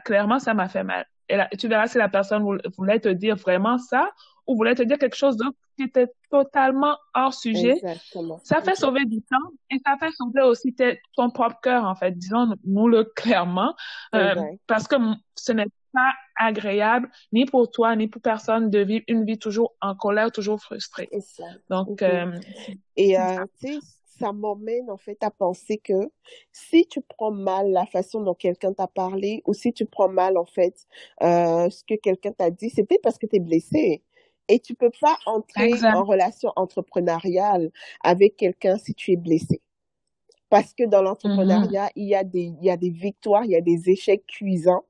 Clairement, 0.06 0.40
ça 0.40 0.54
m'a 0.54 0.70
fait 0.70 0.84
mal. 0.84 1.06
Et 1.30 1.38
là, 1.38 1.50
tu 1.58 1.68
verras 1.68 1.88
si 1.88 1.98
la 1.98 2.10
personne 2.10 2.44
voulait 2.78 3.00
te 3.00 3.10
dire 3.10 3.36
vraiment 3.36 3.78
ça 3.78 4.12
ou 4.48 4.56
voulait 4.56 4.76
te 4.76 4.84
dire 4.84 4.98
quelque 4.98 5.16
chose 5.16 5.38
d'autre 5.38 5.58
qui 5.78 5.84
était 5.84 6.08
totalement 6.30 6.98
hors 7.14 7.34
sujet. 7.34 7.72
Exactement. 7.72 8.40
Ça 8.44 8.62
fait 8.62 8.76
sauver 8.76 9.06
du 9.06 9.22
temps 9.22 9.52
et 9.70 9.78
ça 9.86 9.96
fait 10.00 10.12
sauver 10.12 10.42
aussi 10.42 10.76
ton 11.16 11.30
propre 11.32 11.60
cœur, 11.62 11.86
en 11.86 11.96
fait. 11.96 12.12
Disons-nous-le 12.12 13.06
clairement. 13.16 13.76
Euh, 14.16 14.36
parce 14.68 14.88
que 14.88 14.96
ce 15.36 15.52
n'est 15.52 15.68
pas 15.94 16.12
agréable 16.36 17.10
ni 17.32 17.46
pour 17.46 17.70
toi 17.70 17.96
ni 17.96 18.08
pour 18.08 18.22
personne 18.22 18.70
de 18.70 18.80
vivre 18.80 19.06
une 19.08 19.26
vie 19.26 19.38
toujours 19.38 19.74
en 19.82 19.96
colère, 19.96 20.32
toujours 20.32 20.60
frustrée. 20.62 21.10
Ça. 21.20 21.44
Donc, 21.70 22.02
euh, 22.02 22.32
et 22.96 23.20
euh, 23.20 23.46
tu 23.60 23.74
sais, 23.74 23.80
ça 24.18 24.32
m'emmène 24.32 24.90
en 24.90 24.98
fait 24.98 25.18
à 25.24 25.32
penser 25.32 25.78
que 25.78 26.12
si 26.52 26.86
tu 26.88 27.02
prends 27.02 27.32
mal 27.32 27.72
la 27.72 27.86
façon 27.86 28.22
dont 28.22 28.34
quelqu'un 28.34 28.74
t'a 28.74 28.88
parlé 28.88 29.42
ou 29.46 29.54
si 29.54 29.74
tu 29.74 29.86
prends 29.86 30.10
mal 30.10 30.38
en 30.38 30.46
fait 30.46 30.88
euh, 31.22 31.70
ce 31.70 31.84
que 31.84 31.96
quelqu'un 31.96 32.32
t'a 32.32 32.50
dit, 32.50 32.70
c'est 32.70 32.84
peut-être 32.84 33.02
parce 33.02 33.18
que 33.18 33.26
tu 33.26 33.38
es 33.38 33.40
blessé. 33.40 34.04
Et 34.50 34.60
tu 34.60 34.76
peux 34.76 34.92
pas 35.00 35.18
entrer 35.26 35.72
en 35.86 36.04
relation 36.04 36.52
entrepreneuriale 36.58 37.72
avec 38.02 38.36
quelqu'un 38.36 38.78
si 38.78 38.94
tu 38.94 39.14
es 39.14 39.16
blessé. 39.16 39.62
Parce 40.50 40.74
que 40.74 40.84
dans 40.86 41.02
l'entrepreneuriat, 41.02 41.90
il, 41.96 42.08
y 42.08 42.16
a 42.16 42.24
des, 42.24 42.54
il 42.60 42.64
y 42.64 42.70
a 42.70 42.78
des 42.78 42.90
victoires, 42.90 43.46
il 43.46 43.52
y 43.52 43.56
a 43.56 43.62
des 43.62 43.90
échecs 43.90 44.26
cuisants. 44.28 44.84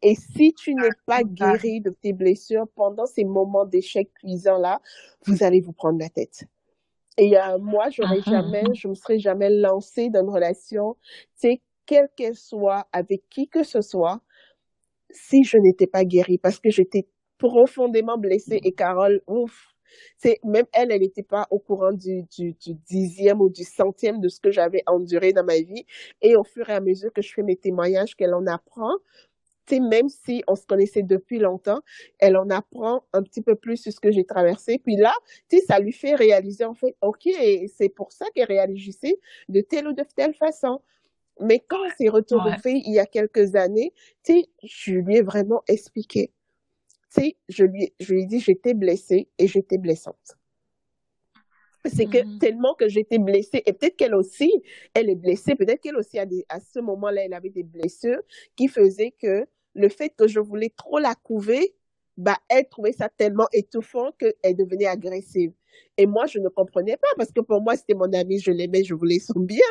Et 0.00 0.14
si 0.14 0.54
tu 0.54 0.74
n'es 0.74 0.90
pas 1.06 1.22
guéri 1.22 1.80
de 1.80 1.90
tes 1.90 2.12
blessures 2.12 2.68
pendant 2.74 3.06
ces 3.06 3.24
moments 3.24 3.64
d'échecs 3.64 4.12
cuisants-là, 4.14 4.80
vous 5.26 5.42
allez 5.42 5.60
vous 5.60 5.72
prendre 5.72 5.98
la 5.98 6.08
tête. 6.08 6.46
Et 7.16 7.38
euh, 7.38 7.58
moi, 7.58 7.90
j'aurais 7.90 8.18
uh-huh, 8.18 8.30
jamais, 8.30 8.62
uh-huh. 8.64 8.74
je 8.74 8.88
me 8.88 8.94
serais 8.94 9.18
jamais 9.18 9.50
lancée 9.50 10.10
dans 10.10 10.22
une 10.22 10.30
relation, 10.30 10.96
tu 11.40 11.48
sais, 11.48 11.62
quelle 11.86 12.08
qu'elle 12.16 12.34
soit, 12.34 12.86
avec 12.92 13.22
qui 13.30 13.48
que 13.48 13.62
ce 13.62 13.80
soit, 13.80 14.20
si 15.10 15.44
je 15.44 15.58
n'étais 15.58 15.86
pas 15.86 16.04
guérie, 16.04 16.38
parce 16.38 16.58
que 16.58 16.70
j'étais 16.70 17.06
profondément 17.38 18.18
blessée. 18.18 18.60
Et 18.64 18.72
Carole, 18.72 19.20
ouf, 19.26 19.74
c'est 20.16 20.40
même 20.44 20.66
elle, 20.72 20.90
elle 20.90 21.02
n'était 21.02 21.22
pas 21.22 21.46
au 21.50 21.58
courant 21.58 21.92
du, 21.92 22.22
du, 22.36 22.54
du, 22.54 22.74
dixième 22.74 23.40
ou 23.40 23.48
du 23.48 23.64
centième 23.64 24.20
de 24.20 24.28
ce 24.28 24.40
que 24.40 24.50
j'avais 24.50 24.82
enduré 24.86 25.32
dans 25.32 25.44
ma 25.44 25.58
vie. 25.58 25.86
Et 26.22 26.36
au 26.36 26.44
fur 26.44 26.68
et 26.68 26.74
à 26.74 26.80
mesure 26.80 27.12
que 27.12 27.22
je 27.22 27.32
fais 27.32 27.42
mes 27.42 27.56
témoignages, 27.56 28.16
qu'elle 28.16 28.34
en 28.34 28.46
apprend, 28.46 28.94
sais, 29.66 29.80
même 29.80 30.08
si 30.08 30.42
on 30.46 30.56
se 30.56 30.66
connaissait 30.66 31.02
depuis 31.02 31.38
longtemps, 31.38 31.80
elle 32.18 32.36
en 32.36 32.50
apprend 32.50 33.04
un 33.12 33.22
petit 33.22 33.42
peu 33.42 33.54
plus 33.54 33.76
sur 33.76 33.92
ce 33.92 34.00
que 34.00 34.10
j'ai 34.10 34.24
traversé. 34.24 34.78
Puis 34.78 34.96
là, 34.96 35.12
tu 35.48 35.58
sais, 35.58 35.66
ça 35.66 35.78
lui 35.78 35.92
fait 35.92 36.14
réaliser, 36.14 36.64
en 36.64 36.74
fait, 36.74 36.96
OK, 37.00 37.28
c'est 37.76 37.88
pour 37.88 38.12
ça 38.12 38.26
qu'elle 38.34 38.48
réagissait 38.48 39.18
de 39.48 39.60
telle 39.60 39.88
ou 39.88 39.92
de 39.92 40.04
telle 40.16 40.34
façon. 40.34 40.80
Mais 41.40 41.60
quand 41.66 41.78
on 41.84 41.90
s'est 41.96 42.08
retrouvés 42.08 42.82
il 42.84 42.92
y 42.92 42.98
a 42.98 43.06
quelques 43.06 43.56
années, 43.56 43.92
tu 44.22 44.34
sais, 44.34 44.48
je 44.62 44.92
lui 44.94 45.16
ai 45.16 45.22
vraiment 45.22 45.62
expliqué. 45.68 46.32
Tu 47.14 47.20
sais, 47.20 47.36
je 47.48 47.64
lui, 47.64 47.92
je 48.00 48.14
lui 48.14 48.22
ai 48.22 48.26
dit, 48.26 48.40
j'étais 48.40 48.74
blessée 48.74 49.28
et 49.38 49.46
j'étais 49.46 49.78
blessante. 49.78 50.36
C'est 51.86 52.06
que 52.06 52.18
mm-hmm. 52.18 52.38
tellement 52.38 52.74
que 52.74 52.88
j'étais 52.88 53.18
blessée, 53.18 53.62
et 53.66 53.72
peut-être 53.74 53.96
qu'elle 53.96 54.14
aussi, 54.14 54.50
elle 54.94 55.10
est 55.10 55.14
blessée, 55.14 55.54
peut-être 55.54 55.82
qu'elle 55.82 55.96
aussi, 55.96 56.18
a 56.18 56.24
des, 56.24 56.46
à 56.48 56.58
ce 56.58 56.78
moment-là, 56.80 57.24
elle 57.24 57.34
avait 57.34 57.50
des 57.50 57.62
blessures 57.62 58.22
qui 58.56 58.68
faisaient 58.68 59.10
que 59.10 59.46
le 59.74 59.88
fait 59.88 60.10
que 60.10 60.26
je 60.28 60.40
voulais 60.40 60.72
trop 60.76 60.98
la 60.98 61.14
couver, 61.14 61.74
bah, 62.16 62.38
elle 62.48 62.68
trouvait 62.68 62.92
ça 62.92 63.08
tellement 63.08 63.48
étouffant 63.52 64.12
qu'elle 64.12 64.56
devenait 64.56 64.86
agressive. 64.86 65.52
Et 65.98 66.06
moi, 66.06 66.26
je 66.26 66.38
ne 66.38 66.48
comprenais 66.48 66.96
pas 66.96 67.08
parce 67.16 67.32
que 67.32 67.40
pour 67.40 67.60
moi, 67.60 67.76
c'était 67.76 67.94
mon 67.94 68.12
amie, 68.12 68.38
je 68.38 68.52
l'aimais, 68.52 68.84
je 68.84 68.94
voulais 68.94 69.18
son 69.18 69.40
bien. 69.40 69.66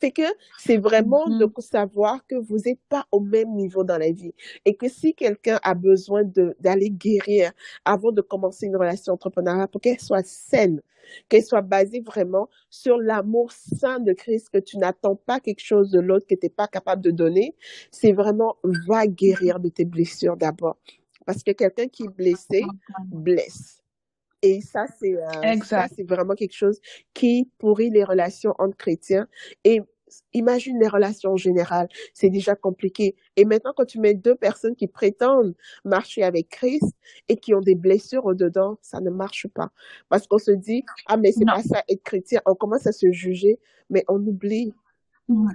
Fait 0.00 0.10
que 0.12 0.22
c'est 0.58 0.78
vraiment 0.78 1.26
de 1.28 1.44
mm-hmm. 1.44 1.60
savoir 1.60 2.26
que 2.26 2.36
vous 2.36 2.56
n'êtes 2.64 2.80
pas 2.88 3.06
au 3.12 3.20
même 3.20 3.54
niveau 3.54 3.84
dans 3.84 3.98
la 3.98 4.10
vie 4.10 4.32
et 4.64 4.74
que 4.74 4.88
si 4.88 5.14
quelqu'un 5.14 5.60
a 5.62 5.74
besoin 5.74 6.22
d'aller 6.58 6.90
guérir 6.90 7.52
avant 7.84 8.10
de 8.12 8.22
commencer 8.22 8.66
une 8.66 8.76
relation 8.76 9.12
entrepreneuriale 9.12 9.68
pour 9.68 9.80
qu'elle 9.80 10.00
soit 10.00 10.26
saine, 10.26 10.80
qu'elle 11.28 11.44
soit 11.44 11.62
basée 11.62 12.00
vraiment 12.00 12.48
sur 12.70 12.98
l'amour 12.98 13.52
sain 13.52 13.98
de 13.98 14.12
Christ, 14.12 14.48
que 14.50 14.58
tu 14.58 14.78
n'attends 14.78 15.16
pas 15.16 15.40
quelque 15.40 15.62
chose 15.62 15.90
de 15.90 16.00
l'autre 16.00 16.26
que 16.26 16.34
tu 16.34 16.46
n'es 16.46 16.50
pas 16.50 16.68
capable 16.68 17.02
de 17.02 17.10
donner, 17.10 17.54
c'est 17.90 18.12
vraiment 18.12 18.56
va 18.62 19.06
guérir 19.06 19.60
de 19.60 19.68
tes 19.68 19.84
blessures 19.84 20.36
d'abord. 20.36 20.78
Parce 21.26 21.42
que 21.42 21.52
quelqu'un 21.52 21.88
qui 21.88 22.04
est 22.04 22.08
blessé 22.08 22.64
blesse. 23.10 23.79
Et 24.42 24.60
ça, 24.60 24.86
c'est 24.98 25.14
euh, 25.14 25.56
c'est 25.94 26.08
vraiment 26.08 26.34
quelque 26.34 26.54
chose 26.54 26.80
qui 27.14 27.50
pourrit 27.58 27.90
les 27.90 28.04
relations 28.04 28.54
entre 28.58 28.76
chrétiens. 28.76 29.28
Et 29.64 29.82
imagine 30.32 30.78
les 30.80 30.88
relations 30.88 31.32
en 31.32 31.36
général, 31.36 31.88
c'est 32.14 32.30
déjà 32.30 32.54
compliqué. 32.54 33.16
Et 33.36 33.44
maintenant, 33.44 33.72
quand 33.76 33.84
tu 33.84 34.00
mets 34.00 34.14
deux 34.14 34.34
personnes 34.34 34.74
qui 34.74 34.86
prétendent 34.86 35.54
marcher 35.84 36.22
avec 36.22 36.48
Christ 36.48 36.94
et 37.28 37.36
qui 37.36 37.54
ont 37.54 37.60
des 37.60 37.74
blessures 37.74 38.26
au-dedans, 38.26 38.78
ça 38.82 39.00
ne 39.00 39.10
marche 39.10 39.46
pas. 39.48 39.70
Parce 40.08 40.26
qu'on 40.26 40.38
se 40.38 40.50
dit, 40.50 40.84
ah, 41.06 41.16
mais 41.16 41.32
c'est 41.32 41.44
pas 41.44 41.62
ça 41.62 41.82
être 41.88 42.02
chrétien. 42.02 42.40
On 42.46 42.54
commence 42.54 42.86
à 42.86 42.92
se 42.92 43.10
juger, 43.12 43.58
mais 43.88 44.04
on 44.08 44.24
oublie 44.26 44.72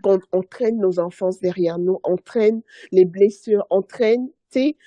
qu'on 0.04 0.20
on 0.32 0.42
traîne 0.42 0.78
nos 0.78 1.00
enfances 1.00 1.40
derrière 1.40 1.80
nous, 1.80 2.00
on 2.04 2.16
traîne 2.16 2.62
les 2.92 3.06
blessures, 3.06 3.66
on 3.70 3.82
traîne, 3.82 4.30
tu 4.52 4.60
sais, 4.60 4.78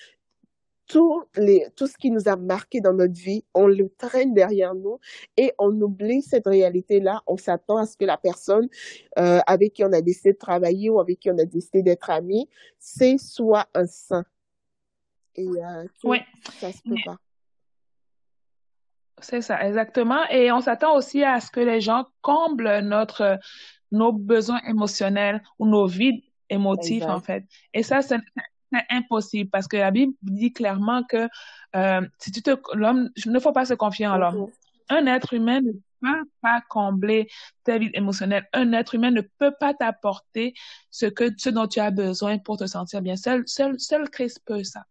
tout, 0.89 1.23
les, 1.37 1.67
tout 1.77 1.87
ce 1.87 1.97
qui 1.97 2.11
nous 2.11 2.29
a 2.29 2.37
marqué 2.37 2.81
dans 2.81 2.95
notre 2.95 3.15
vie, 3.15 3.45
on 3.55 3.67
le 3.67 3.89
traîne 3.91 4.35
derrière 4.35 4.75
nous 4.75 4.99
et 5.37 5.53
on 5.59 5.71
oublie 5.81 6.23
cette 6.23 6.47
réalité-là. 6.47 7.23
On 7.27 7.37
s'attend 7.37 7.77
à 7.77 7.87
ce 7.87 7.97
que 7.97 8.07
la 8.07 8.17
personne 8.17 8.69
euh, 9.19 9.41
avec 9.47 9.75
qui 9.75 9.85
on 9.85 9.93
a 9.93 10.01
décidé 10.01 10.33
de 10.33 10.39
travailler 10.39 10.91
ou 10.91 10.99
avec 10.99 11.21
qui 11.21 11.31
on 11.31 11.39
a 11.39 11.45
décidé 11.45 11.83
d'être 11.83 12.11
amis, 12.11 12.49
c'est 12.79 13.19
soit 13.19 13.69
un 13.75 13.87
saint. 13.87 14.25
Et 15.37 15.47
euh, 15.47 15.87
oui. 16.05 16.19
ça 16.59 16.73
se 16.73 16.83
peut 16.83 16.97
pas. 17.05 17.19
C'est 19.21 19.43
ça, 19.43 19.65
exactement. 19.67 20.27
Et 20.31 20.51
on 20.53 20.61
s'attend 20.61 20.97
aussi 20.97 21.23
à 21.23 21.41
ce 21.41 21.51
que 21.51 21.61
les 21.61 21.81
gens 21.81 22.07
comblent 22.23 22.81
notre, 22.81 23.39
nos 23.93 24.13
besoins 24.13 24.61
émotionnels 24.67 25.43
ou 25.59 25.67
nos 25.67 25.87
vides 25.87 26.23
émotifs, 26.49 27.05
en 27.05 27.21
fait. 27.21 27.45
Et 27.75 27.83
ça, 27.83 28.01
c'est 28.01 28.17
impossible 28.91 29.51
parce 29.51 29.67
que 29.67 29.77
la 29.77 29.91
Bible 29.91 30.13
dit 30.23 30.53
clairement 30.53 31.03
que 31.05 31.29
euh, 31.77 32.07
si 32.19 32.33
tu 32.33 32.43
te 32.43 32.57
l'homme 32.75 33.11
ne 33.27 33.39
faut 33.39 33.53
pas 33.53 33.65
se 33.65 33.75
confier 33.75 34.07
en 34.07 34.17
l'homme. 34.17 34.49
Un 34.91 35.07
être 35.07 35.35
humain 35.35 35.61
ne 35.61 35.73
peut 36.01 36.29
pas 36.41 36.63
combler 36.69 37.29
ta 37.65 37.79
vie 37.79 37.91
émotionnelle. 37.93 38.49
Un 38.53 38.73
être 38.73 38.95
humain 38.95 39.11
ne 39.11 39.21
peut 39.21 39.53
pas 39.59 39.75
t'apporter 39.75 40.55
ce 40.91 41.07
que 41.07 41.31
ce 41.37 41.51
dont 41.51 41.67
tu 41.67 41.81
as 41.81 41.91
besoin 41.91 42.39
pour 42.39 42.57
te 42.57 42.67
sentir 42.67 43.03
bien. 43.03 43.17
Seul 43.17 43.43
seul 43.47 43.79
seul 43.79 44.09
Christ 44.09 44.41
peut 44.47 44.65
ça. 44.65 44.85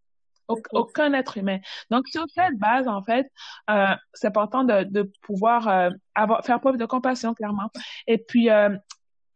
Aucun 0.72 1.12
être 1.14 1.38
humain. 1.38 1.60
Donc 1.90 2.08
sur 2.08 2.26
cette 2.34 2.58
base 2.58 2.88
en 2.88 3.04
fait, 3.04 3.30
euh, 3.70 3.96
c'est 4.14 4.28
important 4.28 4.64
de, 4.64 4.84
de 4.84 5.12
pouvoir 5.22 5.68
euh, 5.68 5.90
avoir 6.16 6.46
faire 6.46 6.60
preuve 6.62 6.78
de 6.78 6.86
compassion 6.86 7.34
clairement. 7.34 7.70
Et 8.06 8.18
puis 8.18 8.50
euh, 8.50 8.70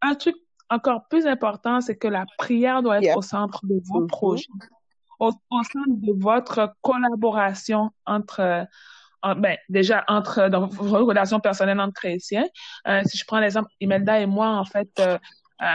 un 0.00 0.14
truc 0.14 0.36
encore 0.72 1.06
plus 1.08 1.26
important, 1.26 1.80
c'est 1.80 1.96
que 1.96 2.08
la 2.08 2.24
prière 2.38 2.82
doit 2.82 3.02
être 3.02 3.16
au 3.16 3.22
centre 3.22 3.60
de 3.64 3.80
vos 3.84 4.02
mm-hmm. 4.02 4.06
projets, 4.06 4.46
au, 5.20 5.30
centre 5.30 5.86
de 5.88 6.12
votre 6.20 6.74
collaboration 6.80 7.90
entre, 8.06 8.66
ben, 9.36 9.56
déjà 9.68 10.04
entre 10.08 10.48
dans 10.48 10.66
vos 10.66 11.04
relations 11.04 11.40
personnelles 11.40 11.80
entre 11.80 11.94
chrétiens. 11.94 12.46
Euh, 12.88 13.02
si 13.04 13.18
je 13.18 13.24
prends 13.24 13.40
l'exemple, 13.40 13.70
Imelda 13.80 14.18
et 14.20 14.26
moi, 14.26 14.48
en 14.48 14.64
fait, 14.64 14.90
euh, 14.98 15.18
euh, 15.60 15.66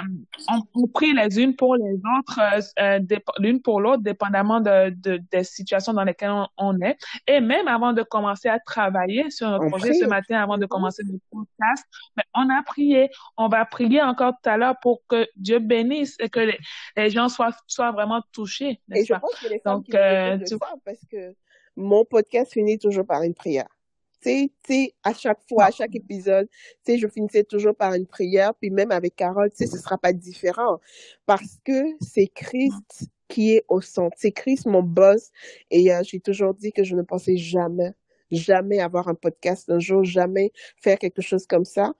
on, 0.73 0.87
prie 0.87 1.13
les 1.13 1.39
unes 1.39 1.55
pour 1.55 1.75
les 1.75 1.95
autres, 2.17 2.39
euh, 2.39 2.99
euh 2.99 3.19
l'une 3.39 3.61
pour 3.61 3.79
l'autre, 3.79 4.03
dépendamment 4.03 4.59
de, 4.59 4.89
de, 4.89 5.21
des 5.31 5.43
situations 5.43 5.93
dans 5.93 6.03
lesquelles 6.03 6.33
on, 6.57 6.79
est. 6.81 6.97
Et 7.27 7.39
même 7.39 7.67
avant 7.67 7.93
de 7.93 8.03
commencer 8.03 8.49
à 8.49 8.59
travailler 8.59 9.29
sur 9.29 9.49
notre 9.49 9.67
projet 9.67 9.93
ce 9.93 10.05
matin, 10.05 10.41
avant 10.41 10.57
de 10.57 10.65
commencer 10.65 11.03
le 11.03 11.19
podcast, 11.31 11.85
mais 12.15 12.23
ben, 12.33 12.45
on 12.45 12.49
a 12.49 12.63
prié. 12.63 13.09
On 13.37 13.47
va 13.47 13.65
prier 13.65 14.01
encore 14.01 14.33
tout 14.43 14.49
à 14.49 14.57
l'heure 14.57 14.75
pour 14.81 15.01
que 15.07 15.27
Dieu 15.35 15.59
bénisse 15.59 16.15
et 16.19 16.29
que 16.29 16.51
les, 16.95 17.09
gens 17.09 17.29
soient, 17.29 17.55
soient 17.67 17.91
vraiment 17.91 18.21
touchés. 18.31 18.81
Et 18.93 19.05
je 19.05 19.13
pense 19.13 19.35
que 19.41 19.47
les 19.47 19.59
femmes 19.59 19.77
Donc, 19.77 19.95
euh, 19.95 20.37
tu... 20.45 20.57
parce 20.83 21.05
que 21.11 21.35
mon 21.75 22.03
podcast 22.05 22.51
finit 22.51 22.79
toujours 22.79 23.05
par 23.05 23.21
une 23.21 23.35
prière 23.35 23.67
sais, 24.21 24.93
à 25.03 25.13
chaque 25.13 25.39
fois, 25.47 25.65
à 25.65 25.71
chaque 25.71 25.95
épisode, 25.95 26.47
tu 26.85 26.93
sais, 26.93 26.97
je 26.97 27.07
finissais 27.07 27.43
toujours 27.43 27.75
par 27.75 27.93
une 27.93 28.05
prière, 28.05 28.53
puis 28.55 28.69
même 28.69 28.91
avec 28.91 29.15
Carole, 29.15 29.49
tu 29.51 29.57
sais, 29.57 29.67
ce 29.67 29.77
sera 29.77 29.97
pas 29.97 30.13
différent, 30.13 30.79
parce 31.25 31.57
que 31.63 31.83
c'est 32.01 32.27
Christ 32.27 33.09
qui 33.27 33.53
est 33.55 33.65
au 33.67 33.81
centre. 33.81 34.15
C'est 34.19 34.31
Christ 34.31 34.65
mon 34.65 34.83
boss, 34.83 35.31
et 35.71 35.93
euh, 35.93 36.01
j'ai 36.03 36.19
toujours 36.19 36.53
dit 36.53 36.71
que 36.71 36.83
je 36.83 36.95
ne 36.95 37.01
pensais 37.01 37.37
jamais, 37.37 37.93
jamais 38.31 38.79
avoir 38.79 39.07
un 39.07 39.15
podcast 39.15 39.69
un 39.69 39.79
jour, 39.79 40.03
jamais 40.03 40.51
faire 40.81 40.97
quelque 40.97 41.21
chose 41.21 41.45
comme 41.45 41.65
ça, 41.65 41.93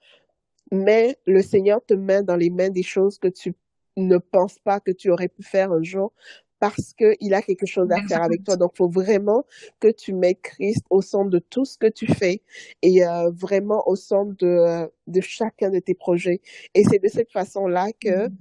mais 0.72 1.16
le 1.26 1.42
Seigneur 1.42 1.84
te 1.84 1.94
met 1.94 2.22
dans 2.22 2.36
les 2.36 2.50
mains 2.50 2.70
des 2.70 2.82
choses 2.82 3.18
que 3.18 3.28
tu 3.28 3.54
ne 3.96 4.18
penses 4.18 4.58
pas 4.60 4.80
que 4.80 4.90
tu 4.90 5.10
aurais 5.10 5.28
pu 5.28 5.42
faire 5.42 5.72
un 5.72 5.82
jour 5.82 6.12
parce 6.60 6.92
qu'il 6.94 7.34
a 7.34 7.42
quelque 7.42 7.66
chose 7.66 7.90
à 7.90 8.02
faire 8.06 8.22
avec 8.22 8.44
toi. 8.44 8.56
Donc, 8.56 8.72
il 8.74 8.78
faut 8.78 8.88
vraiment 8.88 9.44
que 9.80 9.88
tu 9.88 10.12
mets 10.12 10.34
Christ 10.34 10.84
au 10.90 11.02
centre 11.02 11.30
de 11.30 11.38
tout 11.38 11.64
ce 11.64 11.78
que 11.78 11.86
tu 11.86 12.06
fais 12.06 12.42
et 12.82 13.04
euh, 13.06 13.30
vraiment 13.30 13.86
au 13.86 13.96
centre 13.96 14.34
de, 14.38 14.90
de 15.06 15.20
chacun 15.20 15.70
de 15.70 15.78
tes 15.78 15.94
projets. 15.94 16.40
Et 16.74 16.84
c'est 16.84 16.98
de 16.98 17.08
cette 17.08 17.30
façon-là 17.30 17.88
que, 18.00 18.28
mm. 18.28 18.36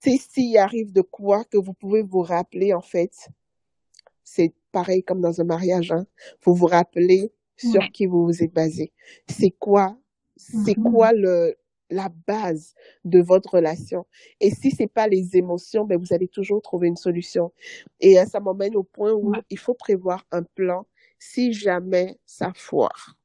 sais, 0.00 0.18
s'il 0.18 0.58
arrive 0.58 0.92
de 0.92 1.02
quoi 1.02 1.44
que 1.44 1.58
vous 1.58 1.72
pouvez 1.72 2.02
vous 2.02 2.22
rappeler, 2.22 2.74
en 2.74 2.82
fait, 2.82 3.28
c'est 4.24 4.52
pareil 4.72 5.02
comme 5.02 5.20
dans 5.20 5.40
un 5.40 5.44
mariage, 5.44 5.92
hein. 5.92 6.06
Faut 6.40 6.54
vous 6.54 6.66
rappeler 6.66 7.32
sur 7.56 7.82
qui 7.92 8.06
vous 8.06 8.24
vous 8.24 8.42
êtes 8.42 8.52
basé. 8.52 8.92
C'est 9.28 9.50
quoi, 9.50 9.96
c'est 10.36 10.76
mm-hmm. 10.76 10.90
quoi 10.90 11.12
le, 11.12 11.56
la 11.90 12.08
base 12.26 12.74
de 13.04 13.20
votre 13.20 13.54
relation. 13.54 14.06
Et 14.40 14.50
si 14.50 14.70
c'est 14.70 14.86
pas 14.86 15.08
les 15.08 15.36
émotions, 15.36 15.84
ben 15.84 15.98
vous 15.98 16.12
allez 16.12 16.28
toujours 16.28 16.62
trouver 16.62 16.88
une 16.88 16.96
solution. 16.96 17.52
Et 18.00 18.18
euh, 18.18 18.24
ça 18.26 18.40
m'emmène 18.40 18.76
au 18.76 18.82
point 18.82 19.12
où 19.12 19.32
il 19.50 19.58
faut 19.58 19.74
prévoir 19.74 20.24
un 20.30 20.42
plan 20.42 20.86
si 21.18 21.52
jamais 21.52 22.18
ça 22.24 22.52
foire. 22.54 23.16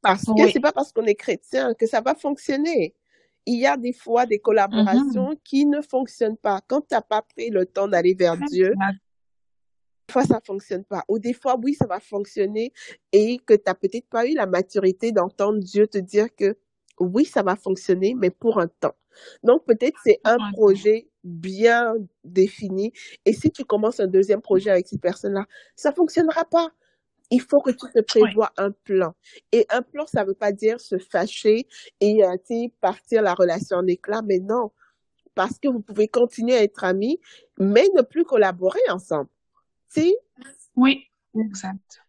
Parce 0.00 0.24
que 0.24 0.50
c'est 0.52 0.60
pas 0.60 0.72
parce 0.72 0.92
qu'on 0.92 1.06
est 1.06 1.14
chrétien 1.14 1.74
que 1.74 1.86
ça 1.86 2.00
va 2.00 2.14
fonctionner. 2.14 2.94
Il 3.46 3.58
y 3.58 3.66
a 3.66 3.76
des 3.76 3.92
fois 3.92 4.26
des 4.26 4.38
collaborations 4.38 5.32
mm-hmm. 5.32 5.42
qui 5.44 5.66
ne 5.66 5.80
fonctionnent 5.80 6.36
pas. 6.36 6.60
Quand 6.66 6.82
tu 6.82 6.94
n'as 6.94 7.00
pas 7.00 7.22
pris 7.22 7.50
le 7.50 7.66
temps 7.66 7.88
d'aller 7.88 8.14
vers 8.14 8.36
Dieu, 8.36 8.74
des 10.08 10.12
fois 10.12 10.24
ça 10.24 10.40
fonctionne 10.44 10.84
pas. 10.84 11.04
Ou 11.08 11.18
des 11.18 11.32
fois, 11.32 11.56
oui, 11.62 11.74
ça 11.74 11.86
va 11.86 12.00
fonctionner 12.00 12.72
et 13.12 13.38
que 13.38 13.54
tu 13.54 13.62
n'as 13.66 13.74
peut-être 13.74 14.08
pas 14.08 14.26
eu 14.26 14.34
la 14.34 14.46
maturité 14.46 15.12
d'entendre 15.12 15.58
Dieu 15.58 15.86
te 15.86 15.98
dire 15.98 16.34
que 16.34 16.56
oui, 16.98 17.24
ça 17.24 17.42
va 17.42 17.56
fonctionner, 17.56 18.14
mais 18.14 18.30
pour 18.30 18.58
un 18.58 18.68
temps. 18.68 18.94
Donc, 19.42 19.64
peut-être 19.64 19.98
c'est 20.04 20.20
un 20.24 20.36
projet 20.52 21.08
bien 21.22 21.94
défini. 22.24 22.92
Et 23.24 23.32
si 23.32 23.50
tu 23.50 23.64
commences 23.64 24.00
un 24.00 24.06
deuxième 24.06 24.40
projet 24.40 24.70
avec 24.70 24.88
cette 24.88 25.00
personne-là, 25.00 25.46
ça 25.76 25.92
fonctionnera 25.92 26.44
pas. 26.44 26.70
Il 27.30 27.40
faut 27.40 27.60
que 27.60 27.70
tu 27.70 27.90
te 27.92 28.00
prévois 28.00 28.52
un 28.56 28.70
plan. 28.70 29.14
Et 29.50 29.66
un 29.70 29.82
plan, 29.82 30.06
ça 30.06 30.24
veut 30.24 30.34
pas 30.34 30.52
dire 30.52 30.80
se 30.80 30.98
fâcher 30.98 31.66
et 32.00 32.24
euh, 32.24 32.36
partir 32.80 33.22
la 33.22 33.34
relation 33.34 33.78
en 33.78 33.86
éclat, 33.86 34.22
mais 34.22 34.38
non. 34.38 34.70
Parce 35.34 35.58
que 35.58 35.68
vous 35.68 35.80
pouvez 35.80 36.06
continuer 36.06 36.54
à 36.54 36.62
être 36.62 36.84
amis, 36.84 37.18
mais 37.58 37.88
ne 37.96 38.02
plus 38.02 38.24
collaborer 38.24 38.80
ensemble. 38.90 39.30
Si? 39.88 40.14
Oui, 40.76 41.06
exact. 41.34 42.02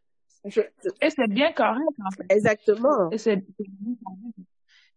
Et 0.43 1.09
c'est 1.09 1.27
bien 1.27 1.53
correct, 1.53 1.81
en 2.05 2.11
fait. 2.11 2.25
Exactement. 2.29 3.09
Et 3.09 3.17
c'est 3.17 3.43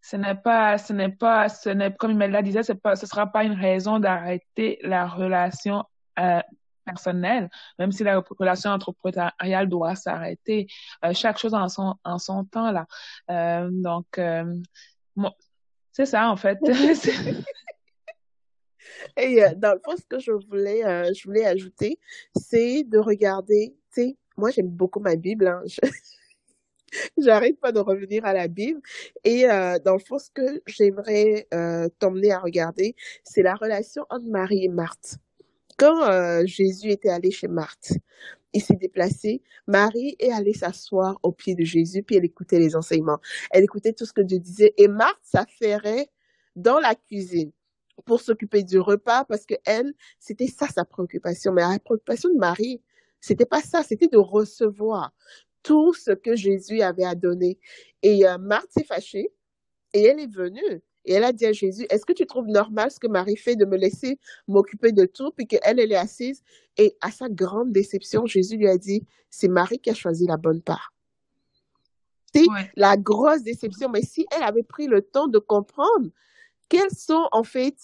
ce 0.00 0.16
n'est 0.16 0.34
pas, 0.34 0.78
ce 0.78 0.92
n'est 0.92 1.10
pas, 1.10 1.48
ce 1.48 1.70
n'est, 1.70 1.94
comme 1.94 2.12
Imelda 2.12 2.42
disait, 2.42 2.62
ce 2.62 2.72
ne 2.72 2.94
sera 2.94 3.26
pas 3.26 3.44
une 3.44 3.54
raison 3.54 3.98
d'arrêter 3.98 4.78
la 4.82 5.06
relation 5.06 5.84
euh, 6.18 6.40
personnelle, 6.84 7.50
même 7.78 7.92
si 7.92 8.04
la 8.04 8.20
relation 8.20 8.70
entrepreneuriale 8.70 9.68
doit 9.68 9.94
s'arrêter. 9.94 10.66
Euh, 11.04 11.12
chaque 11.12 11.38
chose 11.38 11.54
en 11.54 11.68
son, 11.68 11.96
en 12.04 12.18
son 12.18 12.44
temps, 12.44 12.70
là. 12.70 12.86
Euh, 13.30 13.68
donc, 13.70 14.20
c'est 15.92 16.06
ça, 16.06 16.30
en 16.30 16.36
fait. 16.36 16.58
Et 19.16 19.42
dans 19.56 19.74
le 19.74 19.80
fond, 19.84 19.96
ce 19.96 20.06
que 20.06 20.18
je 20.18 20.32
voulais, 20.32 20.82
je 21.14 21.24
voulais 21.24 21.44
ajouter, 21.44 21.98
c'est 22.34 22.84
de 22.84 22.98
regarder, 22.98 23.76
tu 23.92 24.02
sais, 24.02 24.16
moi 24.36 24.50
j'aime 24.50 24.68
beaucoup 24.68 25.00
ma 25.00 25.16
Bible, 25.16 25.48
hein. 25.48 25.62
J'arrête 27.18 27.58
pas 27.60 27.72
de 27.72 27.80
revenir 27.80 28.24
à 28.24 28.32
la 28.32 28.48
Bible. 28.48 28.80
Et 29.24 29.48
euh, 29.48 29.78
dans 29.84 29.94
le 29.94 29.98
fond, 29.98 30.18
ce 30.18 30.30
que 30.30 30.62
j'aimerais 30.66 31.46
euh, 31.54 31.88
t'emmener 31.98 32.32
à 32.32 32.40
regarder, 32.40 32.94
c'est 33.24 33.42
la 33.42 33.54
relation 33.54 34.04
entre 34.10 34.26
Marie 34.26 34.64
et 34.64 34.68
Marthe. 34.68 35.16
Quand 35.78 36.10
euh, 36.10 36.42
Jésus 36.44 36.90
était 36.90 37.10
allé 37.10 37.30
chez 37.30 37.48
Marthe, 37.48 37.92
il 38.52 38.62
s'est 38.62 38.76
déplacé. 38.76 39.42
Marie 39.66 40.16
est 40.18 40.32
allée 40.32 40.54
s'asseoir 40.54 41.18
au 41.22 41.32
pied 41.32 41.54
de 41.54 41.64
Jésus, 41.64 42.02
puis 42.02 42.16
elle 42.16 42.24
écoutait 42.24 42.58
les 42.58 42.74
enseignements. 42.74 43.20
Elle 43.50 43.64
écoutait 43.64 43.92
tout 43.92 44.06
ce 44.06 44.12
que 44.12 44.22
Dieu 44.22 44.38
disait. 44.38 44.74
Et 44.78 44.88
Marthe 44.88 45.20
s'affairait 45.22 46.08
dans 46.56 46.80
la 46.80 46.94
cuisine 46.94 47.52
pour 48.04 48.20
s'occuper 48.20 48.62
du 48.62 48.78
repas 48.78 49.24
parce 49.24 49.44
que 49.44 49.54
elle, 49.64 49.92
c'était 50.18 50.46
ça 50.46 50.66
sa 50.68 50.84
préoccupation. 50.84 51.52
Mais 51.52 51.62
la 51.62 51.78
préoccupation 51.78 52.30
de 52.30 52.38
Marie, 52.38 52.80
c'était 53.20 53.46
pas 53.46 53.60
ça, 53.60 53.82
c'était 53.82 54.08
de 54.08 54.18
recevoir 54.18 55.12
tout 55.62 55.94
ce 55.94 56.12
que 56.12 56.36
Jésus 56.36 56.80
avait 56.82 57.04
à 57.04 57.14
donner. 57.14 57.58
Et 58.02 58.26
euh, 58.26 58.38
Marthe 58.38 58.70
s'est 58.70 58.84
fâchée 58.84 59.30
et 59.92 60.04
elle 60.04 60.20
est 60.20 60.32
venue. 60.32 60.82
Et 61.04 61.12
elle 61.12 61.24
a 61.24 61.32
dit 61.32 61.46
à 61.46 61.52
Jésus, 61.52 61.86
est-ce 61.88 62.04
que 62.04 62.12
tu 62.12 62.26
trouves 62.26 62.48
normal 62.48 62.90
ce 62.90 63.00
que 63.00 63.06
Marie 63.06 63.36
fait 63.36 63.56
de 63.56 63.64
me 63.64 63.76
laisser 63.76 64.18
m'occuper 64.46 64.92
de 64.92 65.06
tout, 65.06 65.30
puis 65.30 65.46
qu'elle, 65.46 65.80
elle 65.80 65.92
est 65.92 65.96
assise? 65.96 66.42
Et 66.76 66.96
à 67.00 67.10
sa 67.10 67.28
grande 67.30 67.72
déception, 67.72 68.26
Jésus 68.26 68.56
lui 68.56 68.68
a 68.68 68.76
dit, 68.76 69.06
c'est 69.30 69.48
Marie 69.48 69.78
qui 69.78 69.90
a 69.90 69.94
choisi 69.94 70.26
la 70.26 70.36
bonne 70.36 70.60
part. 70.60 70.92
C'est 72.34 72.44
la 72.76 72.96
grosse 72.96 73.42
déception. 73.42 73.88
Mais 73.88 74.02
si 74.02 74.26
elle 74.36 74.42
avait 74.42 74.62
pris 74.62 74.86
le 74.86 75.00
temps 75.00 75.28
de 75.28 75.38
comprendre 75.38 76.10
quels 76.68 76.90
sont 76.90 77.26
en 77.32 77.42
fait 77.42 77.76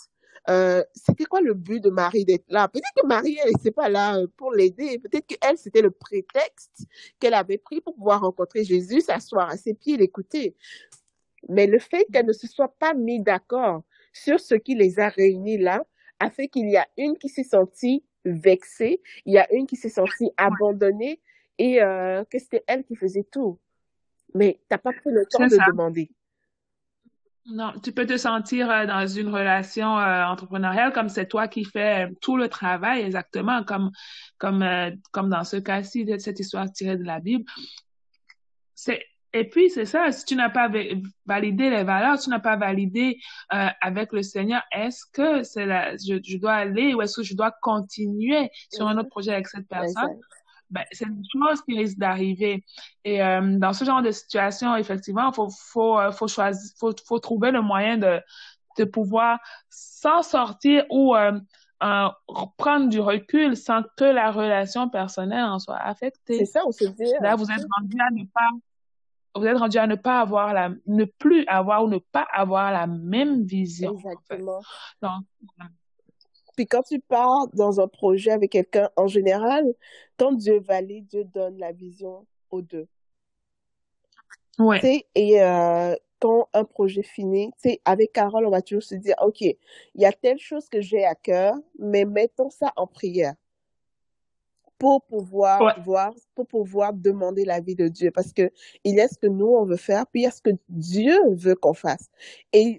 euh, 0.48 0.84
c'était 0.94 1.24
quoi 1.24 1.40
le 1.40 1.54
but 1.54 1.80
de 1.80 1.90
Marie 1.90 2.24
d'être 2.24 2.44
là? 2.48 2.68
Peut-être 2.68 2.92
que 2.96 3.06
Marie, 3.06 3.38
elle 3.42 3.52
n'était 3.52 3.70
pas 3.70 3.88
là 3.88 4.18
euh, 4.18 4.26
pour 4.36 4.52
l'aider. 4.52 4.98
Peut-être 4.98 5.26
qu'elle, 5.26 5.56
c'était 5.56 5.82
le 5.82 5.90
prétexte 5.90 6.86
qu'elle 7.18 7.34
avait 7.34 7.58
pris 7.58 7.80
pour 7.80 7.94
pouvoir 7.94 8.20
rencontrer 8.20 8.64
Jésus, 8.64 9.00
s'asseoir 9.00 9.48
à 9.48 9.56
ses 9.56 9.74
pieds, 9.74 9.96
l'écouter. 9.96 10.54
Mais 11.48 11.66
le 11.66 11.78
fait 11.78 12.06
qu'elle 12.12 12.26
ne 12.26 12.32
se 12.32 12.46
soit 12.46 12.74
pas 12.78 12.94
mis 12.94 13.22
d'accord 13.22 13.82
sur 14.12 14.38
ce 14.40 14.54
qui 14.54 14.74
les 14.74 15.00
a 15.00 15.08
réunis 15.08 15.58
là, 15.58 15.84
a 16.20 16.30
fait 16.30 16.48
qu'il 16.48 16.70
y 16.70 16.76
a 16.76 16.86
une 16.96 17.16
qui 17.16 17.28
s'est 17.28 17.44
sentie 17.44 18.04
vexée, 18.24 19.02
il 19.26 19.34
y 19.34 19.38
a 19.38 19.52
une 19.52 19.66
qui 19.66 19.76
s'est 19.76 19.88
sentie 19.88 20.30
abandonnée 20.36 21.20
et 21.58 21.82
euh, 21.82 22.24
que 22.24 22.38
c'était 22.38 22.64
elle 22.66 22.84
qui 22.84 22.96
faisait 22.96 23.26
tout. 23.30 23.58
Mais 24.34 24.54
tu 24.54 24.66
n'as 24.70 24.78
pas 24.78 24.92
pris 24.92 25.10
le 25.10 25.26
temps 25.26 25.46
de 25.46 25.70
demander. 25.70 26.10
Non, 27.46 27.72
tu 27.82 27.92
peux 27.92 28.06
te 28.06 28.16
sentir 28.16 28.70
euh, 28.70 28.86
dans 28.86 29.06
une 29.06 29.28
relation 29.28 29.98
euh, 29.98 30.24
entrepreneuriale 30.24 30.94
comme 30.94 31.10
c'est 31.10 31.26
toi 31.26 31.46
qui 31.46 31.64
fais 31.64 32.08
tout 32.22 32.38
le 32.38 32.48
travail 32.48 33.02
exactement 33.02 33.62
comme 33.64 33.90
comme 34.38 34.62
euh, 34.62 34.90
comme 35.12 35.28
dans 35.28 35.44
ce 35.44 35.58
cas-ci 35.58 36.06
de 36.06 36.16
cette 36.16 36.40
histoire 36.40 36.72
tirée 36.72 36.96
de 36.96 37.04
la 37.04 37.20
Bible. 37.20 37.44
C'est 38.74 39.04
et 39.34 39.48
puis 39.48 39.68
c'est 39.68 39.84
ça, 39.84 40.10
si 40.12 40.24
tu 40.24 40.36
n'as 40.36 40.48
pas 40.48 40.70
validé 41.26 41.68
les 41.68 41.82
valeurs, 41.82 42.18
tu 42.20 42.30
n'as 42.30 42.38
pas 42.38 42.54
validé 42.54 43.18
avec 43.48 44.12
le 44.12 44.22
Seigneur, 44.22 44.62
est-ce 44.70 45.04
que 45.12 45.42
c'est 45.42 45.66
la 45.66 45.96
je, 45.96 46.20
je 46.22 46.38
dois 46.38 46.52
aller 46.52 46.94
ou 46.94 47.02
est-ce 47.02 47.16
que 47.16 47.24
je 47.24 47.34
dois 47.34 47.50
continuer 47.60 48.48
sur 48.70 48.86
un 48.86 48.96
autre 48.96 49.08
projet 49.08 49.32
avec 49.32 49.48
cette 49.48 49.66
personne? 49.66 50.20
Ben, 50.74 50.84
c'est 50.90 51.06
une 51.06 51.22
chose 51.32 51.62
qui 51.62 51.78
risque 51.78 51.98
d'arriver. 51.98 52.64
Et 53.04 53.22
euh, 53.22 53.58
dans 53.58 53.72
ce 53.72 53.84
genre 53.84 54.02
de 54.02 54.10
situation, 54.10 54.74
effectivement, 54.74 55.32
faut 55.32 55.48
faut 55.48 56.00
euh, 56.00 56.10
faut 56.10 56.26
choisir, 56.26 56.68
faut 56.78 56.92
faut 57.06 57.20
trouver 57.20 57.52
le 57.52 57.62
moyen 57.62 57.96
de 57.96 58.20
de 58.76 58.84
pouvoir 58.84 59.38
s'en 59.70 60.22
sortir 60.22 60.84
ou 60.90 61.14
euh, 61.14 61.38
prendre 62.56 62.88
du 62.88 62.98
recul 62.98 63.56
sans 63.56 63.84
que 63.96 64.04
la 64.04 64.32
relation 64.32 64.88
personnelle 64.88 65.44
en 65.44 65.60
soit 65.60 65.76
affectée. 65.76 66.38
C'est 66.38 66.46
ça, 66.46 66.62
on 66.66 66.72
se 66.72 66.86
dit. 66.86 67.12
Là, 67.20 67.36
vous 67.36 67.48
êtes 67.52 67.64
rendu 67.78 67.96
à 68.00 68.10
ne 68.10 68.24
pas 68.24 68.50
vous 69.36 69.46
êtes 69.46 69.58
rendu 69.58 69.78
à 69.78 69.86
ne 69.86 69.94
pas 69.94 70.20
avoir 70.20 70.52
la 70.54 70.70
ne 70.86 71.04
plus 71.04 71.46
avoir 71.46 71.84
ou 71.84 71.88
ne 71.88 71.98
pas 71.98 72.26
avoir 72.32 72.72
la 72.72 72.88
même 72.88 73.44
vision. 73.44 73.94
Exactement. 73.94 74.60
Donc 75.02 75.22
puis 76.56 76.66
quand 76.66 76.82
tu 76.82 77.00
pars 77.00 77.48
dans 77.54 77.80
un 77.80 77.88
projet 77.88 78.30
avec 78.30 78.52
quelqu'un, 78.52 78.90
en 78.96 79.06
général, 79.06 79.64
quand 80.16 80.32
Dieu 80.32 80.60
valide, 80.60 81.06
Dieu 81.06 81.24
donne 81.24 81.58
la 81.58 81.72
vision 81.72 82.26
aux 82.50 82.62
deux. 82.62 82.86
Ouais. 84.58 85.04
Et 85.14 85.42
euh, 85.42 85.94
quand 86.20 86.48
un 86.52 86.64
projet 86.64 87.02
finit, 87.02 87.50
avec 87.84 88.12
Carole, 88.12 88.46
on 88.46 88.50
va 88.50 88.62
toujours 88.62 88.82
se 88.82 88.94
dire, 88.94 89.16
OK, 89.20 89.40
il 89.40 89.56
y 89.94 90.04
a 90.04 90.12
telle 90.12 90.38
chose 90.38 90.68
que 90.68 90.80
j'ai 90.80 91.04
à 91.04 91.14
cœur, 91.14 91.54
mais 91.78 92.04
mettons 92.04 92.50
ça 92.50 92.72
en 92.76 92.86
prière 92.86 93.34
pour 94.78 95.02
pouvoir 95.02 95.80
voir, 95.82 96.12
pour 96.34 96.46
pouvoir 96.46 96.92
demander 96.92 97.44
l'avis 97.44 97.74
de 97.74 97.88
Dieu. 97.88 98.10
Parce 98.10 98.32
que 98.32 98.50
il 98.84 98.96
y 98.96 99.00
a 99.00 99.08
ce 99.08 99.18
que 99.18 99.26
nous, 99.26 99.46
on 99.46 99.64
veut 99.64 99.76
faire, 99.76 100.06
puis 100.06 100.22
il 100.22 100.24
y 100.24 100.26
a 100.26 100.30
ce 100.30 100.42
que 100.42 100.50
Dieu 100.68 101.16
veut 101.30 101.54
qu'on 101.54 101.74
fasse. 101.74 102.10
Et 102.52 102.78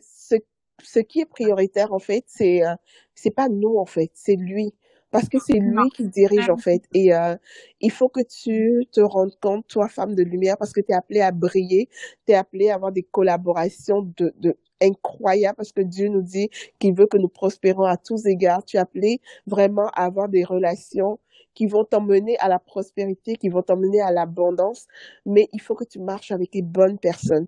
ce 0.84 0.99
qui 0.99 1.21
est 1.21 1.26
prioritaire, 1.26 1.93
en 1.93 1.99
fait, 1.99 2.23
c'est 2.28 2.63
euh, 2.65 2.76
c'est 3.15 3.32
pas 3.32 3.49
nous, 3.49 3.78
en 3.78 3.86
fait, 3.86 4.11
c'est 4.13 4.36
lui. 4.36 4.73
Parce 5.11 5.30
que 5.30 5.39
c'est 5.39 5.59
lui 5.59 5.89
qui 5.91 6.07
dirige, 6.09 6.49
en 6.49 6.57
fait. 6.57 6.84
Et 6.93 7.13
euh, 7.15 7.36
il 7.80 7.91
faut 7.91 8.09
que 8.09 8.19
tu 8.21 8.86
te 8.91 8.99
rendes 8.99 9.36
compte, 9.41 9.65
toi, 9.67 9.88
femme 9.88 10.13
de 10.15 10.23
lumière, 10.23 10.57
parce 10.57 10.73
que 10.73 10.82
tu 10.82 10.91
es 10.91 10.95
appelée 10.95 11.21
à 11.21 11.32
briller, 11.32 11.88
tu 12.26 12.34
es 12.34 12.36
appelée 12.36 12.69
à 12.69 12.76
avoir 12.76 12.91
des 12.91 13.03
collaborations 13.03 14.01
de, 14.17 14.34
de 14.39 14.57
incroyables, 14.82 15.55
parce 15.55 15.71
que 15.71 15.82
Dieu 15.82 16.09
nous 16.09 16.21
dit 16.21 16.49
qu'il 16.80 16.93
veut 16.93 17.07
que 17.07 17.17
nous 17.17 17.30
prospérons 17.30 17.86
à 17.86 17.95
tous 17.97 18.26
égards. 18.26 18.65
Tu 18.65 18.76
es 18.78 18.80
appelée 18.80 19.21
vraiment 19.47 19.88
à 19.93 20.05
avoir 20.05 20.28
des 20.28 20.43
relations 20.43 21.19
qui 21.53 21.67
vont 21.67 21.86
t'emmener 21.86 22.38
à 22.39 22.49
la 22.49 22.59
prospérité, 22.59 23.38
qui 23.38 23.49
vont 23.49 23.61
t'emmener 23.61 24.01
à 24.01 24.11
l'abondance, 24.11 24.88
mais 25.26 25.47
il 25.53 25.61
faut 25.61 25.76
que 25.76 25.86
tu 25.86 25.99
marches 25.99 26.32
avec 26.32 26.53
les 26.53 26.61
bonnes 26.61 26.99
personnes. 26.99 27.47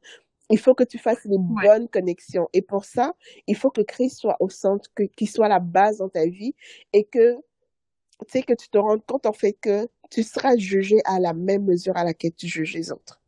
Il 0.49 0.59
faut 0.59 0.75
que 0.75 0.83
tu 0.83 0.97
fasses 0.97 1.23
les 1.25 1.37
bonnes 1.37 1.89
connexions. 1.89 2.47
Et 2.53 2.61
pour 2.61 2.85
ça, 2.85 3.13
il 3.47 3.55
faut 3.55 3.69
que 3.69 3.81
Christ 3.81 4.19
soit 4.19 4.37
au 4.39 4.49
centre, 4.49 4.89
qu'il 5.15 5.29
soit 5.29 5.49
la 5.49 5.59
base 5.59 5.97
dans 5.97 6.09
ta 6.09 6.25
vie 6.25 6.55
et 6.93 7.03
que, 7.03 7.35
tu 7.35 8.25
sais, 8.29 8.43
que 8.43 8.53
tu 8.53 8.69
te 8.69 8.77
rendes 8.77 9.05
compte, 9.05 9.25
en 9.25 9.33
fait, 9.33 9.53
que 9.59 9.87
tu 10.09 10.23
seras 10.23 10.55
jugé 10.55 10.97
à 11.05 11.19
la 11.19 11.33
même 11.33 11.65
mesure 11.65 11.97
à 11.97 12.03
laquelle 12.03 12.33
tu 12.33 12.47
juges 12.47 12.73
les 12.73 12.91
autres. 12.91 13.21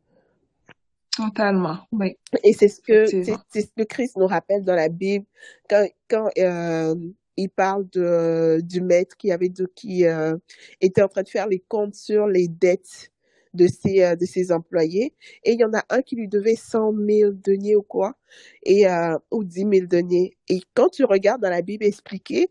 Totalement, 1.11 1.79
oui. 1.91 2.17
Et 2.43 2.53
c'est 2.53 2.69
ce 2.69 2.79
que, 2.79 3.05
c'est 3.05 3.61
ce 3.61 3.71
que 3.75 3.83
Christ 3.83 4.15
nous 4.15 4.27
rappelle 4.27 4.63
dans 4.63 4.75
la 4.75 4.87
Bible 4.87 5.25
quand, 5.69 5.85
quand 6.09 6.29
euh, 6.37 6.95
il 7.35 7.49
parle 7.49 7.89
de, 7.89 8.61
du 8.61 8.79
maître 8.81 9.17
qui 9.17 9.31
avait 9.31 9.49
de, 9.49 9.69
qui 9.75 10.05
euh, 10.05 10.37
était 10.79 11.01
en 11.01 11.09
train 11.09 11.23
de 11.23 11.29
faire 11.29 11.47
les 11.47 11.59
comptes 11.59 11.95
sur 11.95 12.27
les 12.27 12.47
dettes 12.47 13.11
de 13.53 13.67
ses, 13.67 14.03
euh, 14.03 14.15
de 14.15 14.25
ses 14.25 14.51
employés. 14.51 15.13
Et 15.43 15.53
il 15.53 15.59
y 15.59 15.65
en 15.65 15.73
a 15.73 15.83
un 15.89 16.01
qui 16.01 16.15
lui 16.15 16.27
devait 16.27 16.55
100 16.55 16.93
000 16.93 17.31
deniers 17.33 17.75
ou 17.75 17.81
quoi, 17.81 18.15
et, 18.63 18.87
euh, 18.87 19.17
ou 19.31 19.43
10 19.43 19.59
000 19.59 19.87
deniers. 19.87 20.37
Et 20.47 20.61
quand 20.73 20.89
tu 20.89 21.03
regardes 21.05 21.41
dans 21.41 21.49
la 21.49 21.61
Bible 21.61 21.85
expliquée, 21.85 22.49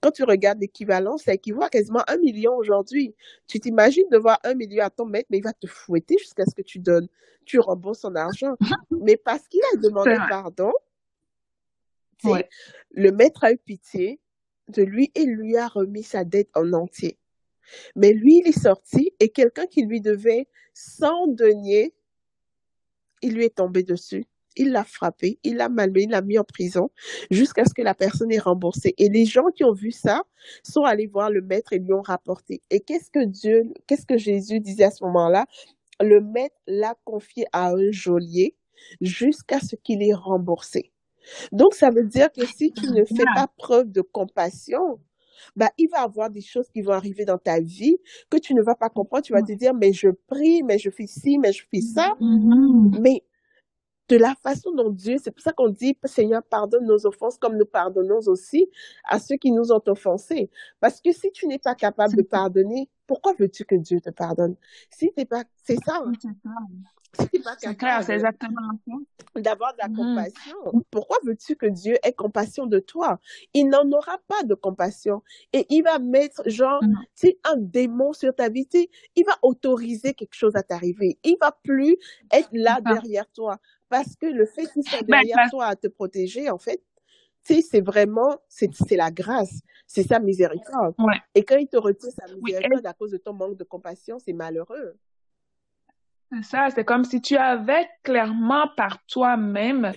quand 0.00 0.12
tu 0.12 0.22
regardes 0.22 0.60
l'équivalent, 0.60 1.16
ça 1.18 1.34
équivaut 1.34 1.62
à 1.62 1.68
quasiment 1.68 2.02
un 2.06 2.18
million 2.18 2.54
aujourd'hui. 2.54 3.14
Tu 3.46 3.58
t'imagines 3.58 4.08
devoir 4.10 4.38
un 4.44 4.54
million 4.54 4.84
à 4.84 4.90
ton 4.90 5.06
maître, 5.06 5.26
mais 5.30 5.38
il 5.38 5.44
va 5.44 5.52
te 5.52 5.66
fouetter 5.66 6.16
jusqu'à 6.18 6.44
ce 6.46 6.54
que 6.54 6.62
tu 6.62 6.78
donnes, 6.78 7.08
tu 7.44 7.58
rembourses 7.58 8.00
son 8.00 8.14
argent. 8.14 8.56
mais 9.02 9.16
parce 9.16 9.48
qu'il 9.48 9.60
a 9.74 9.76
demandé 9.76 10.16
pardon, 10.28 10.72
le 12.92 13.10
maître 13.10 13.44
a 13.44 13.52
eu 13.52 13.58
pitié 13.58 14.20
de 14.68 14.82
lui 14.82 15.10
et 15.14 15.24
lui 15.24 15.56
a 15.56 15.66
remis 15.66 16.02
sa 16.02 16.24
dette 16.24 16.50
en 16.54 16.72
entier. 16.72 17.18
Mais 17.96 18.12
lui, 18.12 18.40
il 18.44 18.48
est 18.48 18.58
sorti 18.58 19.12
et 19.20 19.28
quelqu'un 19.30 19.66
qui 19.66 19.82
lui 19.82 20.00
devait 20.00 20.46
100 20.74 21.28
deniers, 21.28 21.94
il 23.22 23.34
lui 23.34 23.44
est 23.44 23.56
tombé 23.56 23.82
dessus. 23.82 24.24
Il 24.56 24.72
l'a 24.72 24.82
frappé, 24.82 25.38
il 25.44 25.56
l'a 25.56 25.68
malmené, 25.68 26.04
il 26.04 26.10
l'a 26.10 26.20
mis 26.20 26.36
en 26.36 26.42
prison 26.42 26.90
jusqu'à 27.30 27.64
ce 27.64 27.72
que 27.72 27.82
la 27.82 27.94
personne 27.94 28.32
ait 28.32 28.38
remboursé. 28.38 28.94
Et 28.98 29.08
les 29.08 29.24
gens 29.24 29.46
qui 29.54 29.62
ont 29.62 29.72
vu 29.72 29.92
ça 29.92 30.22
sont 30.64 30.82
allés 30.82 31.06
voir 31.06 31.30
le 31.30 31.42
maître 31.42 31.72
et 31.72 31.78
lui 31.78 31.92
ont 31.92 32.02
rapporté. 32.02 32.60
Et 32.70 32.80
qu'est-ce 32.80 33.10
que 33.10 33.24
Dieu, 33.24 33.72
qu'est-ce 33.86 34.06
que 34.06 34.16
Jésus 34.16 34.58
disait 34.58 34.84
à 34.84 34.90
ce 34.90 35.04
moment-là? 35.04 35.46
Le 36.00 36.20
maître 36.20 36.56
l'a 36.66 36.96
confié 37.04 37.46
à 37.52 37.70
un 37.70 37.90
geôlier 37.92 38.56
jusqu'à 39.00 39.60
ce 39.60 39.76
qu'il 39.76 40.02
ait 40.02 40.14
remboursé. 40.14 40.92
Donc, 41.52 41.74
ça 41.74 41.90
veut 41.90 42.04
dire 42.04 42.32
que 42.32 42.46
si 42.46 42.72
tu 42.72 42.86
ne 42.86 43.04
fais 43.04 43.24
pas 43.34 43.48
preuve 43.56 43.90
de 43.90 44.00
compassion, 44.00 44.98
bah, 45.56 45.70
il 45.78 45.88
va 45.88 45.98
y 45.98 46.04
avoir 46.04 46.30
des 46.30 46.40
choses 46.40 46.68
qui 46.68 46.82
vont 46.82 46.92
arriver 46.92 47.24
dans 47.24 47.38
ta 47.38 47.60
vie 47.60 47.98
que 48.30 48.36
tu 48.36 48.54
ne 48.54 48.62
vas 48.62 48.74
pas 48.74 48.88
comprendre. 48.88 49.24
Tu 49.24 49.32
vas 49.32 49.42
te 49.42 49.52
dire, 49.52 49.74
mais 49.74 49.92
je 49.92 50.08
prie, 50.08 50.62
mais 50.62 50.78
je 50.78 50.90
fais 50.90 51.06
ci, 51.06 51.38
mais 51.38 51.52
je 51.52 51.64
fais 51.70 51.80
ça. 51.80 52.14
Mm-hmm. 52.20 53.00
Mais 53.00 53.24
de 54.08 54.16
la 54.16 54.34
façon 54.42 54.72
dont 54.72 54.90
Dieu, 54.90 55.16
c'est 55.22 55.30
pour 55.30 55.42
ça 55.42 55.52
qu'on 55.52 55.68
dit, 55.68 55.96
Seigneur, 56.04 56.42
pardonne 56.42 56.86
nos 56.86 57.06
offenses 57.06 57.36
comme 57.38 57.56
nous 57.56 57.66
pardonnons 57.66 58.20
aussi 58.26 58.70
à 59.04 59.18
ceux 59.18 59.36
qui 59.36 59.52
nous 59.52 59.70
ont 59.70 59.82
offensés. 59.86 60.50
Parce 60.80 61.00
que 61.00 61.12
si 61.12 61.30
tu 61.30 61.46
n'es 61.46 61.58
pas 61.58 61.74
capable 61.74 62.16
de 62.16 62.22
pardonner, 62.22 62.88
pourquoi 63.08 63.32
veux-tu 63.36 63.64
que 63.64 63.74
Dieu 63.74 64.00
te 64.00 64.10
pardonne? 64.10 64.54
Si 64.90 65.10
t'es 65.16 65.24
pas, 65.24 65.42
c'est 65.64 65.78
ça. 65.84 66.04
C'est 67.58 67.74
clair, 67.74 68.04
c'est 68.04 68.14
exactement 68.14 68.60
D'avoir 69.34 69.72
de 69.72 69.78
la 69.78 69.88
mm. 69.88 69.96
compassion. 69.96 70.84
Pourquoi 70.90 71.16
veux-tu 71.24 71.56
que 71.56 71.66
Dieu 71.66 71.96
ait 72.02 72.12
compassion 72.12 72.66
de 72.66 72.78
toi? 72.78 73.18
Il 73.54 73.68
n'en 73.68 73.90
aura 73.92 74.18
pas 74.28 74.42
de 74.44 74.54
compassion. 74.54 75.22
Et 75.52 75.66
il 75.70 75.82
va 75.82 75.98
mettre, 75.98 76.42
genre, 76.46 76.82
mm. 76.82 76.94
tu 77.16 77.28
sais, 77.28 77.38
un 77.44 77.56
démon 77.56 78.12
sur 78.12 78.34
ta 78.34 78.50
vie. 78.50 78.68
Il 79.16 79.24
va 79.24 79.38
autoriser 79.42 80.12
quelque 80.12 80.34
chose 80.34 80.54
à 80.54 80.62
t'arriver. 80.62 81.18
Il 81.24 81.36
va 81.40 81.56
plus 81.64 81.96
être 82.30 82.50
là 82.52 82.80
derrière 82.82 83.26
toi. 83.32 83.58
Parce 83.88 84.14
que 84.16 84.26
le 84.26 84.44
fait 84.44 84.66
qu'il 84.66 84.82
soit 84.82 85.00
ben, 85.00 85.22
derrière 85.22 85.48
toi 85.50 85.66
à 85.66 85.76
te 85.76 85.86
protéger, 85.86 86.50
en 86.50 86.58
fait, 86.58 86.82
sais, 87.54 87.62
c'est 87.62 87.80
vraiment, 87.80 88.36
c'est 88.48 88.96
la 88.96 89.10
grâce. 89.10 89.60
C'est 89.86 90.02
sa 90.02 90.18
miséricorde. 90.18 90.94
Et 91.34 91.44
quand 91.44 91.56
il 91.56 91.66
te 91.66 91.78
retire 91.78 92.10
sa 92.10 92.32
miséricorde 92.34 92.86
à 92.86 92.92
cause 92.92 93.10
de 93.10 93.16
ton 93.16 93.32
manque 93.32 93.56
de 93.56 93.64
compassion, 93.64 94.18
c'est 94.18 94.34
malheureux. 94.34 94.96
C'est 96.30 96.44
ça, 96.44 96.68
c'est 96.74 96.84
comme 96.84 97.04
si 97.04 97.22
tu 97.22 97.38
avais 97.38 97.88
clairement 98.02 98.68
par 98.76 99.02
toi-même 99.06 99.92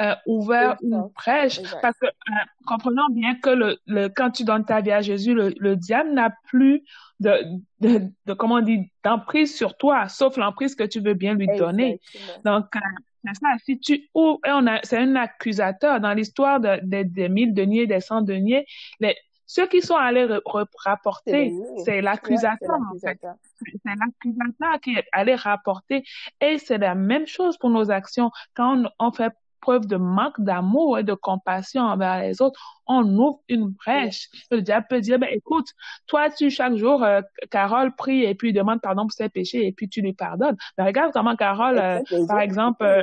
euh, 0.00 0.14
ouvert 0.26 0.78
une 0.82 1.10
brèche. 1.14 1.60
Parce 1.82 1.98
que 1.98 2.06
euh, 2.06 2.32
comprenons 2.66 3.06
bien 3.10 3.34
que 3.34 3.50
le, 3.50 3.76
le, 3.86 4.08
quand 4.08 4.30
tu 4.30 4.44
donnes 4.44 4.64
ta 4.64 4.80
vie 4.80 4.92
à 4.92 5.02
Jésus, 5.02 5.34
le, 5.34 5.52
le 5.58 5.76
diable 5.76 6.14
n'a 6.14 6.34
plus 6.44 6.84
de, 7.20 7.32
de, 7.80 8.00
de, 8.24 8.32
comment 8.32 8.54
on 8.54 8.60
dit, 8.62 8.90
d'emprise 9.02 9.54
sur 9.54 9.76
toi, 9.76 10.08
sauf 10.08 10.38
l'emprise 10.38 10.74
que 10.74 10.84
tu 10.84 11.00
veux 11.00 11.12
bien 11.12 11.34
lui 11.34 11.48
donner. 11.58 12.00
Donc, 12.46 12.64
euh, 12.76 12.80
c'est 13.24 13.34
ça, 13.34 13.48
si 13.64 13.78
tu 13.78 14.08
ouvres, 14.14 14.40
c'est 14.82 14.98
un 14.98 15.16
accusateur 15.16 16.00
dans 16.00 16.12
l'histoire 16.12 16.60
de, 16.60 16.80
des 16.82 17.28
mille 17.28 17.54
deniers, 17.54 17.86
des 17.86 18.00
cent 18.00 18.20
deniers, 18.20 18.66
les, 19.00 19.16
ceux 19.46 19.66
qui 19.66 19.82
sont 19.82 19.96
allés 19.96 20.26
rapporter, 20.84 21.52
c'est 21.84 22.00
l'accusateur, 22.00 22.76
en 22.92 22.98
fait. 22.98 23.20
C'est 23.84 23.94
l'accusateur 23.94 24.80
qui 24.82 24.94
est 24.94 25.04
allé 25.12 25.34
rapporter. 25.34 26.02
Et 26.40 26.58
c'est 26.58 26.78
la 26.78 26.94
même 26.94 27.26
chose 27.26 27.58
pour 27.58 27.70
nos 27.70 27.90
actions. 27.90 28.30
Quand 28.54 28.84
on, 28.84 28.88
on 28.98 29.12
fait 29.12 29.32
preuve 29.64 29.86
de 29.86 29.96
manque 29.96 30.38
d'amour 30.38 30.98
et 30.98 31.04
de 31.04 31.14
compassion 31.14 31.80
envers 31.80 32.20
les 32.20 32.42
autres, 32.42 32.60
on 32.86 33.02
ouvre 33.16 33.40
une 33.48 33.68
brèche. 33.68 34.28
Le 34.50 34.60
diable 34.60 34.86
peut 34.90 35.00
dire, 35.00 35.18
ben, 35.18 35.30
écoute, 35.32 35.68
toi, 36.06 36.28
tu, 36.28 36.50
chaque 36.50 36.76
jour, 36.76 37.02
euh, 37.02 37.22
Carole 37.50 37.96
prie 37.96 38.24
et 38.24 38.34
puis 38.34 38.52
demande 38.52 38.82
pardon 38.82 39.04
pour 39.04 39.12
ses 39.12 39.30
péchés 39.30 39.66
et 39.66 39.72
puis 39.72 39.88
tu 39.88 40.02
lui 40.02 40.12
pardonnes. 40.12 40.56
Mais 40.76 40.84
regarde 40.84 41.12
comment 41.14 41.34
Carole, 41.34 41.78
euh, 41.78 42.00
par 42.28 42.40
exemple, 42.40 42.84
euh, 42.84 43.02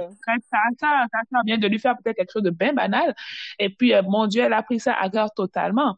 vient 1.46 1.58
de 1.58 1.68
lui 1.68 1.80
faire 1.80 1.96
peut-être 1.98 2.18
quelque 2.18 2.32
chose 2.32 2.44
de 2.44 2.52
bien 2.52 2.74
banal. 2.74 3.16
Et 3.58 3.70
puis, 3.70 3.96
euh, 3.96 4.04
mon 4.04 4.28
Dieu, 4.28 4.44
elle 4.44 4.54
a 4.54 4.62
pris 4.62 4.80
ça 4.80 4.94
à 4.94 5.10
cœur 5.10 5.34
totalement. 5.34 5.98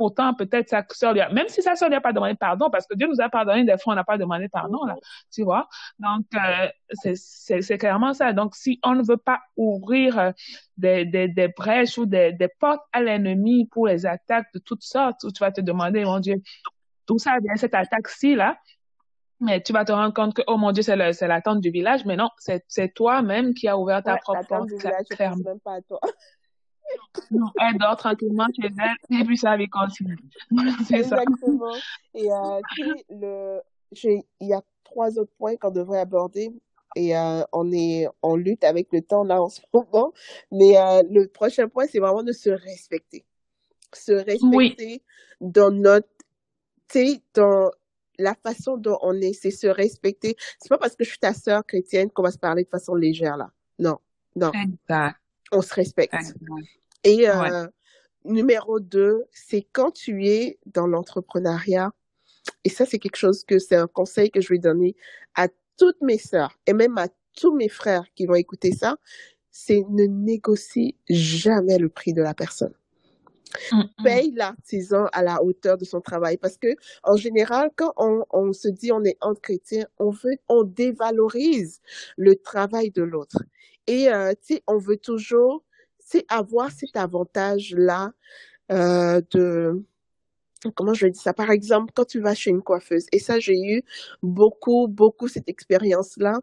Pourtant, 0.00 0.32
peut-être 0.32 0.70
sa 0.70 0.82
soeur 0.92 1.12
lui 1.12 1.20
a, 1.20 1.28
même 1.28 1.46
si 1.48 1.60
sa 1.60 1.76
soeur 1.76 1.90
lui 1.90 1.96
a 1.96 2.00
pas 2.00 2.14
demandé 2.14 2.34
pardon, 2.34 2.70
parce 2.70 2.86
que 2.86 2.94
Dieu 2.94 3.06
nous 3.06 3.20
a 3.20 3.28
pardonné, 3.28 3.64
des 3.64 3.76
fois, 3.76 3.92
on 3.92 3.96
n'a 3.96 4.02
pas 4.02 4.16
demandé 4.16 4.48
pardon, 4.48 4.82
là. 4.86 4.96
Tu 5.30 5.42
vois? 5.42 5.68
Donc, 5.98 6.24
c'est 7.02 7.76
clairement 7.76 8.14
ça. 8.14 8.32
Donc, 8.32 8.54
si 8.54 8.80
on 8.82 8.94
ne 8.94 9.02
veut 9.02 9.18
pas 9.18 9.40
ouvrir 9.58 10.32
des, 10.78 11.04
des, 11.04 11.28
des 11.28 11.48
brèches 11.48 11.98
ou 11.98 12.06
des, 12.06 12.32
des 12.32 12.48
portes 12.48 12.80
à 12.94 13.02
l'ennemi 13.02 13.66
pour 13.66 13.88
les 13.88 14.06
attaques 14.06 14.46
de 14.54 14.58
toutes 14.58 14.84
sortes, 14.84 15.22
où 15.24 15.30
tu 15.30 15.40
vas 15.40 15.52
te 15.52 15.60
demander, 15.60 16.02
mon 16.06 16.18
Dieu, 16.18 16.36
tout 17.04 17.18
ça 17.18 17.36
vient 17.42 17.56
cette 17.56 17.74
attaque-ci, 17.74 18.34
là, 18.36 18.56
mais 19.38 19.60
tu 19.60 19.74
vas 19.74 19.84
te 19.84 19.92
rendre 19.92 20.14
compte 20.14 20.32
que, 20.32 20.42
oh 20.46 20.56
mon 20.56 20.72
Dieu, 20.72 20.82
c'est 20.82 20.96
la 20.96 21.40
tente 21.42 21.60
du 21.60 21.70
village, 21.70 22.06
mais 22.06 22.16
non, 22.16 22.30
c'est 22.38 22.94
toi-même 22.94 23.52
qui 23.52 23.68
as 23.68 23.76
ouvert 23.76 24.02
ta 24.02 24.16
propre 24.16 24.46
porte. 24.48 24.70
Clairement. 25.10 25.44
Même 25.44 25.60
pas 25.60 25.74
à 25.74 25.82
toi. 25.82 26.00
Non, 27.30 27.46
elle 27.60 27.78
dort 27.78 27.96
tranquillement 27.96 28.46
chez 28.54 28.68
elle 28.68 29.20
et 29.20 29.24
puis 29.24 29.36
ça 29.36 29.56
va 29.56 29.66
continuer. 29.66 30.16
c'est 30.86 31.02
ça. 31.02 31.22
Exactement. 31.22 31.74
Et 32.14 32.30
euh, 32.30 32.60
le, 33.10 33.60
il 34.04 34.48
y 34.48 34.52
a 34.52 34.62
trois 34.84 35.18
autres 35.18 35.32
points 35.38 35.56
qu'on 35.56 35.70
devrait 35.70 36.00
aborder 36.00 36.52
et 36.96 37.16
euh, 37.16 37.42
on 37.52 37.70
est 37.72 38.06
en 38.22 38.36
lutte 38.36 38.64
avec 38.64 38.88
le 38.92 39.02
temps 39.02 39.24
là 39.24 39.40
en 39.40 39.48
ce 39.48 39.60
moment. 39.72 40.12
Mais 40.50 40.76
euh, 40.76 41.02
le 41.10 41.26
prochain 41.26 41.68
point, 41.68 41.86
c'est 41.86 42.00
vraiment 42.00 42.22
de 42.22 42.32
se 42.32 42.50
respecter. 42.50 43.24
Se 43.92 44.12
respecter 44.12 45.02
dans 45.40 45.70
notre, 45.70 46.08
tu 46.88 47.18
dans 47.34 47.70
la 48.18 48.34
façon 48.34 48.76
dont 48.76 48.98
on 49.02 49.14
est, 49.20 49.32
c'est 49.32 49.50
se 49.50 49.66
respecter. 49.66 50.36
C'est 50.58 50.68
pas 50.68 50.78
parce 50.78 50.94
que 50.94 51.04
je 51.04 51.10
suis 51.10 51.18
ta 51.18 51.32
sœur 51.32 51.64
chrétienne 51.64 52.10
qu'on 52.10 52.22
va 52.22 52.30
se 52.30 52.38
parler 52.38 52.64
de 52.64 52.68
façon 52.68 52.94
légère 52.94 53.36
là. 53.36 53.50
Non, 53.78 53.98
non. 54.36 54.52
Exact. 54.52 55.16
On 55.52 55.62
se 55.62 55.74
respecte. 55.74 56.14
Et 57.04 57.28
euh, 57.28 57.66
numéro 58.24 58.80
deux, 58.80 59.24
c'est 59.32 59.66
quand 59.72 59.90
tu 59.90 60.26
es 60.26 60.58
dans 60.66 60.86
l'entrepreneuriat, 60.86 61.92
et 62.64 62.68
ça 62.68 62.86
c'est 62.86 62.98
quelque 62.98 63.16
chose 63.16 63.44
que 63.44 63.58
c'est 63.58 63.76
un 63.76 63.86
conseil 63.86 64.30
que 64.30 64.40
je 64.40 64.48
vais 64.48 64.58
donner 64.58 64.96
à 65.34 65.48
toutes 65.78 66.00
mes 66.02 66.18
sœurs 66.18 66.58
et 66.66 66.72
même 66.72 66.98
à 66.98 67.08
tous 67.36 67.54
mes 67.54 67.68
frères 67.68 68.04
qui 68.14 68.26
vont 68.26 68.34
écouter 68.34 68.72
ça, 68.72 68.96
c'est 69.50 69.84
ne 69.88 70.04
négocie 70.04 70.96
jamais 71.08 71.78
le 71.78 71.88
prix 71.88 72.12
de 72.12 72.22
la 72.22 72.34
personne. 72.34 72.74
Paye 74.04 74.32
l'artisan 74.36 75.06
à 75.12 75.22
la 75.22 75.42
hauteur 75.42 75.76
de 75.76 75.84
son 75.84 76.00
travail 76.00 76.36
parce 76.36 76.56
que 76.56 76.68
en 77.02 77.16
général, 77.16 77.70
quand 77.76 77.92
on, 77.96 78.24
on 78.30 78.52
se 78.52 78.68
dit 78.68 78.92
on 78.92 79.02
est 79.02 79.16
entre 79.20 79.40
chrétiens, 79.40 79.86
on 79.98 80.10
veut, 80.10 80.36
on 80.48 80.62
dévalorise 80.62 81.80
le 82.16 82.36
travail 82.36 82.90
de 82.90 83.02
l'autre. 83.02 83.42
Et 83.86 84.08
euh, 84.08 84.32
tu 84.32 84.54
sais, 84.54 84.62
on 84.68 84.78
veut 84.78 84.98
toujours, 84.98 85.64
c'est 86.10 86.24
avoir 86.28 86.70
cet 86.72 86.96
avantage 86.96 87.74
là 87.76 88.12
euh, 88.72 89.20
de 89.32 89.82
comment 90.74 90.94
je 90.94 91.06
dire 91.06 91.22
ça? 91.22 91.32
Par 91.32 91.50
exemple 91.50 91.92
quand 91.94 92.04
tu 92.04 92.20
vas 92.20 92.34
chez 92.34 92.50
une 92.50 92.62
coiffeuse 92.62 93.06
et 93.12 93.18
ça 93.18 93.38
j'ai 93.38 93.58
eu 93.58 93.82
beaucoup 94.22 94.88
beaucoup 94.88 95.28
cette 95.28 95.48
expérience 95.48 96.16
là 96.16 96.40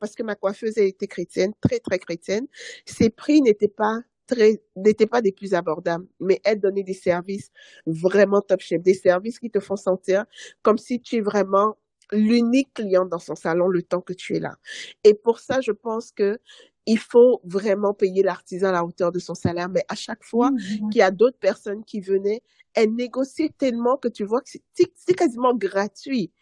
parce 0.00 0.14
que 0.14 0.22
ma 0.22 0.34
coiffeuse 0.34 0.78
a 0.78 0.82
été 0.82 1.06
chrétienne 1.06 1.52
très 1.60 1.78
très 1.78 1.98
chrétienne 1.98 2.46
ses 2.86 3.10
prix 3.10 3.40
n'étaient 3.42 3.68
pas 3.68 4.00
très 4.26 4.62
n'étaient 4.76 5.06
pas 5.06 5.20
des 5.20 5.32
plus 5.32 5.54
abordables 5.54 6.06
mais 6.20 6.40
elle 6.44 6.60
donnait 6.60 6.82
des 6.82 6.94
services 6.94 7.50
vraiment 7.86 8.40
top 8.40 8.60
chef 8.60 8.82
des 8.82 8.94
services 8.94 9.38
qui 9.38 9.50
te 9.50 9.60
font 9.60 9.76
sentir 9.76 10.24
comme 10.62 10.78
si 10.78 11.00
tu 11.00 11.16
es 11.16 11.20
vraiment 11.20 11.76
l'unique 12.12 12.72
client 12.74 13.06
dans 13.06 13.18
son 13.18 13.34
salon 13.34 13.68
le 13.68 13.82
temps 13.82 14.02
que 14.02 14.12
tu 14.12 14.36
es 14.36 14.40
là. 14.40 14.56
Et 15.04 15.14
pour 15.14 15.38
ça 15.38 15.60
je 15.60 15.72
pense 15.72 16.12
que 16.12 16.38
il 16.86 16.98
faut 16.98 17.40
vraiment 17.44 17.94
payer 17.94 18.22
l'artisan 18.22 18.68
à 18.68 18.72
la 18.72 18.84
hauteur 18.84 19.12
de 19.12 19.18
son 19.18 19.34
salaire. 19.34 19.68
Mais 19.68 19.84
à 19.88 19.94
chaque 19.94 20.22
fois 20.22 20.50
mmh, 20.50 20.90
qu'il 20.90 20.98
y 20.98 21.02
a 21.02 21.10
d'autres 21.10 21.38
personnes 21.38 21.84
qui 21.84 22.00
venaient, 22.00 22.42
elles 22.74 22.94
négociaient 22.94 23.52
tellement 23.56 23.96
que 23.96 24.08
tu 24.08 24.24
vois 24.24 24.40
que 24.40 24.50
c'est 24.50 25.14
quasiment 25.14 25.54
gratuit. 25.54 26.32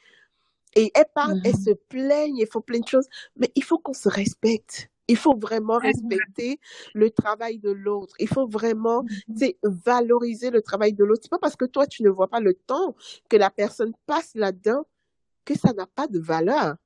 Et 0.75 0.91
elles 0.95 1.05
parlent, 1.15 1.41
elles 1.45 1.53
mmh 1.53 1.65
se 1.65 1.71
plaignent, 1.89 2.39
il 2.39 2.47
faut 2.47 2.61
plein 2.61 2.81
de 2.81 2.89
choses. 2.89 3.07
Mais 3.37 3.53
il 3.55 3.63
faut 3.63 3.79
qu'on 3.79 3.93
se 3.93 4.09
respecte. 4.09 4.89
Il 5.09 5.17
faut 5.17 5.37
vraiment 5.37 5.79
respecter 5.79 6.59
le 6.95 7.11
travail 7.11 7.59
de 7.59 7.71
l'autre. 7.71 8.15
Il 8.19 8.29
faut 8.29 8.47
vraiment 8.47 9.03
mmh 9.29 9.51
valoriser 9.63 10.51
le 10.51 10.63
travail 10.63 10.95
de 10.95 11.05
l'autre. 11.05 11.23
C'est 11.25 11.31
pas 11.31 11.39
parce 11.39 11.57
que 11.57 11.67
toi, 11.67 11.87
tu 11.87 12.03
ne 12.03 12.09
vois 12.09 12.29
pas 12.29 12.41
le 12.41 12.55
temps 12.55 12.97
que 13.29 13.37
la 13.37 13.51
personne 13.51 13.93
passe 14.07 14.33
là-dedans 14.35 14.87
que 15.45 15.59
ça 15.59 15.73
n'a 15.73 15.87
pas 15.87 16.07
de 16.07 16.19
valeur. 16.19 16.77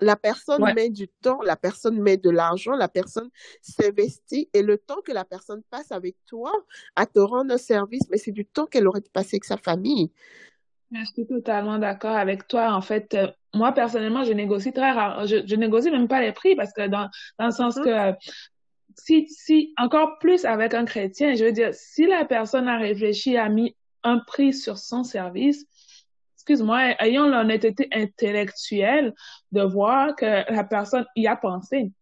La 0.00 0.16
personne 0.16 0.64
met 0.74 0.90
du 0.90 1.08
temps, 1.08 1.40
la 1.42 1.56
personne 1.56 2.00
met 2.00 2.16
de 2.16 2.30
l'argent, 2.30 2.72
la 2.72 2.88
personne 2.88 3.28
s'investit 3.60 4.48
et 4.52 4.62
le 4.62 4.78
temps 4.78 5.00
que 5.04 5.12
la 5.12 5.24
personne 5.24 5.62
passe 5.70 5.92
avec 5.92 6.16
toi 6.26 6.52
à 6.96 7.06
te 7.06 7.18
rendre 7.18 7.52
un 7.52 7.58
service, 7.58 8.08
mais 8.10 8.16
c'est 8.16 8.32
du 8.32 8.46
temps 8.46 8.66
qu'elle 8.66 8.88
aurait 8.88 9.02
passé 9.12 9.36
avec 9.36 9.44
sa 9.44 9.56
famille. 9.56 10.10
Je 10.92 11.04
suis 11.04 11.26
totalement 11.26 11.78
d'accord 11.78 12.16
avec 12.16 12.48
toi. 12.48 12.72
En 12.72 12.80
fait, 12.80 13.14
euh, 13.14 13.28
moi, 13.54 13.72
personnellement, 13.72 14.24
je 14.24 14.32
négocie 14.32 14.72
très 14.72 14.90
rare. 14.90 15.24
Je, 15.26 15.46
je 15.46 15.54
négocie 15.54 15.90
même 15.90 16.08
pas 16.08 16.20
les 16.20 16.32
prix 16.32 16.56
parce 16.56 16.72
que 16.72 16.88
dans, 16.88 17.08
dans 17.38 17.46
le 17.46 17.52
sens 17.52 17.76
mm-hmm. 17.76 18.16
que 18.16 18.26
si, 18.96 19.28
si, 19.28 19.72
encore 19.76 20.18
plus 20.18 20.44
avec 20.44 20.74
un 20.74 20.84
chrétien, 20.84 21.34
je 21.34 21.44
veux 21.44 21.52
dire, 21.52 21.70
si 21.72 22.06
la 22.06 22.24
personne 22.24 22.68
a 22.68 22.76
réfléchi, 22.76 23.36
a 23.36 23.48
mis 23.48 23.76
un 24.02 24.18
prix 24.18 24.52
sur 24.52 24.78
son 24.78 25.04
service, 25.04 25.64
excuse-moi, 26.50 26.96
ayant 26.98 27.28
l'honnêteté 27.28 27.88
intellectuelle 27.92 29.14
de 29.52 29.62
voir 29.62 30.16
que 30.16 30.52
la 30.52 30.64
personne 30.64 31.06
y 31.14 31.28
a 31.28 31.36
pensé. 31.36 31.92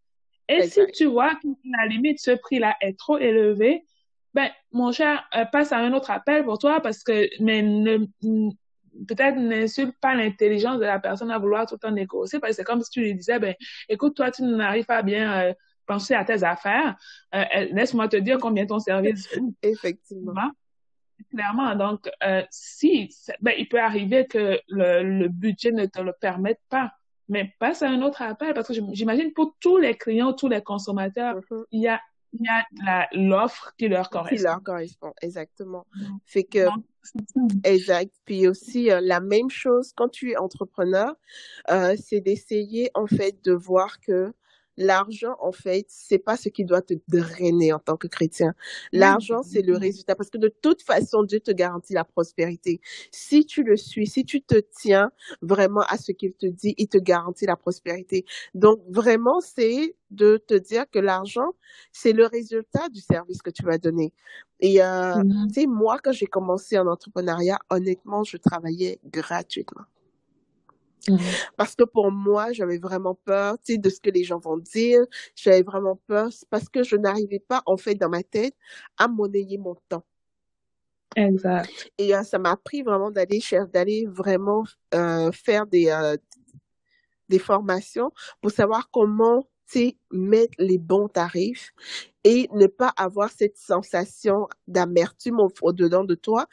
Et 0.49 0.63
si 0.63 0.81
tu 0.95 1.05
vois 1.05 1.35
que 1.35 1.49
la 1.79 1.87
limite, 1.87 2.19
ce 2.19 2.31
prix-là 2.31 2.75
est 2.81 2.99
trop 2.99 3.19
élevé, 3.19 3.85
ben, 4.33 4.49
mon 4.73 4.91
cher, 4.93 5.29
euh, 5.37 5.45
passe 5.45 5.73
à 5.73 5.79
un 5.79 5.93
autre 5.93 6.11
appel 6.11 6.45
pour 6.45 6.59
toi 6.59 6.81
parce 6.81 7.03
que, 7.03 7.29
mais 7.43 7.61
ne, 7.61 7.99
peut-être 9.07 9.37
n'insulte 9.37 9.95
pas 10.01 10.15
l'intelligence 10.15 10.79
de 10.79 10.85
la 10.85 10.99
personne 10.99 11.31
à 11.31 11.39
vouloir 11.39 11.67
tout 11.67 11.75
le 11.75 11.81
temps 11.81 11.91
négocier 11.91 12.39
parce 12.39 12.53
que 12.53 12.57
c'est 12.57 12.65
comme 12.65 12.83
si 12.83 12.91
tu 12.91 13.01
lui 13.01 13.15
disais, 13.15 13.39
ben, 13.39 13.55
écoute, 13.89 14.17
toi, 14.17 14.31
tu 14.31 14.43
n'arrives 14.43 14.87
pas 14.87 15.03
bien 15.03 15.43
euh, 15.43 15.53
penser 15.85 16.15
à 16.15 16.25
tes 16.25 16.43
affaires, 16.43 16.97
euh, 17.35 17.45
laisse-moi 17.73 18.09
te 18.09 18.17
dire 18.17 18.39
combien 18.39 18.65
ton 18.65 18.79
service 18.79 19.27
coûte. 19.35 19.55
Effectivement. 19.63 20.51
Clairement, 21.31 21.75
donc 21.75 22.09
euh, 22.25 22.43
si, 22.51 23.11
ben, 23.41 23.55
il 23.59 23.69
peut 23.69 23.81
arriver 23.81 24.27
que 24.27 24.61
le, 24.69 25.03
le, 25.03 25.29
budget 25.29 25.73
ne 25.73 25.87
te 25.87 26.01
le 26.01 26.13
permette 26.13 26.61
pas, 26.69 26.93
mais 27.29 27.55
passe 27.59 27.83
à 27.83 27.89
un 27.89 28.03
autre 28.03 28.23
appel 28.23 28.55
parce 28.55 28.69
que 28.69 28.75
j'imagine 28.93 29.33
pour 29.33 29.57
tous 29.61 29.79
les 29.79 29.95
clients, 29.95 30.33
tous 30.33 30.49
les 30.49 30.63
consommateurs, 30.63 31.37
mm-hmm. 31.37 31.65
il 31.73 31.81
y 31.81 31.89
a 31.89 32.01
il 32.33 32.43
y 32.43 32.89
a 32.89 33.09
l'offre 33.13 33.75
qui 33.79 33.89
leur 33.89 34.11
correspond. 34.11 34.37
Qui 34.37 34.43
leur 34.43 34.63
correspond, 34.63 35.15
exactement. 35.23 35.87
Fait 36.25 36.45
que, 36.45 36.67
exact. 37.65 38.13
Puis 38.25 38.47
aussi, 38.47 38.91
euh, 38.91 39.01
la 39.03 39.21
même 39.21 39.51
chose 39.51 39.93
quand 39.97 40.09
tu 40.09 40.33
es 40.33 40.37
entrepreneur, 40.37 41.15
euh, 41.71 41.97
c'est 41.99 42.21
d'essayer, 42.21 42.91
en 42.95 43.07
fait, 43.07 43.43
de 43.45 43.53
voir 43.53 44.01
que 44.01 44.33
l'argent, 44.79 45.37
en 45.41 45.53
fait, 45.53 45.85
c'est 45.89 46.19
pas 46.19 46.37
ce 46.37 46.49
qui 46.49 46.65
doit 46.65 46.83
te 46.83 46.95
drainer 47.09 47.73
en 47.73 47.81
tant 47.81 47.97
que 47.97 48.07
chrétien. 48.07 48.55
L'argent, 48.93 49.43
c'est 49.43 49.63
le 49.63 49.77
résultat 49.77 50.15
parce 50.15 50.31
que 50.31 50.39
de 50.39 50.49
toute 50.49 50.83
façon, 50.83 51.25
Dieu 51.25 51.41
te 51.41 51.51
garantit 51.51 51.93
la 51.93 52.05
prospérité. 52.05 52.81
Si 53.11 53.45
tu 53.45 53.65
le 53.65 53.77
suis, 53.77 54.07
si 54.07 54.25
tu 54.25 54.41
te 54.41 54.61
tiens 54.81 55.11
vraiment 55.43 55.83
à 55.89 55.99
ce 55.99 56.13
qu'il 56.13 56.33
te 56.33 56.47
dit, 56.47 56.75
il 56.79 56.89
te 56.89 56.99
garantit 56.99 57.45
la 57.45 57.57
prospérité. 57.57 58.25
Donc, 58.55 58.81
vraiment, 58.89 59.41
c'est 59.41 59.97
de 60.11 60.37
te 60.39 60.55
dire 60.55 60.85
que 60.91 61.01
l'argent, 61.01 61.55
c'est 61.93 62.13
le 62.13 62.27
résultat 62.27 62.89
du 62.89 63.01
service 63.01 63.43
que 63.43 63.51
tu 63.51 63.65
vas 63.65 63.79
donner. 63.79 64.13
Et, 64.61 64.81
euh, 64.83 64.87
mm-hmm. 64.87 65.49
tu 65.49 65.61
sais, 65.61 65.67
moi, 65.67 65.99
quand 66.03 66.13
j'ai 66.13 66.27
commencé 66.27 66.79
en 66.79 66.87
entrepreneuriat, 66.87 67.59
honnêtement, 67.69 68.23
je 68.23 68.37
travaillais 68.37 69.01
gratuitement. 69.05 69.85
Mhm. 71.09 71.19
Parce 71.57 71.75
que 71.75 71.85
pour 71.85 72.11
moi, 72.11 72.53
j'avais 72.53 72.79
vraiment 72.79 73.15
peur, 73.15 73.57
tu 73.65 73.75
sais, 73.75 73.79
de 73.79 73.89
ce 73.89 74.01
que 74.01 74.11
les 74.11 74.25
gens 74.25 74.39
vont 74.39 74.59
dire. 74.59 75.05
J'avais 75.35 75.63
vraiment 75.63 76.01
peur 76.07 76.29
parce 76.51 76.69
que 76.69 76.83
je 76.83 76.97
n'arrivais 76.97 77.41
pas, 77.41 77.63
en 77.67 77.77
fait, 77.77 77.95
dans 77.95 78.09
ma 78.09 78.23
tête, 78.23 78.55
à 78.97 79.09
monnayer 79.09 79.59
mon 79.59 79.77
temps. 79.89 80.05
Exact. 81.17 81.91
Et 81.99 82.15
euh, 82.15 82.23
ça 82.23 82.39
m'a 82.39 82.53
appris 82.53 82.83
vraiment 82.83 83.11
d'aller 83.11 83.41
d'aller 83.73 84.07
vraiment 84.07 84.65
euh, 84.95 85.33
faire 85.33 85.67
des 85.67 85.89
euh, 85.89 86.17
des 87.29 87.39
formations 87.39 88.13
pour 88.41 88.51
savoir 88.51 88.91
comment 88.91 89.49
tu 89.71 89.79
sais, 89.79 89.97
mettre 90.11 90.55
les 90.59 90.79
bons 90.79 91.09
tarifs 91.09 91.75
et 92.25 92.49
ne 92.53 92.67
pas 92.67 92.93
avoir 92.97 93.31
cette 93.31 93.59
sensation 93.59 94.49
d'amertume 94.67 95.41
au-dedans 95.61 96.05
de 96.05 96.15
toi 96.15 96.47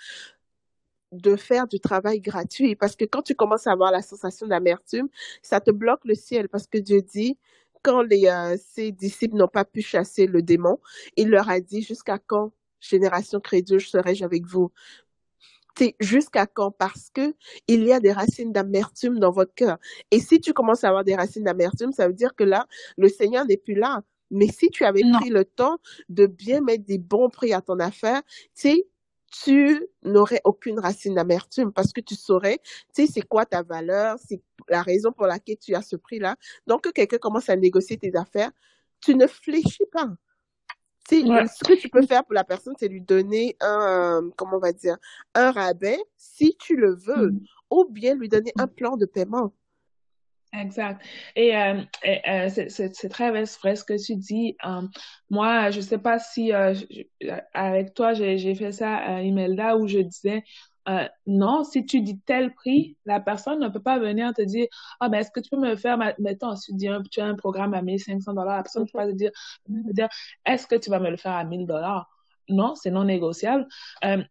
de 1.22 1.36
faire 1.36 1.68
du 1.68 1.80
travail 1.80 2.20
gratuit. 2.20 2.76
Parce 2.76 2.96
que 2.96 3.06
quand 3.06 3.22
tu 3.22 3.36
commences 3.36 3.68
à 3.68 3.72
avoir 3.72 3.92
la 3.92 4.02
sensation 4.02 4.48
d'amertume, 4.48 5.08
ça 5.42 5.60
te 5.60 5.72
bloque 5.72 6.06
le 6.06 6.16
ciel. 6.16 6.50
Parce 6.50 6.68
que 6.68 6.78
Dieu 6.78 7.02
dit, 7.02 7.38
quand 7.84 8.02
les, 8.02 8.28
euh, 8.28 8.58
ses 8.58 8.92
disciples 8.92 9.36
n'ont 9.36 9.48
pas 9.48 9.66
pu 9.66 9.82
chasser 9.82 10.28
le 10.28 10.42
démon, 10.42 10.80
il 11.18 11.30
leur 11.30 11.50
a 11.50 11.60
dit, 11.60 11.82
jusqu'à 11.82 12.18
quand, 12.20 12.52
génération 12.80 13.40
crédule, 13.40 13.82
serai-je 13.82 14.24
avec 14.24 14.46
vous? 14.46 14.72
jusqu'à 16.00 16.46
quand? 16.46 16.72
Parce 16.72 17.10
que 17.14 17.34
il 17.68 17.84
y 17.84 17.92
a 17.92 18.00
des 18.00 18.12
racines 18.12 18.52
d'amertume 18.52 19.20
dans 19.20 19.32
votre 19.32 19.54
cœur. 19.54 19.78
Et 20.12 20.20
si 20.20 20.40
tu 20.40 20.54
commences 20.54 20.84
à 20.84 20.90
avoir 20.90 21.04
des 21.04 21.16
racines 21.16 21.44
d'amertume, 21.44 21.92
ça 21.92 22.08
veut 22.08 22.14
dire 22.14 22.36
que 22.36 22.44
là, 22.44 22.66
le 22.98 23.10
Seigneur 23.10 23.46
n'est 23.46 23.58
plus 23.58 23.76
là. 23.76 24.02
Mais 24.32 24.48
si 24.48 24.70
tu 24.70 24.86
avais 24.86 25.02
pris 25.20 25.30
le 25.30 25.46
temps 25.46 25.78
de 26.10 26.26
bien 26.26 26.62
mettre 26.62 26.84
des 26.86 26.98
bons 26.98 27.30
prix 27.30 27.54
à 27.54 27.62
ton 27.62 27.80
affaire, 27.80 28.22
tu 28.24 28.70
sais, 28.70 28.88
tu 29.32 29.86
n'aurais 30.04 30.42
aucune 30.44 30.80
racine 30.80 31.16
d'amertume 31.16 31.72
parce 31.74 31.92
que 31.92 32.02
tu 32.02 32.16
saurais, 32.16 32.60
tu 32.94 33.06
sais, 33.06 33.08
c'est 33.12 33.22
quoi 33.22 33.46
ta 33.46 33.64
valeur, 33.64 34.18
c'est 34.26 34.42
la 34.70 34.82
raison 34.82 35.12
pour 35.12 35.28
laquelle 35.28 35.58
tu 35.58 35.76
as 35.76 35.82
ce 35.82 35.96
prix-là. 35.96 36.36
Donc, 36.68 36.84
que 36.84 36.90
quelqu'un 36.90 37.18
commence 37.18 37.50
à 37.50 37.56
négocier 37.56 37.98
tes 37.98 38.16
affaires, 38.16 38.52
tu 39.02 39.16
ne 39.16 39.28
fléchis 39.28 39.86
pas. 39.92 40.10
Tu 41.08 41.22
sais, 41.22 41.48
Ce 41.48 41.64
que 41.64 41.80
tu 41.80 41.90
peux 41.90 42.06
faire 42.06 42.24
pour 42.24 42.34
la 42.34 42.44
personne, 42.44 42.74
c'est 42.80 42.88
lui 42.88 43.02
donner 43.02 43.56
un, 43.62 44.30
comment 44.36 44.58
on 44.58 44.60
va 44.60 44.74
dire, 44.74 44.98
un 45.34 45.52
rabais 45.52 46.00
si 46.18 46.56
tu 46.58 46.76
le 46.76 46.96
veux, 46.96 47.32
mm. 47.32 47.40
ou 47.72 47.86
bien 47.86 48.16
lui 48.16 48.30
donner 48.30 48.52
un 48.58 48.68
plan 48.68 48.98
de 48.98 49.06
paiement. 49.06 49.54
Exact. 50.62 51.02
Et, 51.36 51.56
euh, 51.56 51.82
euh, 52.28 52.50
c'est 52.50 53.10
très 53.10 53.30
vrai 53.30 53.46
ce 53.46 53.84
que 53.84 54.02
tu 54.04 54.16
dis. 54.16 54.56
Euh, 54.66 54.82
moi, 55.30 55.70
je 55.72 55.82
sais 55.82 55.98
pas 55.98 56.20
si 56.20 56.52
avec 57.54 57.94
toi, 57.94 58.14
j'ai 58.14 58.56
fait 58.56 58.72
ça 58.72 58.96
à 58.96 59.22
Imelda 59.22 59.78
où 59.78 59.88
je 59.88 60.00
disais 60.00 60.44
non, 61.26 61.64
si 61.64 61.84
tu 61.86 62.02
dis 62.02 62.20
tel 62.20 62.54
prix, 62.54 62.96
la 63.06 63.20
personne 63.20 63.60
ne 63.60 63.70
peut 63.70 63.82
pas 63.82 63.98
venir 64.00 64.34
te 64.34 64.44
dire 64.44 64.68
ah 65.00 65.10
ben 65.10 65.20
est-ce 65.20 65.32
que 65.32 65.40
tu 65.40 65.50
peux 65.50 65.58
me 65.58 65.76
faire 65.76 65.98
mettons 66.20 66.54
tu 66.56 66.74
dis 66.74 66.88
tu 67.12 67.22
as 67.22 67.26
un 67.26 67.36
programme 67.36 67.74
à 67.74 67.82
1500 67.82 68.34
dollars, 68.34 68.58
la 68.58 68.64
personne 68.64 68.84
ne 68.84 68.88
peut 68.88 68.98
pas 69.00 69.08
te 69.08 69.14
dire, 69.14 69.32
dire 69.68 70.08
est-ce 70.46 70.68
que 70.68 70.76
tu 70.76 70.92
vas 70.92 71.00
me 71.00 71.10
le 71.10 71.18
faire 71.18 71.34
à 71.34 71.44
1000 71.44 71.66
dollars 71.66 72.10
non, 72.48 72.76
c'est 72.76 72.92
non 72.92 73.06
négociable. 73.06 73.68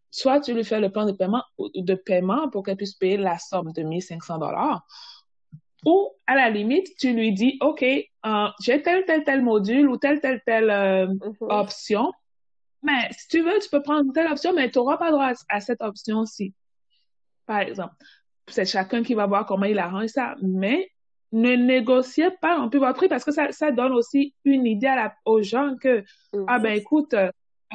soit 0.09 0.39
tu 0.39 0.53
lui 0.53 0.63
fais 0.63 0.79
le 0.79 0.89
plan 0.89 1.05
de 1.05 1.11
paiement 1.11 1.43
de 1.59 1.95
paiement 1.95 2.49
pour 2.49 2.63
qu'elle 2.63 2.77
puisse 2.77 2.93
payer 2.93 3.17
la 3.17 3.37
somme 3.37 3.73
de 3.73 3.83
1500 3.83 4.37
dollars, 4.37 4.85
ou, 5.85 6.11
à 6.25 6.35
la 6.35 6.49
limite, 6.49 6.87
tu 6.97 7.13
lui 7.13 7.31
dis, 7.31 7.57
OK, 7.61 7.83
euh, 7.83 8.47
j'ai 8.59 8.81
tel, 8.81 9.05
tel, 9.05 9.23
tel 9.23 9.43
module 9.43 9.87
ou 9.87 9.97
telle, 9.97 10.19
telle, 10.19 10.41
telle 10.45 10.69
euh, 10.69 11.07
mm-hmm. 11.07 11.35
option. 11.61 12.11
Mais 12.81 13.07
si 13.11 13.27
tu 13.27 13.41
veux, 13.41 13.59
tu 13.61 13.69
peux 13.69 13.81
prendre 13.81 14.11
telle 14.11 14.31
option, 14.31 14.53
mais 14.53 14.69
tu 14.69 14.79
n'auras 14.79 14.97
pas 14.97 15.11
droit 15.11 15.31
à, 15.49 15.59
cette 15.59 15.81
option-ci. 15.81 16.53
Par 17.45 17.59
exemple. 17.59 17.93
C'est 18.47 18.65
chacun 18.65 19.01
qui 19.01 19.15
va 19.15 19.25
voir 19.25 19.45
comment 19.45 19.65
il 19.65 19.79
arrange 19.79 20.09
ça. 20.09 20.35
Mais 20.41 20.91
ne 21.31 21.55
négociez 21.55 22.29
pas 22.41 22.57
non 22.57 22.69
plus 22.69 22.79
votre 22.79 22.97
prix 22.97 23.07
parce 23.07 23.23
que 23.23 23.31
ça, 23.31 23.51
ça 23.51 23.71
donne 23.71 23.93
aussi 23.93 24.35
une 24.43 24.67
idée 24.67 24.87
à 24.87 24.95
la, 24.95 25.15
aux 25.25 25.41
gens 25.41 25.75
que, 25.81 26.03
ah 26.47 26.59
ben 26.59 26.77
écoute, 26.77 27.15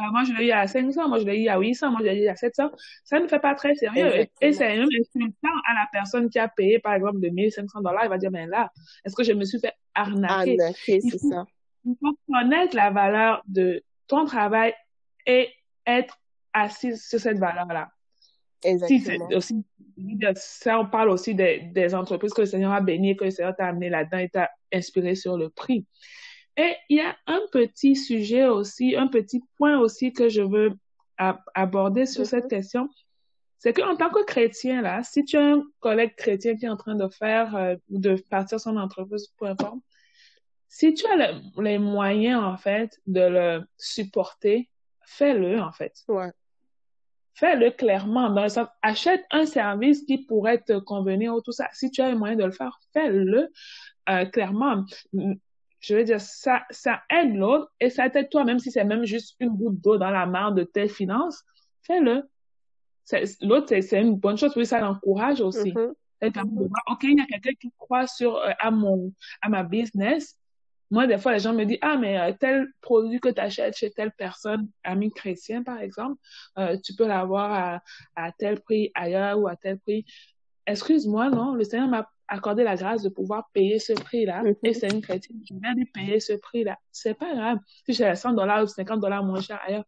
euh, 0.01 0.11
moi, 0.11 0.25
je 0.25 0.33
l'ai 0.33 0.49
eu 0.49 0.51
à 0.51 0.67
500, 0.67 1.09
moi, 1.09 1.19
je 1.19 1.25
l'ai 1.25 1.43
eu 1.43 1.49
à 1.49 1.59
800, 1.59 1.91
moi, 1.91 2.01
je 2.03 2.07
l'ai 2.07 2.25
eu 2.25 2.29
à 2.29 2.37
700. 2.37 2.71
Ça 3.05 3.21
ne 3.21 3.27
fait 3.27 3.39
pas 3.39 3.55
très 3.55 3.75
sérieux. 3.75 4.27
Et 4.41 4.53
c'est 4.53 4.77
même 4.77 4.89
insultant 4.89 5.57
à 5.69 5.75
la 5.75 5.87
personne 5.93 6.29
qui 6.29 6.39
a 6.39 6.49
payé, 6.49 6.79
par 6.79 6.95
exemple, 6.95 7.21
de 7.21 7.29
1500 7.29 7.81
dollars. 7.81 8.05
Il 8.05 8.09
va 8.09 8.19
dire, 8.19 8.31
mais 8.31 8.47
là, 8.47 8.71
est-ce 9.05 9.15
que 9.15 9.25
je 9.25 9.33
me 9.33 9.45
suis 9.45 9.61
fait 9.61 9.75
arnaquer? 9.95 10.57
Arnaquer, 10.61 11.01
c'est 11.01 11.19
ça. 11.19 11.45
Il 11.85 11.95
faut 12.01 12.17
connaître 12.33 12.77
la 12.77 12.91
valeur 12.91 13.43
de 13.47 13.83
ton 14.07 14.25
travail 14.25 14.75
et 15.27 15.49
être 15.87 16.19
assis 16.53 16.97
sur 16.97 17.21
cette 17.21 17.39
valeur-là. 17.39 17.89
Exactement. 18.63 19.29
aussi, 19.35 19.65
ça, 20.35 20.79
on 20.79 20.87
parle 20.87 21.09
aussi 21.09 21.35
des, 21.35 21.71
des 21.73 21.95
entreprises 21.95 22.35
que 22.35 22.43
le 22.43 22.47
Seigneur 22.47 22.73
a 22.73 22.81
bénies, 22.81 23.17
que 23.17 23.25
le 23.25 23.31
Seigneur 23.31 23.55
t'a 23.57 23.67
amené 23.67 23.89
là-dedans 23.89 24.19
et 24.19 24.29
t'a 24.29 24.51
inspiré 24.73 25.15
sur 25.15 25.37
le 25.37 25.49
prix. 25.49 25.87
Et 26.57 26.75
il 26.89 26.99
y 26.99 27.01
a 27.01 27.17
un 27.27 27.41
petit 27.53 27.97
sujet 27.97 28.47
aussi, 28.47 28.97
un 28.97 29.07
petit 29.07 29.43
point 29.57 29.79
aussi 29.79 30.13
que 30.13 30.29
je 30.29 30.43
veux 30.43 30.73
aborder 31.17 32.07
sur 32.07 32.27
cette 32.27 32.47
mm-hmm. 32.47 32.49
question. 32.49 32.89
C'est 33.59 33.75
qu'en 33.75 33.95
tant 33.95 34.09
que 34.09 34.25
chrétien, 34.25 34.81
là, 34.81 35.03
si 35.03 35.25
tu 35.25 35.37
as 35.37 35.53
un 35.55 35.63
collègue 35.81 36.15
chrétien 36.17 36.57
qui 36.57 36.65
est 36.65 36.71
en 36.71 36.79
train 36.79 36.95
de 36.95 37.09
faire, 37.09 37.55
euh, 37.55 37.77
de 37.91 38.15
partir 38.31 38.59
son 38.59 38.77
entreprise, 38.79 39.29
peu 39.39 39.47
importe, 39.47 39.81
si 40.69 40.95
tu 40.95 41.05
as 41.07 41.41
les 41.59 41.79
moyens, 41.79 42.43
en 42.43 42.57
fait, 42.57 42.99
de 43.07 43.21
le 43.21 43.63
supporter, 43.77 44.71
fais-le, 45.05 45.61
en 45.61 45.73
fait. 45.73 45.93
Ouais. 46.09 46.31
Fais-le 47.35 47.71
clairement. 47.71 48.31
Dans 48.31 48.45
le 48.45 48.49
sens, 48.49 48.69
achète 48.81 49.25
un 49.31 49.47
service 49.47 50.05
qui 50.05 50.19
pourrait 50.25 50.63
te 50.63 50.79
convenir 50.79 51.35
ou 51.35 51.41
tout 51.41 51.53
ça. 51.53 51.69
Si 51.73 51.91
tu 51.91 52.01
as 52.01 52.09
les 52.09 52.15
moyens 52.15 52.41
de 52.41 52.47
le 52.47 52.53
faire, 52.53 52.79
fais-le 52.93 53.51
euh, 54.09 54.25
clairement 54.27 54.85
je 55.81 55.97
veux 55.97 56.05
dire, 56.05 56.21
ça, 56.21 56.63
ça 56.71 57.03
aide 57.11 57.35
l'autre 57.35 57.71
et 57.81 57.91
ça 57.91 58.09
t'aide 58.11 58.29
toi, 58.29 58.45
même 58.45 58.59
si 58.59 58.71
c'est 58.71 58.85
même 58.85 59.05
juste 59.05 59.35
une 59.41 59.51
goutte 59.51 59.81
d'eau 59.81 59.97
dans 59.97 60.11
la 60.11 60.27
main 60.27 60.53
de 60.53 60.63
tes 60.63 60.89
finances, 60.89 61.43
fais-le. 61.83 62.23
L'autre, 63.41 63.75
c'est 63.81 64.01
une 64.01 64.17
bonne 64.17 64.37
chose, 64.37 64.53
oui, 64.57 64.67
ça 64.67 64.79
l'encourage 64.79 65.41
aussi. 65.41 65.73
Mm-hmm. 65.73 66.69
Voir, 66.69 66.83
OK, 66.91 67.03
il 67.05 67.19
y 67.19 67.21
a 67.21 67.27
quelqu'un 67.27 67.55
qui 67.59 67.73
croit 67.79 68.07
sur, 68.07 68.37
euh, 68.37 68.51
à 68.59 68.71
mon, 68.71 69.13
à 69.41 69.49
ma 69.49 69.63
business. 69.63 70.37
Moi, 70.91 71.07
des 71.07 71.19
fois, 71.19 71.33
les 71.33 71.39
gens 71.39 71.55
me 71.55 71.65
disent, 71.65 71.79
ah, 71.81 71.97
mais 71.97 72.19
euh, 72.21 72.33
tel 72.39 72.69
produit 72.83 73.21
que 73.21 73.31
tu 73.31 73.41
achètes 73.41 73.77
chez 73.77 73.91
telle 73.91 74.13
personne, 74.13 74.69
ami 74.85 75.11
chrétien, 75.11 75.63
par 75.63 75.81
exemple, 75.81 76.17
euh, 76.59 76.77
tu 76.85 76.95
peux 76.95 77.07
l'avoir 77.07 77.53
à, 77.53 77.83
à 78.17 78.33
tel 78.33 78.61
prix 78.61 78.91
ailleurs 78.95 79.41
ou 79.41 79.49
à 79.49 79.57
tel 79.57 79.79
prix. 79.79 80.05
Excuse-moi, 80.67 81.31
non, 81.31 81.55
le 81.55 81.65
Seigneur 81.65 81.89
m'a 81.89 82.09
accordé 82.31 82.63
la 82.63 82.77
grâce 82.77 83.03
de 83.03 83.09
pouvoir 83.09 83.51
payer 83.53 83.79
ce 83.79 83.93
prix-là. 83.93 84.43
Mhm. 84.43 84.55
Et 84.63 84.73
c'est 84.73 84.91
une 84.91 85.03
chrétienne, 85.03 85.43
je 85.47 85.55
viens 85.55 85.75
de 85.75 85.85
payer 85.93 86.21
ce 86.21 86.33
prix-là. 86.33 86.79
C'est 86.91 87.15
pas 87.15 87.35
grave. 87.35 87.59
Si 87.85 87.93
j'ai 87.93 88.15
100 88.15 88.33
dollars 88.33 88.63
ou 88.63 88.67
50 88.67 89.01
dollars 89.01 89.23
moins 89.25 89.41
cher 89.41 89.61
ailleurs, 89.67 89.85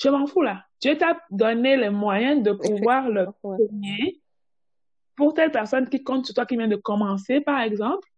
je 0.00 0.08
m'en 0.08 0.26
fous 0.26 0.42
là. 0.42 0.64
Dieu 0.80 0.96
t'a 0.96 1.20
donné 1.30 1.76
les 1.76 1.90
moyens 1.90 2.42
de 2.42 2.52
pouvoir 2.52 3.08
le 3.08 3.26
payer 3.42 4.22
pour 5.16 5.34
telle 5.34 5.50
personne 5.50 5.88
qui 5.88 6.04
compte 6.04 6.26
sur 6.26 6.34
toi, 6.34 6.46
qui 6.46 6.56
vient 6.56 6.68
de 6.68 6.76
commencer, 6.76 7.40
par 7.40 7.60
exemple, 7.60 8.08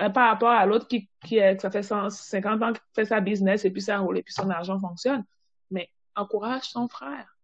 euh, 0.00 0.08
par 0.08 0.28
rapport 0.28 0.50
à 0.50 0.64
l'autre 0.64 0.86
qui, 0.86 1.08
qui 1.24 1.40
ça 1.58 1.70
fait 1.70 1.82
150 1.82 2.62
ans 2.62 2.72
qu'il 2.72 2.82
fait 2.94 3.04
sa 3.04 3.20
business 3.20 3.64
et 3.64 3.70
puis 3.70 3.82
ça 3.82 3.98
roule 3.98 4.18
et 4.18 4.22
puis 4.22 4.32
son 4.32 4.48
argent 4.50 4.78
fonctionne. 4.78 5.24
Mais 5.72 5.90
encourage 6.14 6.72
ton 6.72 6.88
frère. 6.88 7.36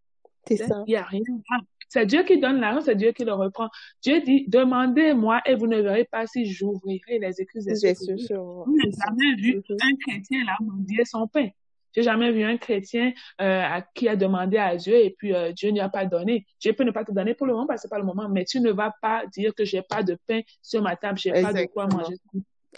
C'est 0.47 0.57
ça. 0.57 0.85
Il 0.87 0.91
n'y 0.91 0.97
a 0.97 1.03
rien. 1.03 1.23
là. 1.51 1.59
C'est 1.91 2.07
Dieu 2.07 2.23
qui 2.23 2.39
donne 2.39 2.61
l'argent, 2.61 2.81
c'est 2.81 2.95
Dieu 2.95 3.11
qui 3.11 3.25
le 3.25 3.33
reprend. 3.33 3.69
Dieu 4.01 4.21
dit, 4.21 4.47
demandez-moi 4.47 5.43
et 5.45 5.57
vous 5.57 5.67
ne 5.67 5.81
verrez 5.81 6.05
pas 6.05 6.25
si 6.25 6.47
j'ouvrirai 6.47 7.19
les 7.19 7.41
excuses 7.41 7.65
des 7.65 7.75
cieux 7.75 8.17
vous. 8.31 8.77
n'avez 8.77 8.93
jamais 8.93 9.35
vu 9.35 9.63
un 9.69 9.97
chrétien 10.07 10.45
là 10.45 10.57
mendier 10.61 11.05
son 11.05 11.27
pain. 11.27 11.49
J'ai 11.93 12.05
jamais 12.05 12.31
vu 12.31 12.45
un 12.45 12.57
chrétien 12.57 13.13
euh, 13.41 13.63
à 13.63 13.83
qui 13.83 14.09
a 14.09 14.15
demandé 14.15 14.57
à 14.57 14.77
Dieu 14.77 14.95
et 14.95 15.11
puis 15.11 15.35
euh, 15.35 15.51
Dieu 15.51 15.71
n'y 15.71 15.81
a 15.81 15.89
pas 15.89 16.07
donné. 16.07 16.47
Dieu 16.61 16.73
peut 16.75 16.85
ne 16.85 16.93
pas 16.93 17.05
te 17.05 17.11
donner 17.11 17.35
pour 17.35 17.49
le 17.49 17.55
moment 17.55 17.67
parce 17.67 17.83
que 17.83 17.89
c'est 17.89 17.91
pas 17.91 17.99
le 17.99 18.05
moment, 18.05 18.29
mais 18.29 18.45
tu 18.45 18.61
ne 18.61 18.71
vas 18.71 18.95
pas 19.03 19.27
dire 19.27 19.53
que 19.53 19.65
j'ai 19.65 19.83
pas 19.83 20.05
de 20.05 20.17
pain 20.29 20.43
sur 20.63 20.83
ma 20.83 20.95
table, 20.95 21.19
j'ai 21.19 21.33
pas 21.33 21.53
de 21.53 21.65
quoi 21.65 21.89
manger. 21.89 22.15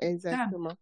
Exactement. 0.00 0.72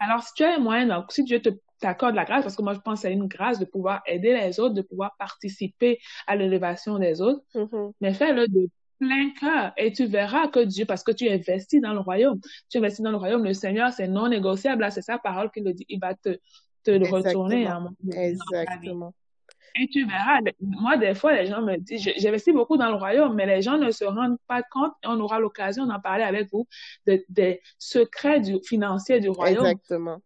Alors, 0.00 0.22
si 0.24 0.32
tu 0.34 0.42
as 0.42 0.56
un 0.56 0.58
moyen, 0.58 0.86
donc, 0.86 1.12
si 1.12 1.22
Dieu 1.22 1.40
te 1.40 1.50
t'accorde 1.80 2.14
la 2.14 2.24
grâce, 2.24 2.42
parce 2.42 2.56
que 2.56 2.62
moi, 2.62 2.74
je 2.74 2.80
pense 2.80 3.00
que 3.00 3.08
c'est 3.08 3.12
une 3.12 3.26
grâce 3.26 3.58
de 3.58 3.64
pouvoir 3.64 4.02
aider 4.06 4.32
les 4.34 4.60
autres, 4.60 4.74
de 4.74 4.82
pouvoir 4.82 5.16
participer 5.18 5.98
à 6.26 6.36
l'élévation 6.36 6.98
des 6.98 7.20
autres, 7.20 7.42
Mhm. 7.54 7.92
mais 8.00 8.12
fais-le 8.14 8.46
de 8.48 8.68
plein 8.98 9.30
cœur 9.40 9.72
et 9.78 9.92
tu 9.92 10.04
verras 10.06 10.48
que 10.48 10.60
Dieu, 10.60 10.84
parce 10.84 11.02
que 11.02 11.10
tu 11.12 11.28
investis 11.30 11.80
dans 11.80 11.94
le 11.94 12.00
royaume, 12.00 12.38
tu 12.68 12.78
investis 12.78 13.02
dans 13.02 13.10
le 13.10 13.16
royaume, 13.16 13.44
le 13.44 13.54
Seigneur, 13.54 13.92
c'est 13.92 14.08
non 14.08 14.28
négociable, 14.28 14.82
là, 14.82 14.90
c'est 14.90 15.00
sa 15.02 15.18
parole 15.18 15.50
qui 15.50 15.60
le 15.60 15.72
dit, 15.72 15.86
il 15.88 15.98
va 15.98 16.14
te, 16.14 16.38
te 16.84 16.90
le 16.90 16.98
retourner 17.28 17.64
Exactement. 18.12 19.14
Et 19.76 19.86
tu 19.86 20.04
verras, 20.04 20.40
moi, 20.60 20.96
des 20.96 21.14
fois, 21.14 21.32
les 21.32 21.46
gens 21.46 21.62
me 21.62 21.76
disent, 21.76 22.02
j'investis 22.18 22.52
beaucoup 22.52 22.76
dans 22.76 22.88
le 22.90 22.96
royaume, 22.96 23.34
mais 23.36 23.46
les 23.46 23.62
gens 23.62 23.78
ne 23.78 23.90
se 23.92 24.04
rendent 24.04 24.36
pas 24.48 24.62
compte, 24.64 24.92
et 25.04 25.06
on 25.06 25.18
aura 25.20 25.38
l'occasion 25.38 25.86
d'en 25.86 26.00
parler 26.00 26.24
avec 26.24 26.48
vous, 26.52 26.66
de- 27.06 27.24
des 27.28 27.62
secrets 27.78 28.40
du, 28.40 28.58
financiers 28.64 29.20
du 29.20 29.28
royaume. 29.30 29.64
Exactement. 29.66 30.20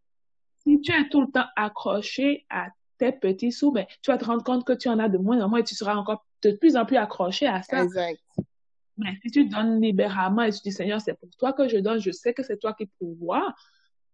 Si 0.66 0.80
tu 0.80 0.92
es 0.92 1.08
tout 1.08 1.20
le 1.20 1.30
temps 1.30 1.46
accroché 1.56 2.46
à 2.50 2.68
tes 2.98 3.12
petits 3.12 3.52
sous, 3.52 3.72
ben, 3.72 3.86
tu 4.02 4.10
vas 4.10 4.18
te 4.18 4.24
rendre 4.24 4.44
compte 4.44 4.64
que 4.64 4.72
tu 4.72 4.88
en 4.88 4.98
as 4.98 5.08
de 5.08 5.18
moins 5.18 5.40
en 5.40 5.48
moins 5.48 5.60
et 5.60 5.64
tu 5.64 5.74
seras 5.74 5.96
encore 5.96 6.24
de 6.42 6.52
plus 6.52 6.76
en 6.76 6.84
plus 6.84 6.96
accroché 6.96 7.46
à 7.46 7.62
ça. 7.62 7.82
Exact. 7.82 8.20
Mais 8.96 9.18
si 9.22 9.30
tu 9.30 9.46
donnes 9.46 9.80
libéralement 9.80 10.42
et 10.42 10.52
tu 10.52 10.60
dis, 10.64 10.72
Seigneur, 10.72 11.00
c'est 11.00 11.14
pour 11.14 11.28
toi 11.36 11.52
que 11.52 11.68
je 11.68 11.78
donne, 11.78 12.00
je 12.00 12.12
sais 12.12 12.32
que 12.32 12.42
c'est 12.42 12.58
toi 12.58 12.74
qui 12.74 12.86
pourvois, 12.86 13.54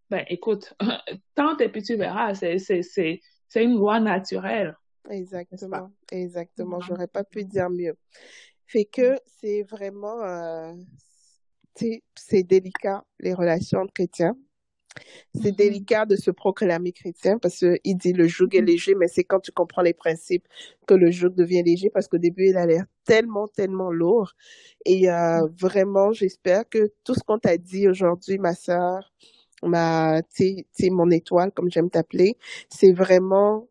ben, 0.09 0.25
écoute, 0.29 0.75
tente 1.35 1.61
et 1.61 1.69
puis 1.69 1.83
tu 1.83 1.97
verras, 1.97 2.35
c'est, 2.35 3.21
une 3.57 3.77
loi 3.77 4.01
naturelle? 4.01 4.77
Exactement. 5.09 5.91
Exactement. 6.11 6.81
J'aurais 6.81 7.09
pas 7.09 7.25
pu 7.25 7.45
dire 7.45 7.71
mieux. 7.71 7.97
Fait 8.67 8.85
que 8.85 9.17
c'est 9.27 9.63
vraiment, 9.63 10.23
euh, 10.23 10.73
c'est 11.75 12.43
délicat, 12.43 13.05
les 13.19 13.35
relations 13.35 13.81
entre 13.81 13.93
chrétiens. 13.93 14.37
C'est 15.33 15.53
Mhm. 15.53 15.57
délicat 15.57 16.07
de 16.07 16.17
se 16.17 16.31
proclamer 16.31 16.93
chrétien 16.93 17.39
parce 17.39 17.59
qu'il 17.59 17.97
dit 17.97 18.13
le 18.13 18.27
joug 18.29 18.49
est 18.55 18.61
Mhm. 18.61 18.67
léger, 18.67 18.95
mais 18.95 19.09
c'est 19.09 19.25
quand 19.25 19.41
tu 19.41 19.53
comprends 19.53 19.83
les 19.83 19.95
principes 19.95 20.47
que 20.87 20.95
le 20.95 21.11
joug 21.11 21.31
devient 21.31 21.63
léger 21.63 21.91
parce 21.91 22.09
qu'au 22.09 22.19
début, 22.19 22.49
il 22.49 22.57
a 22.57 22.67
l'air 22.67 22.85
tellement, 23.05 23.49
tellement 23.49 23.91
lourd. 23.91 24.33
Et 24.85 25.11
euh, 25.11 25.47
vraiment, 25.59 26.13
j'espère 26.13 26.69
que 26.69 26.93
tout 27.05 27.15
ce 27.15 27.21
qu'on 27.21 27.39
t'a 27.39 27.57
dit 27.59 27.89
aujourd'hui, 27.89 28.39
ma 28.39 28.55
sœur, 28.55 29.13
ma, 29.63 30.23
sais, 30.31 30.67
mon 30.91 31.11
étoile, 31.11 31.53
comme 31.53 31.71
j'aime 31.71 31.91
t'appeler, 31.91 32.37
c'est 32.71 32.93
vraiment 32.93 33.69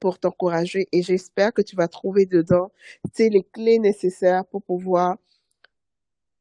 pour 0.00 0.18
t'encourager 0.18 0.88
et 0.92 1.02
j'espère 1.02 1.52
que 1.52 1.62
tu 1.62 1.76
vas 1.76 1.88
trouver 1.88 2.26
dedans, 2.26 2.72
les 3.18 3.42
clés 3.52 3.78
nécessaires 3.78 4.46
pour 4.46 4.62
pouvoir 4.62 5.16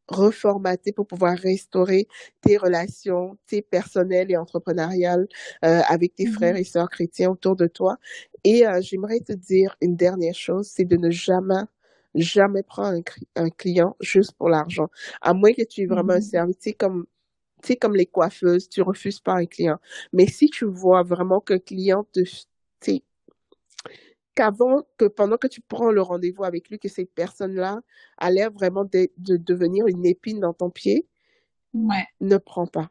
reformater, 0.10 0.91
pour 0.93 1.07
pouvoir 1.07 1.38
restaurer 1.38 2.07
tes 2.41 2.57
relations, 2.57 3.38
tes 3.47 3.62
personnelles 3.62 4.32
et 4.32 4.38
entrepreneuriales 4.38 5.28
euh, 5.66 5.82
avec 5.88 6.16
tes 6.16 6.26
frères 6.26 6.55
Mhm. 6.55 6.57
et 6.57 6.64
sœurs 6.66 6.89
chrétiens 6.89 7.32
autour 7.32 7.55
de 7.55 7.68
toi. 7.68 7.97
Et 8.43 8.68
euh, 8.68 8.82
j'aimerais 8.82 9.20
te 9.22 9.34
dire 9.34 9.76
une 9.82 9.95
dernière 9.95 10.36
chose, 10.36 10.68
c'est 10.68 10.86
de 10.86 10.97
ne 10.97 11.10
jamais, 11.12 11.64
jamais 12.16 12.64
prendre 12.64 12.97
un, 13.36 13.43
un 13.45 13.49
client 13.49 13.95
juste 14.01 14.34
pour 14.34 14.49
l'argent. 14.49 14.89
À 15.22 15.34
moins 15.34 15.53
que 15.53 15.64
tu 15.64 15.82
aies 15.82 15.86
vraiment 15.86 16.14
un 16.14 16.22
Mhm. 16.22 16.22
service, 16.22 16.57
tu 16.57 16.70
sais, 16.72 16.74
comme 16.74 17.05
tu 17.64 17.70
sais, 17.70 17.76
comme 17.78 17.95
les 17.95 18.05
coiffeuses, 18.05 18.70
tu 18.70 18.82
refuses 18.82 19.20
pas 19.20 19.34
un 19.36 19.45
client. 19.45 19.80
Mais 20.14 20.28
si 20.28 20.49
tu 20.49 20.66
vois 20.66 21.03
vraiment 21.03 21.41
qu'un 21.41 21.60
client 21.60 22.05
te, 22.14 22.22
tu 22.22 22.36
sais, 22.82 23.03
qu'avant, 24.40 24.84
que 24.98 25.06
pendant 25.06 25.38
que 25.38 25.48
tu 25.48 25.62
prends 25.62 25.92
le 25.92 26.02
rendez-vous 26.02 26.44
avec 26.46 26.70
lui, 26.70 26.80
que 26.80 26.90
cette 26.90 27.14
personne-là 27.14 27.82
a 28.18 28.32
l'air 28.32 28.52
vraiment 28.52 28.86
de, 28.86 29.10
de 29.18 29.38
devenir 29.38 29.88
une 29.88 30.06
épine 30.06 30.40
dans 30.40 30.54
ton 30.54 30.70
pied, 30.70 31.08
Ouais, 31.74 32.08
ne 32.22 32.38
prends 32.38 32.66
pas. 32.66 32.90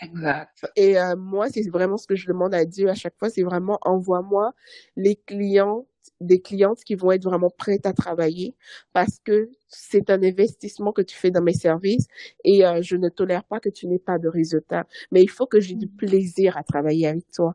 exact. 0.00 0.64
Et 0.76 0.98
euh, 0.98 1.16
moi, 1.16 1.48
c'est 1.50 1.68
vraiment 1.70 1.96
ce 1.96 2.06
que 2.06 2.14
je 2.16 2.26
demande 2.26 2.54
à 2.54 2.64
Dieu 2.64 2.88
à 2.88 2.94
chaque 2.94 3.18
fois, 3.18 3.30
c'est 3.30 3.42
vraiment 3.42 3.78
envoie-moi 3.82 4.52
les 4.96 5.16
clients, 5.16 5.86
des 6.20 6.40
clientes 6.40 6.84
qui 6.84 6.94
vont 6.94 7.10
être 7.12 7.24
vraiment 7.24 7.50
prêtes 7.50 7.86
à 7.86 7.92
travailler 7.92 8.54
parce 8.92 9.18
que 9.24 9.50
c'est 9.68 10.10
un 10.10 10.22
investissement 10.22 10.92
que 10.92 11.02
tu 11.02 11.16
fais 11.16 11.30
dans 11.32 11.42
mes 11.42 11.52
services 11.54 12.06
et 12.44 12.64
euh, 12.66 12.80
je 12.82 12.96
ne 12.96 13.08
tolère 13.08 13.44
pas 13.44 13.60
que 13.60 13.68
tu 13.70 13.86
n'aies 13.88 13.98
pas 13.98 14.18
de 14.18 14.28
résultat. 14.28 14.86
Mais 15.10 15.22
il 15.22 15.30
faut 15.30 15.46
que 15.46 15.60
j'ai 15.60 15.74
du 15.74 15.86
Mhm. 15.86 15.88
plaisir 15.88 16.56
à 16.56 16.62
travailler 16.62 17.08
avec 17.08 17.30
toi. 17.32 17.54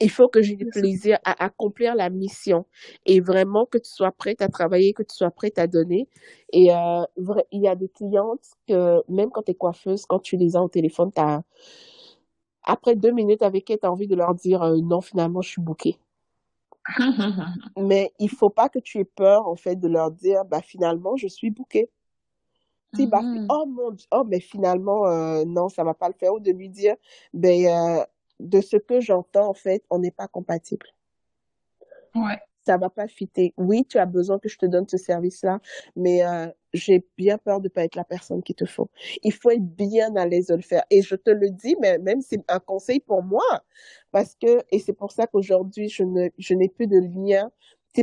Il 0.00 0.10
faut 0.10 0.28
que 0.28 0.42
j'ai 0.42 0.56
du 0.56 0.66
plaisir 0.66 1.18
à 1.24 1.44
accomplir 1.44 1.94
la 1.96 2.08
mission 2.10 2.66
et 3.04 3.20
vraiment 3.20 3.66
que 3.66 3.78
tu 3.78 3.90
sois 3.90 4.12
prête 4.12 4.42
à 4.42 4.48
travailler, 4.48 4.92
que 4.92 5.02
tu 5.02 5.14
sois 5.14 5.30
prête 5.30 5.58
à 5.58 5.66
donner. 5.66 6.08
Et 6.52 6.72
euh, 6.72 7.02
il 7.50 7.62
y 7.62 7.68
a 7.68 7.74
des 7.74 7.88
clientes 7.88 8.44
que 8.68 9.02
même 9.08 9.30
quand 9.30 9.42
tu 9.42 9.52
es 9.52 9.54
coiffeuse, 9.54 10.06
quand 10.06 10.20
tu 10.20 10.36
les 10.36 10.56
as 10.56 10.62
au 10.62 10.68
téléphone, 10.68 11.10
t'as, 11.12 11.42
après 12.62 12.94
deux 12.94 13.10
minutes 13.10 13.42
avec 13.42 13.68
elles, 13.70 13.80
tu 13.80 13.86
as 13.86 13.90
envie 13.92 14.06
de 14.06 14.14
leur 14.14 14.34
dire 14.34 14.62
euh, 14.62 14.76
non, 14.80 15.00
finalement, 15.00 15.40
je 15.42 15.48
suis 15.50 15.62
bouquée. 15.62 15.98
Mais 17.76 18.12
il 18.18 18.30
faut 18.30 18.50
pas 18.50 18.68
que 18.68 18.78
tu 18.78 18.98
aies 18.98 19.04
peur, 19.04 19.46
en 19.48 19.56
fait, 19.56 19.76
de 19.76 19.88
leur 19.88 20.10
dire, 20.10 20.44
bah, 20.44 20.62
finalement, 20.62 21.16
je 21.16 21.28
suis 21.28 21.50
bouquée. 21.50 21.90
Tu 22.94 23.02
sais, 23.02 23.06
bah, 23.08 23.22
Mhm. 23.22 23.46
oh 23.50 23.66
mon 23.66 23.90
Dieu, 23.92 24.06
oh, 24.12 24.24
mais 24.26 24.40
finalement, 24.40 25.06
euh, 25.06 25.44
non, 25.46 25.68
ça 25.68 25.84
va 25.84 25.94
pas 25.94 26.08
le 26.08 26.14
faire. 26.14 26.32
Ou 26.34 26.40
de 26.40 26.50
lui 26.52 26.68
dire, 26.68 26.96
ben, 27.34 27.66
euh, 27.66 28.04
de 28.40 28.60
ce 28.60 28.76
que 28.76 29.00
j'entends, 29.00 29.48
en 29.48 29.54
fait, 29.54 29.84
on 29.90 29.98
n'est 29.98 30.10
pas 30.10 30.28
compatible. 30.28 30.86
Ouais. 32.14 32.38
Ça 32.66 32.76
va 32.76 32.90
pas 32.90 33.08
fitter. 33.08 33.54
Oui, 33.56 33.86
tu 33.86 33.98
as 33.98 34.06
besoin 34.06 34.38
que 34.38 34.48
je 34.48 34.58
te 34.58 34.66
donne 34.66 34.86
ce 34.86 34.98
service-là, 34.98 35.60
mais 35.96 36.22
euh, 36.22 36.48
j'ai 36.74 37.06
bien 37.16 37.38
peur 37.38 37.60
de 37.60 37.68
pas 37.68 37.84
être 37.84 37.96
la 37.96 38.04
personne 38.04 38.42
qu'il 38.42 38.56
te 38.56 38.66
faut. 38.66 38.90
Il 39.22 39.32
faut 39.32 39.50
être 39.50 39.64
bien 39.64 40.14
à 40.16 40.26
l'aise 40.26 40.48
de 40.48 40.54
le 40.54 40.62
faire. 40.62 40.84
Et 40.90 41.00
je 41.00 41.14
te 41.14 41.30
le 41.30 41.50
dis, 41.50 41.76
mais 41.80 41.98
même 41.98 42.20
c'est 42.20 42.42
un 42.48 42.58
conseil 42.58 43.00
pour 43.00 43.22
moi, 43.22 43.64
parce 44.10 44.34
que 44.34 44.62
et 44.70 44.78
c'est 44.78 44.92
pour 44.92 45.12
ça 45.12 45.26
qu'aujourd'hui 45.26 45.88
je 45.88 46.02
ne 46.02 46.28
je 46.36 46.54
n'ai 46.54 46.68
plus 46.68 46.86
de 46.86 46.98
lien, 46.98 47.50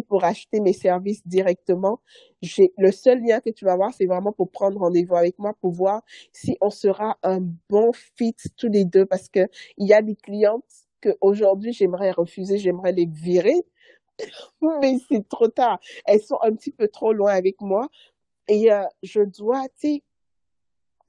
pour 0.01 0.23
acheter 0.23 0.59
mes 0.59 0.73
services 0.73 1.25
directement. 1.25 2.01
J'ai 2.41 2.73
le 2.77 2.91
seul 2.91 3.21
lien 3.23 3.39
que 3.39 3.49
tu 3.49 3.65
vas 3.65 3.73
avoir, 3.73 3.93
c'est 3.93 4.05
vraiment 4.05 4.31
pour 4.31 4.49
prendre 4.49 4.79
rendez-vous 4.79 5.15
avec 5.15 5.39
moi 5.39 5.53
pour 5.61 5.71
voir 5.71 6.03
si 6.31 6.57
on 6.61 6.69
sera 6.69 7.17
un 7.23 7.39
bon 7.69 7.91
fit 7.93 8.35
tous 8.57 8.69
les 8.69 8.85
deux, 8.85 9.05
parce 9.05 9.29
que 9.29 9.47
il 9.77 9.87
y 9.87 9.93
a 9.93 10.01
des 10.01 10.15
clientes 10.15 10.63
que 11.01 11.09
aujourd'hui 11.21 11.73
j'aimerais 11.73 12.11
refuser, 12.11 12.57
j'aimerais 12.57 12.91
les 12.91 13.05
virer 13.05 13.65
mais 14.81 14.97
c'est 15.09 15.27
trop 15.27 15.47
tard. 15.47 15.79
Elles 16.05 16.21
sont 16.21 16.39
un 16.41 16.53
petit 16.53 16.71
peu 16.71 16.87
trop 16.87 17.13
loin 17.13 17.33
avec 17.33 17.61
moi 17.61 17.89
et 18.47 18.71
euh, 18.71 18.83
je 19.03 19.21
dois, 19.21 19.63
tu 19.79 19.87
sais, 19.87 20.03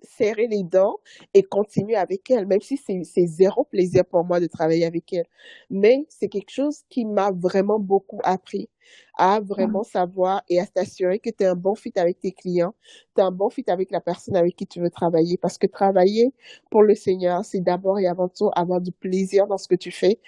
serrer 0.03 0.47
les 0.47 0.63
dents 0.63 0.99
et 1.35 1.43
continuer 1.43 1.97
avec 1.97 2.31
elles, 2.31 2.47
même 2.47 2.61
si 2.61 2.77
c'est 2.77 3.27
zéro 3.27 3.65
plaisir 3.65 4.05
pour 4.05 4.25
moi 4.25 4.41
de 4.41 4.47
travailler 4.47 4.85
avec 4.87 5.13
elles. 5.13 5.27
Mais 5.71 6.07
c'est 6.09 6.29
quelque 6.29 6.51
chose 6.51 6.83
qui 6.89 7.05
m'a 7.05 7.31
vraiment 7.33 7.79
beaucoup 7.79 8.21
appris 8.25 8.69
à 9.17 9.41
vraiment 9.41 9.83
savoir 9.83 10.43
et 10.49 10.61
à 10.61 10.67
t'assurer 10.67 11.19
que 11.19 11.31
tu 11.31 11.43
es 11.45 11.47
un 11.47 11.57
bon 11.57 11.75
fit 11.75 11.93
avec 11.97 12.21
tes 12.21 12.33
clients, 12.33 12.75
tu 13.15 13.21
es 13.21 13.25
un 13.25 13.33
bon 13.33 13.51
fit 13.51 13.65
avec 13.69 13.91
la 13.91 14.01
personne 14.01 14.37
avec 14.37 14.57
qui 14.57 14.67
tu 14.67 14.81
veux 14.81 14.91
travailler. 14.91 15.37
Parce 15.39 15.59
que 15.59 15.67
travailler 15.67 16.33
pour 16.71 16.83
le 16.83 16.95
Seigneur, 16.95 17.45
c'est 17.45 17.61
d'abord 17.61 17.99
et 17.99 18.07
avant 18.07 18.29
tout 18.29 18.51
avoir 18.55 18.81
du 18.81 18.93
plaisir 18.93 19.47
dans 19.47 19.59
ce 19.59 19.69
que 19.69 19.75
tu 19.75 19.91
fais, 19.91 20.21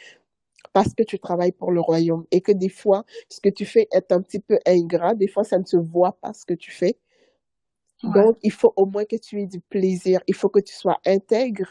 parce 0.73 0.95
que 0.95 1.03
tu 1.03 1.19
travailles 1.19 1.53
pour 1.53 1.73
le 1.73 1.81
royaume 1.81 2.25
et 2.31 2.41
que 2.41 2.53
des 2.53 2.69
fois, 2.69 3.05
ce 3.29 3.41
que 3.41 3.49
tu 3.49 3.65
fais 3.65 3.89
est 3.93 4.13
un 4.13 4.21
petit 4.23 4.41
peu 4.41 4.59
ingrat, 4.67 5.15
des 5.15 5.29
fois, 5.29 5.45
ça 5.45 5.59
ne 5.59 5.65
se 5.65 5.77
voit 5.77 6.19
pas 6.21 6.33
ce 6.33 6.45
que 6.47 6.55
tu 6.55 6.71
fais. 6.71 6.99
Donc, 8.03 8.37
il 8.43 8.53
faut 8.53 8.73
au 8.77 8.87
moins 8.87 9.05
que 9.05 9.17
tu 9.17 9.41
aies 9.41 9.47
du 9.47 9.61
plaisir. 9.61 10.21
Il 10.29 10.35
faut 10.35 10.49
que 10.49 10.61
tu 10.61 10.75
sois 10.75 10.99
intègre, 11.05 11.67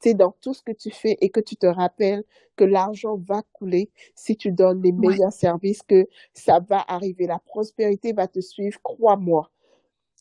tu 0.00 0.10
sais, 0.10 0.14
dans 0.14 0.34
tout 0.40 0.54
ce 0.54 0.62
que 0.62 0.72
tu 0.72 0.90
fais 0.90 1.16
et 1.20 1.28
que 1.28 1.40
tu 1.40 1.56
te 1.56 1.66
rappelles 1.66 2.22
que 2.56 2.64
l'argent 2.64 3.16
va 3.16 3.42
couler 3.52 3.90
si 4.14 4.36
tu 4.36 4.52
donnes 4.52 4.80
les 4.82 4.92
meilleurs 4.92 5.32
services, 5.32 5.82
que 5.82 6.06
ça 6.34 6.60
va 6.60 6.84
arriver. 6.86 7.26
La 7.26 7.40
prospérité 7.40 8.12
va 8.12 8.28
te 8.28 8.40
suivre, 8.40 8.78
crois-moi. 8.82 9.50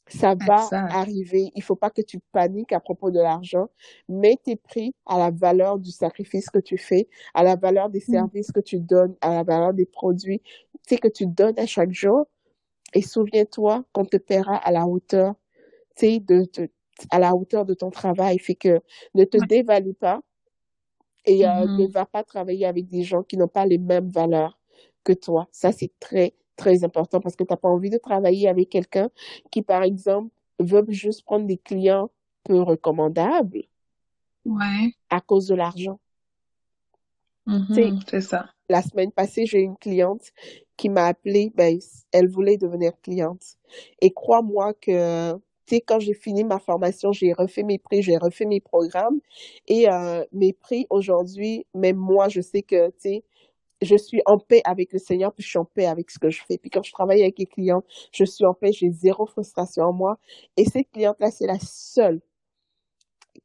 Ça 0.08 0.36
va 0.36 0.68
arriver. 0.72 1.52
Il 1.56 1.62
faut 1.62 1.76
pas 1.76 1.90
que 1.90 2.02
tu 2.02 2.20
paniques 2.32 2.74
à 2.74 2.80
propos 2.80 3.12
de 3.12 3.20
l'argent. 3.20 3.70
Mets 4.10 4.40
tes 4.44 4.56
prix 4.56 4.94
à 5.06 5.18
la 5.18 5.30
valeur 5.30 5.78
du 5.78 5.92
sacrifice 5.92 6.50
que 6.50 6.60
tu 6.60 6.78
fais, 6.78 7.08
à 7.34 7.44
la 7.44 7.56
valeur 7.56 7.90
des 7.90 8.04
mm. 8.08 8.12
services 8.12 8.52
que 8.52 8.60
tu 8.60 8.80
donnes, 8.80 9.16
à 9.22 9.30
la 9.36 9.44
valeur 9.44 9.74
des 9.74 9.86
produits, 9.86 10.42
tu 10.88 10.96
sais, 10.96 10.98
que 10.98 11.08
tu 11.08 11.28
donnes 11.28 11.58
à 11.58 11.66
chaque 11.66 11.92
jour. 11.92 12.26
Et 12.94 13.02
souviens-toi 13.02 13.86
qu'on 13.94 14.06
te 14.06 14.18
paiera 14.18 14.58
à 14.58 14.72
la 14.72 14.86
hauteur 14.86 15.36
de, 16.00 16.50
à 17.10 17.20
la 17.20 17.36
hauteur 17.36 17.66
de 17.66 17.74
ton 17.74 17.90
travail. 17.90 18.40
Fait 18.40 18.56
que 18.56 18.82
ne 19.16 19.24
te 19.24 19.38
dévalue 19.46 19.94
pas 19.94 20.22
et 21.26 21.46
euh, 21.46 21.50
mm-hmm. 21.50 21.82
ne 21.82 21.88
va 21.88 22.06
pas 22.06 22.24
travailler 22.24 22.66
avec 22.66 22.88
des 22.88 23.04
gens 23.04 23.24
qui 23.24 23.38
n'ont 23.38 23.48
pas 23.48 23.66
les 23.66 23.78
mêmes 23.78 24.10
valeurs 24.10 24.60
que 25.04 25.14
toi. 25.14 25.48
Ça, 25.52 25.72
c'est 25.72 25.92
très, 26.00 26.34
très 26.56 26.84
important 26.84 27.20
parce 27.20 27.36
que 27.36 27.44
tu 27.44 27.52
n'as 27.52 27.58
pas 27.58 27.70
envie 27.70 27.90
de 27.90 27.98
travailler 27.98 28.48
avec 28.48 28.70
quelqu'un 28.70 29.10
qui, 29.52 29.62
par 29.62 29.84
exemple, 29.84 30.32
veut 30.60 30.86
juste 30.90 31.24
prendre 31.24 31.46
des 31.46 31.58
clients 31.58 32.10
peu 32.44 32.62
recommandables 32.62 33.64
ouais. 34.46 34.96
à 35.10 35.22
cause 35.22 35.48
de 35.48 35.56
l'argent. 35.56 36.00
Mm-hmm, 37.48 38.02
c'est 38.08 38.22
ça. 38.22 38.50
La 38.70 38.82
semaine 38.82 39.12
passée, 39.12 39.46
j'ai 39.46 39.60
une 39.60 39.78
cliente 39.78 40.32
qui 40.78 40.90
m'a 40.90 41.06
appelé, 41.06 41.52
ben, 41.54 41.78
elle 42.12 42.28
voulait 42.28 42.58
devenir 42.58 42.94
cliente. 43.02 43.44
Et 44.00 44.12
crois-moi 44.12 44.74
que 44.74 45.34
quand 45.80 46.00
j'ai 46.00 46.14
fini 46.14 46.44
ma 46.44 46.60
formation, 46.60 47.14
j'ai 47.14 47.32
refait 47.32 47.64
mes 47.64 47.78
prix, 47.78 48.02
j'ai 48.02 48.18
refait 48.18 48.46
mes 48.46 48.60
programmes. 48.60 49.20
Et 49.68 49.90
euh, 49.90 50.26
mes 50.34 50.52
prix 50.52 50.88
aujourd'hui, 50.90 51.66
même 51.74 51.96
moi, 51.96 52.28
je 52.28 52.42
sais 52.42 52.62
que, 52.62 52.92
je 53.82 53.96
suis 53.96 54.22
en 54.26 54.38
paix 54.38 54.62
avec 54.66 54.94
le 54.94 55.00
Seigneur, 55.00 55.34
puis 55.34 55.44
je 55.44 55.50
suis 55.50 55.58
en 55.58 55.66
paix 55.66 55.86
avec 55.86 56.12
ce 56.12 56.20
que 56.20 56.30
je 56.30 56.44
fais. 56.44 56.58
Puis 56.58 56.70
quand 56.70 56.84
je 56.84 56.92
travaille 56.92 57.22
avec 57.22 57.40
les 57.40 57.48
clients, 57.48 57.84
je 58.12 58.26
suis 58.26 58.46
en 58.46 58.54
paix, 58.54 58.72
j'ai 58.72 58.92
zéro 58.92 59.26
frustration 59.26 59.86
en 59.86 59.94
moi. 59.94 60.20
Et 60.58 60.66
cette 60.66 60.92
cliente-là, 60.92 61.32
c'est 61.32 61.48
la 61.48 61.60
seule 61.60 62.22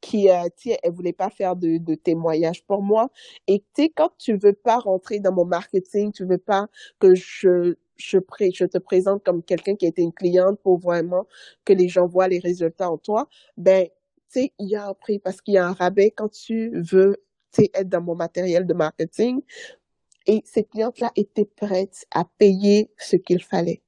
qui, 0.01 0.31
euh, 0.31 0.49
elle 0.83 0.93
voulait 0.93 1.13
pas 1.13 1.31
faire 1.31 1.57
de, 1.57 1.79
de 1.79 1.95
témoignage 1.95 2.65
pour 2.65 2.83
moi. 2.83 3.11
Et 3.47 3.61
tu 3.75 3.85
sais, 3.85 3.89
quand 3.89 4.11
tu 4.19 4.37
veux 4.37 4.53
pas 4.53 4.79
rentrer 4.79 5.21
dans 5.21 5.33
mon 5.33 5.45
marketing, 5.45 6.13
tu 6.13 6.25
veux 6.25 6.39
pas 6.39 6.69
que 6.99 7.15
je 7.15 7.77
je, 7.97 8.19
je 8.53 8.65
te 8.67 8.79
présente 8.79 9.25
comme 9.25 9.43
quelqu'un 9.43 9.75
qui 9.75 9.87
a 9.87 9.89
été 9.89 10.03
une 10.03 10.13
cliente 10.13 10.61
pour 10.63 10.79
vraiment 10.79 11.27
que 11.65 11.73
les 11.73 11.89
gens 11.89 12.07
voient 12.07 12.29
les 12.29 12.39
résultats 12.39 12.91
en 12.91 12.99
toi, 12.99 13.29
ben, 13.57 13.87
tu 14.31 14.41
sais, 14.41 14.53
il 14.59 14.69
y 14.69 14.77
a 14.77 14.87
un 14.87 14.95
prix 14.95 15.19
parce 15.19 15.41
qu'il 15.41 15.55
y 15.55 15.59
a 15.59 15.67
un 15.67 15.73
rabais 15.73 16.11
quand 16.11 16.29
tu 16.29 16.71
veux, 16.75 17.17
tu 17.53 17.65
être 17.73 17.89
dans 17.89 18.03
mon 18.03 18.15
matériel 18.15 18.67
de 18.67 18.75
marketing. 18.75 19.41
Et 20.27 20.43
cette 20.45 20.71
cliente-là 20.71 21.13
était 21.17 21.45
prête 21.45 22.05
à 22.11 22.25
payer 22.39 22.91
ce 22.99 23.17
qu'il 23.17 23.43
fallait. 23.43 23.83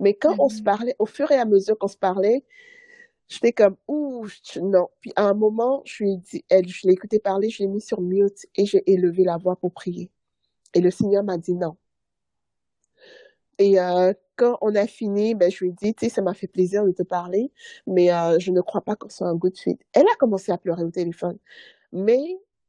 Mais 0.00 0.14
quand 0.14 0.34
on 0.38 0.48
se 0.48 0.60
mm-hmm. 0.60 0.64
parlait, 0.64 0.96
au 0.98 1.06
fur 1.06 1.30
et 1.30 1.36
à 1.36 1.44
mesure 1.44 1.78
qu'on 1.78 1.88
se 1.88 1.96
parlait, 1.96 2.44
j'étais 3.28 3.52
comme, 3.52 3.76
ouh, 3.88 4.26
non. 4.60 4.88
Puis 5.00 5.12
à 5.16 5.28
un 5.28 5.34
moment, 5.34 5.82
je 5.84 6.04
lui 6.04 6.12
ai 6.12 6.16
dit, 6.16 6.44
elle, 6.48 6.68
je 6.68 6.86
l'ai 6.86 6.92
écouté 6.92 7.18
parler, 7.18 7.50
je 7.50 7.62
l'ai 7.62 7.68
mis 7.68 7.80
sur 7.80 8.00
mute 8.00 8.46
et 8.56 8.66
j'ai 8.66 8.82
élevé 8.90 9.24
la 9.24 9.36
voix 9.36 9.56
pour 9.56 9.72
prier. 9.72 10.10
Et 10.74 10.80
le 10.80 10.90
Seigneur 10.90 11.24
m'a 11.24 11.38
dit 11.38 11.54
non. 11.54 11.76
Et 13.58 13.80
euh, 13.80 14.12
quand 14.36 14.58
on 14.60 14.74
a 14.74 14.86
fini, 14.86 15.34
ben, 15.34 15.50
je 15.50 15.64
lui 15.64 15.70
ai 15.70 15.72
dit, 15.72 15.94
tu 15.94 16.06
sais, 16.06 16.10
ça 16.12 16.22
m'a 16.22 16.34
fait 16.34 16.48
plaisir 16.48 16.84
de 16.84 16.90
te 16.90 17.02
parler, 17.02 17.52
mais 17.86 18.12
euh, 18.12 18.38
je 18.40 18.50
ne 18.50 18.60
crois 18.60 18.80
pas 18.80 18.96
qu'on 18.96 19.08
soit 19.08 19.28
un 19.28 19.36
good 19.36 19.56
fit. 19.56 19.78
Elle 19.92 20.06
a 20.06 20.16
commencé 20.18 20.50
à 20.50 20.58
pleurer 20.58 20.82
au 20.82 20.90
téléphone. 20.90 21.38
Mais 21.92 22.20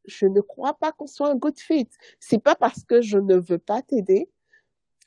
je 0.05 0.27
ne 0.27 0.41
crois 0.41 0.75
pas 0.75 0.91
qu'on 0.91 1.07
soit 1.07 1.29
un 1.29 1.35
good 1.35 1.57
fit. 1.59 1.89
C'est 2.19 2.41
pas 2.41 2.55
parce 2.55 2.83
que 2.83 3.01
je 3.01 3.17
ne 3.17 3.35
veux 3.35 3.57
pas 3.57 3.81
t'aider, 3.81 4.29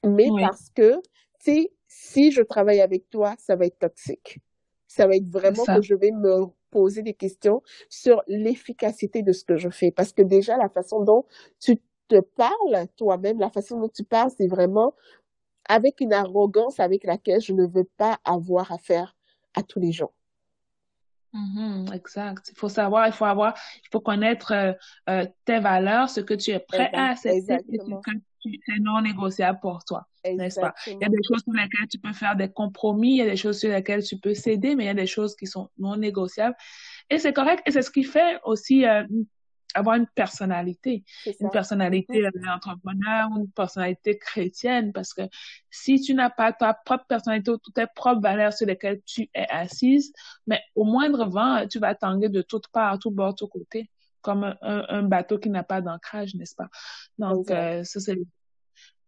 mais 0.05 0.28
parce 0.40 0.70
que, 0.70 0.96
tu 1.44 1.53
sais, 1.53 1.72
si 1.86 2.32
je 2.32 2.42
travaille 2.42 2.80
avec 2.80 3.09
toi, 3.09 3.34
ça 3.38 3.55
va 3.55 3.66
être 3.66 3.78
toxique. 3.78 4.40
Ça 4.89 5.07
va 5.07 5.16
être 5.16 5.28
vraiment 5.28 5.64
que 5.64 5.82
je 5.82 5.95
vais 5.95 6.11
me 6.11 6.47
poser 6.70 7.03
des 7.03 7.14
questions 7.14 7.62
sur 7.89 8.22
l'efficacité 8.26 9.22
de 9.22 9.32
ce 9.32 9.45
que 9.45 9.57
je 9.57 9.70
fais. 9.70 9.91
Parce 9.91 10.12
que 10.12 10.22
déjà, 10.22 10.57
la 10.57 10.68
façon 10.68 11.03
dont 11.03 11.24
tu 11.61 11.78
te 12.09 12.20
parles 12.20 12.86
toi-même, 12.97 13.39
la 13.39 13.51
façon 13.51 13.78
dont 13.80 13.89
tu 13.89 14.03
parles, 14.03 14.30
c'est 14.36 14.47
vraiment 14.47 14.95
avec 15.68 16.01
une 16.01 16.12
arrogance 16.12 16.80
avec 16.80 17.05
laquelle 17.05 17.41
je 17.41 17.53
ne 17.53 17.66
veux 17.66 17.89
pas 17.97 18.18
avoir 18.24 18.72
affaire 18.72 19.14
à 19.55 19.62
tous 19.62 19.78
les 19.78 19.93
gens. 19.93 20.12
Mm-hmm, 21.34 21.95
exact. 21.95 22.51
Il 22.51 22.59
faut 22.59 22.70
savoir, 22.70 23.07
il 23.07 23.12
faut 23.12 23.26
avoir, 23.26 23.55
il 23.84 23.89
faut 23.93 24.01
connaître 24.01 24.53
euh, 24.53 24.72
euh, 25.11 25.26
tes 25.45 25.61
valeurs, 25.61 26.09
ce 26.09 26.20
que 26.20 26.34
tu 26.34 26.53
es 26.53 26.59
prêt 26.59 26.91
à 26.95 27.11
accepter 27.11 27.55
et 27.68 27.78
ce 27.78 27.84
que 27.84 28.18
c'est 28.43 28.78
non 28.80 29.01
négociable 29.01 29.59
pour 29.61 29.84
toi, 29.84 30.07
n'est-ce 30.24 30.61
pas? 30.61 30.74
Il 30.86 30.99
y 31.01 31.05
a 31.05 31.09
des 31.09 31.22
choses 31.26 31.43
sur 31.43 31.53
lesquelles 31.53 31.89
tu 31.89 31.99
peux 31.99 32.12
faire 32.12 32.36
des 32.36 32.51
compromis, 32.51 33.12
il 33.12 33.16
y 33.16 33.22
a 33.22 33.30
des 33.30 33.36
choses 33.36 33.59
sur 33.59 33.70
lesquelles 33.70 34.03
tu 34.03 34.18
peux 34.18 34.34
céder, 34.34 34.74
mais 34.74 34.84
il 34.84 34.86
y 34.86 34.91
a 34.91 34.95
des 34.95 35.07
choses 35.07 35.36
qui 35.36 35.47
sont 35.47 35.70
non 35.78 35.97
négociables. 35.97 36.57
Et 37.11 37.18
c'est 37.18 37.32
correct, 37.32 37.62
et 37.66 37.70
c'est 37.70 37.82
ce 37.82 37.91
qui 37.91 38.05
fait 38.05 38.39
aussi 38.45 38.84
euh, 38.86 39.05
avoir 39.74 39.97
une 39.97 40.07
personnalité, 40.07 41.05
une 41.41 41.51
personnalité 41.51 42.22
d'entrepreneur 42.34 43.28
ou 43.32 43.41
une 43.41 43.51
personnalité 43.51 44.18
chrétienne, 44.18 44.93
parce 44.93 45.12
que 45.12 45.22
si 45.70 46.01
tu 46.01 46.14
n'as 46.14 46.30
pas 46.30 46.53
ta 46.53 46.74
propre 46.74 47.05
personnalité 47.07 47.51
ou 47.51 47.59
toutes 47.59 47.74
tes 47.74 47.86
propres 47.95 48.20
valeurs 48.20 48.53
sur 48.53 48.66
lesquelles 48.66 49.01
tu 49.05 49.28
es 49.34 49.47
assise, 49.51 50.12
mais 50.47 50.61
au 50.74 50.84
moindre 50.84 51.26
vent, 51.26 51.66
tu 51.68 51.78
vas 51.78 51.95
tanguer 51.95 52.28
de 52.28 52.43
toutes 52.43 52.68
parts, 52.68 52.99
tout 52.99 53.11
bord, 53.11 53.34
tout 53.34 53.49
côté, 53.49 53.91
comme 54.20 54.56
un, 54.60 55.02
bateau 55.02 55.38
qui 55.38 55.50
n'a 55.50 55.62
pas 55.62 55.80
d'ancrage, 55.80 56.34
n'est-ce 56.34 56.54
pas? 56.54 56.68
Donc, 57.18 57.50
euh, 57.50 57.84
ça, 57.84 58.00
c'est, 58.00 58.18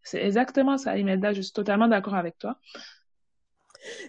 c'est 0.03 0.25
exactement 0.25 0.79
ça, 0.79 0.97
Imelda, 0.97 1.33
je 1.33 1.43
suis 1.43 1.53
totalement 1.53 1.89
d'accord 1.89 2.15
avec 2.15 2.39
toi. 2.39 2.59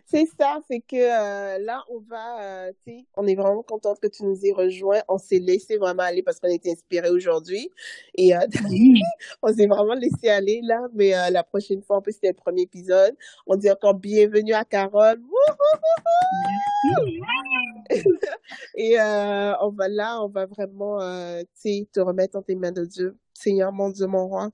C'est 0.05 0.25
ça, 0.37 0.59
c'est 0.67 0.81
que 0.81 0.95
euh, 0.95 1.57
là, 1.59 1.83
on 1.89 1.99
va, 1.99 2.41
euh, 2.41 2.71
tu 2.85 2.91
sais, 2.91 3.05
on 3.15 3.25
est 3.27 3.35
vraiment 3.35 3.63
contente 3.63 3.99
que 3.99 4.07
tu 4.07 4.23
nous 4.23 4.45
aies 4.45 4.51
rejoint. 4.51 5.01
On 5.07 5.17
s'est 5.17 5.39
laissé 5.39 5.77
vraiment 5.77 6.03
aller 6.03 6.23
parce 6.23 6.39
qu'on 6.39 6.49
était 6.49 6.71
inspirés 6.71 7.09
aujourd'hui. 7.09 7.69
Et 8.15 8.35
euh, 8.35 8.39
on 9.41 9.53
s'est 9.53 9.67
vraiment 9.67 9.93
laissé 9.93 10.29
aller 10.29 10.61
là, 10.63 10.87
mais 10.93 11.11
la 11.31 11.43
prochaine 11.43 11.81
fois, 11.81 11.97
en 11.97 12.01
plus, 12.01 12.13
c'était 12.13 12.29
le 12.29 12.33
premier 12.33 12.63
épisode. 12.63 13.15
On 13.47 13.55
dit 13.55 13.71
encore 13.71 13.95
bienvenue 13.95 14.53
à 14.53 14.65
Carole. 14.65 15.21
Et 18.75 18.97
on 18.99 19.69
va 19.69 19.87
là, 19.87 20.21
on 20.23 20.27
va 20.27 20.45
vraiment, 20.45 20.99
tu 21.61 21.85
te 21.87 21.99
remettre 21.99 22.37
en 22.37 22.41
tes 22.41 22.55
mains 22.55 22.71
de 22.71 22.85
Dieu. 22.85 23.17
Seigneur, 23.33 23.71
mon 23.71 23.89
Dieu, 23.89 24.07
mon 24.07 24.27
roi 24.27 24.49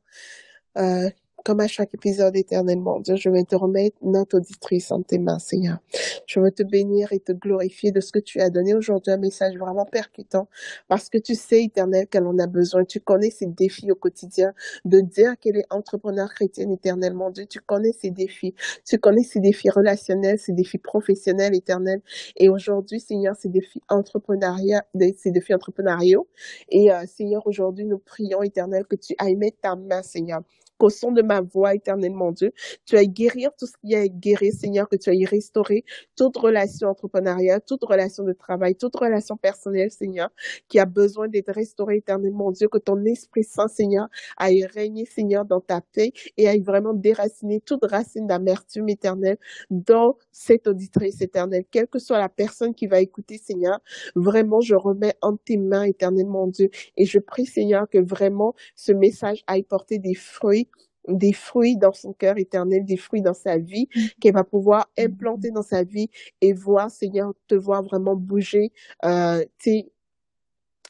comme 1.48 1.62
à 1.62 1.68
chaque 1.68 1.94
épisode 1.94 2.36
éternellement. 2.36 3.00
Dieu, 3.00 3.16
je 3.16 3.30
vais 3.30 3.46
te 3.46 3.56
remettre 3.56 3.96
notre 4.02 4.36
auditrice 4.36 4.92
en 4.92 5.02
tes 5.02 5.18
mains, 5.18 5.40
Seigneur. 5.40 5.78
Je 6.26 6.42
veux 6.42 6.52
te 6.52 6.62
bénir 6.62 7.14
et 7.14 7.22
te 7.22 7.32
glorifier 7.32 7.94
de 7.94 8.02
ce 8.02 8.12
que 8.12 8.20
tu 8.20 8.42
as 8.42 8.50
donné 8.50 8.76
aujourd'hui, 8.76 9.14
un 9.14 9.18
message 9.18 9.56
vraiment 9.56 9.86
percutant, 9.86 10.50
parce 10.90 11.08
que 11.08 11.18
tu 11.18 11.36
sais, 11.36 11.64
éternel, 11.64 12.08
qu'elle 12.08 12.28
en 12.28 12.38
a 12.38 12.48
besoin. 12.48 12.84
Tu 12.84 13.00
connais 13.00 13.30
ses 13.30 13.46
défis 13.46 13.90
au 13.90 13.96
quotidien, 13.96 14.54
de 14.84 15.00
dire 15.00 15.40
qu'elle 15.40 15.56
est 15.56 15.66
entrepreneur 15.70 16.28
chrétienne 16.34 16.70
éternellement. 16.70 17.30
Dieu, 17.32 17.46
tu 17.46 17.62
connais 17.62 17.94
ses 17.94 18.12
défis. 18.12 18.54
Tu 18.86 18.98
connais 18.98 19.24
ses 19.24 19.40
défis 19.40 19.70
relationnels, 19.70 20.40
ses 20.40 20.52
défis 20.52 20.80
professionnels 20.80 21.56
éternels. 21.56 22.02
Et 22.36 22.50
aujourd'hui, 22.50 23.00
Seigneur, 23.00 23.38
ces 23.38 23.48
défis 23.48 23.82
entrepreneuriaux, 23.88 24.80
ces 25.16 25.32
défis 25.32 25.54
entrepreneuriaux. 25.54 26.28
Et 26.68 26.92
euh, 26.92 27.06
Seigneur, 27.06 27.48
aujourd'hui, 27.48 27.86
nous 27.86 28.00
prions, 28.00 28.44
éternel, 28.44 28.84
que 28.86 28.98
tu 28.98 29.16
ailles 29.18 29.38
mettre 29.38 29.62
ta 29.62 29.78
main, 29.78 30.04
Seigneur, 30.04 30.42
qu'au 30.78 30.90
son 30.90 31.12
de 31.12 31.22
ma 31.22 31.42
voix, 31.42 31.76
éternellement 31.76 32.32
Dieu, 32.32 32.52
tu 32.86 32.98
ailles 32.98 33.10
guérir 33.10 33.52
tout 33.58 33.66
ce 33.68 33.74
qui 33.82 33.94
est 33.94 34.10
guéri, 34.10 34.52
Seigneur, 34.52 34.88
que 34.90 34.96
tu 34.96 35.10
ailles 35.10 35.26
restaurer 35.26 35.84
toute 36.16 36.38
relation 36.38 36.90
entrepreneuriale, 36.90 37.62
toute 37.66 37.84
relation 37.84 38.24
de 38.24 38.34
travail, 38.34 38.76
toute 38.76 38.96
relation 38.96 39.38
personnelle, 39.38 39.92
Seigneur, 39.92 40.30
qui 40.68 40.80
a 40.80 40.86
besoin 40.86 41.28
d'être 41.28 41.52
restaurée 41.52 41.98
éternellement 41.98 42.52
Dieu, 42.52 42.68
que 42.68 42.78
ton 42.78 43.04
Esprit 43.06 43.44
Saint, 43.44 43.68
Seigneur, 43.68 44.08
aille 44.38 44.66
régner, 44.66 45.06
Seigneur, 45.06 45.46
dans 45.46 45.62
ta 45.62 45.82
paix 45.82 46.12
et 46.38 46.48
aille 46.48 46.62
vraiment 46.62 46.94
déraciner 46.94 47.62
toute 47.62 47.86
racine 47.86 48.28
d'amertume 48.28 48.90
éternelle 48.90 49.38
dans 49.70 50.18
cette 50.32 50.68
auditrice 50.68 51.22
éternelle, 51.22 51.66
quelle 51.72 51.88
que 51.88 52.00
soit 52.00 52.20
la 52.20 52.30
personne 52.30 52.74
qui 52.74 52.88
va 52.88 53.00
écouter, 53.00 53.38
Seigneur, 53.38 53.80
vraiment, 54.16 54.62
je 54.62 54.76
remets 54.76 55.16
en 55.22 55.36
tes 55.38 55.58
mains, 55.58 55.84
éternellement 55.84 56.48
Dieu, 56.48 56.70
et 56.96 57.06
je 57.06 57.20
prie, 57.20 57.46
Seigneur, 57.46 57.90
que 57.90 57.98
vraiment 57.98 58.54
ce 58.76 58.92
message 58.92 59.44
aille 59.48 59.64
porter 59.64 60.00
des 60.00 60.16
fruits 60.16 60.67
des 61.08 61.34
fruits 61.34 61.78
dans 61.78 61.94
son 61.94 62.14
cœur 62.14 62.38
éternel, 62.38 62.86
des 62.86 62.98
fruits 62.98 63.22
dans 63.22 63.34
sa 63.34 63.58
vie, 63.58 63.88
mm. 63.96 64.02
qu'elle 64.22 64.34
va 64.34 64.44
pouvoir 64.44 64.90
implanter 64.98 65.52
dans 65.52 65.62
sa 65.62 65.84
vie 65.84 66.10
et 66.42 66.54
voir, 66.54 66.92
Seigneur, 66.92 67.34
te 67.48 67.56
voir 67.56 67.84
vraiment 67.84 68.16
bouger, 68.16 68.72
euh, 69.06 69.44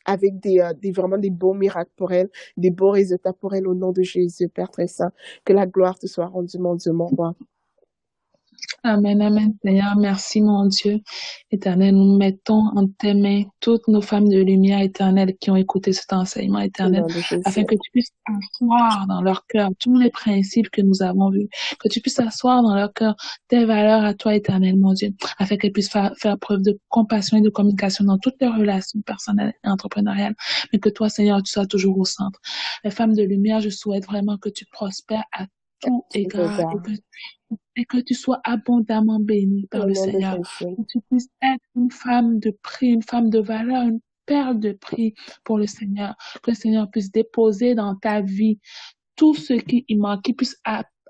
avec 0.06 0.40
des, 0.40 0.60
euh, 0.60 0.74
des, 0.74 0.92
vraiment 0.92 1.18
des 1.18 1.30
beaux 1.30 1.54
miracles 1.54 1.92
pour 1.96 2.12
elle, 2.14 2.30
des 2.56 2.72
beaux 2.72 2.92
résultats 2.92 3.34
pour 3.34 3.54
elle 3.54 3.68
au 3.68 3.76
nom 3.76 3.92
de 3.92 4.02
Jésus, 4.02 4.48
Père 4.50 4.72
très 4.72 4.88
saint. 4.88 5.12
Que 5.46 5.54
la 5.54 5.68
gloire 5.68 6.00
te 6.00 6.08
soit 6.08 6.28
rendue, 6.28 6.58
mon 6.58 6.76
Dieu, 6.76 6.94
mon 6.94 7.08
roi. 7.08 7.36
Amen, 8.90 9.22
amen, 9.22 9.54
Seigneur. 9.62 9.98
Merci, 9.98 10.42
mon 10.42 10.66
Dieu. 10.66 11.02
Éternel, 11.52 11.94
nous 11.94 12.16
mettons 12.16 12.70
en 12.74 12.88
tes 12.88 13.14
mains 13.14 13.44
toutes 13.60 13.86
nos 13.90 14.02
femmes 14.02 14.30
de 14.30 14.40
lumière, 14.40 14.80
éternelle, 14.80 15.36
qui 15.42 15.52
ont 15.52 15.58
écouté 15.58 15.92
cet 15.92 16.14
enseignement, 16.14 16.60
éternel, 16.60 17.04
afin 17.44 17.66
que 17.66 17.76
tu 17.76 17.92
puisses 17.92 18.14
asseoir 18.26 19.06
dans 19.10 19.22
leur 19.22 19.46
cœur 19.48 19.72
tous 19.78 20.00
les 20.00 20.10
principes 20.10 20.70
que 20.70 20.82
nous 20.82 21.04
avons 21.04 21.32
vus, 21.32 21.50
que 21.82 21.90
tu 21.90 22.00
puisses 22.00 22.22
asseoir 22.22 22.64
dans 22.64 22.76
leur 22.76 22.94
cœur 22.94 23.18
tes 23.50 23.66
valeurs 23.66 24.06
à 24.06 24.14
toi, 24.14 24.34
éternel, 24.36 24.78
mon 24.78 24.94
Dieu, 24.94 25.10
afin 25.38 25.58
qu'elles 25.58 25.74
puissent 25.74 25.92
faire, 25.92 26.14
preuve 26.40 26.62
de 26.62 26.80
compassion 26.88 27.38
et 27.38 27.42
de 27.42 27.50
communication 27.50 28.06
dans 28.06 28.18
toutes 28.18 28.40
leurs 28.40 28.58
relations 28.58 29.02
personnelles 29.02 29.54
et 29.66 29.68
entrepreneuriales, 29.68 30.36
mais 30.72 30.80
que 30.80 30.88
toi, 30.88 31.10
Seigneur, 31.10 31.44
tu 31.44 31.52
sois 31.52 31.66
toujours 31.66 32.00
au 32.00 32.06
centre. 32.06 32.40
Les 32.86 32.92
femmes 32.92 33.16
de 33.16 33.24
lumière, 33.24 33.60
je 33.60 33.70
souhaite 33.70 34.06
vraiment 34.06 34.38
que 34.38 34.48
tu 34.48 34.66
prospères 34.72 35.26
à 35.34 35.46
tout 35.82 36.06
égard 36.14 36.60
et 36.62 36.76
que 36.84 36.92
tu 38.06 38.14
sois 38.14 38.40
abondamment 38.44 39.20
béni 39.20 39.68
par 39.68 39.86
le 39.86 39.94
Seigneur. 39.94 40.40
Que 40.60 40.84
tu 40.88 41.00
puisses 41.10 41.30
être 41.42 41.64
une 41.76 41.92
femme 41.92 42.40
de 42.40 42.52
prix, 42.52 42.88
une 42.88 43.04
femme 43.04 43.30
de 43.30 43.40
valeur, 43.40 43.84
une 43.84 44.00
perle 44.26 44.60
de 44.60 44.74
prix 44.74 45.14
pour 45.44 45.58
le 45.58 45.68
Seigneur. 45.68 46.16
Que 46.44 46.52
le 46.52 46.56
Seigneur 46.56 46.90
puisse 46.90 47.12
déposer 47.12 47.76
dans 47.76 47.96
ta 47.96 48.22
vie 48.22 48.60
tout 49.16 49.34
ce 49.34 49.54
qui 49.54 49.86
y 49.88 49.96
manque, 49.96 50.24
qu'il 50.24 50.36
puisse 50.36 50.62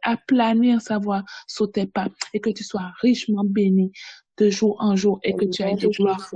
aplanir 0.02 0.82
sa 0.82 0.98
voix 0.98 1.24
sur 1.48 1.72
tes 1.72 1.88
pas 1.88 2.08
et 2.34 2.40
que 2.40 2.50
tu 2.50 2.64
sois 2.64 2.92
richement 3.02 3.44
béni 3.44 3.92
de 4.38 4.50
jour 4.50 4.78
en 4.80 4.96
jour 4.96 5.20
et 5.24 5.34
que 5.34 5.46
tu 5.46 5.64
aies 5.64 5.76
de 5.76 5.88
gloire 5.88 6.32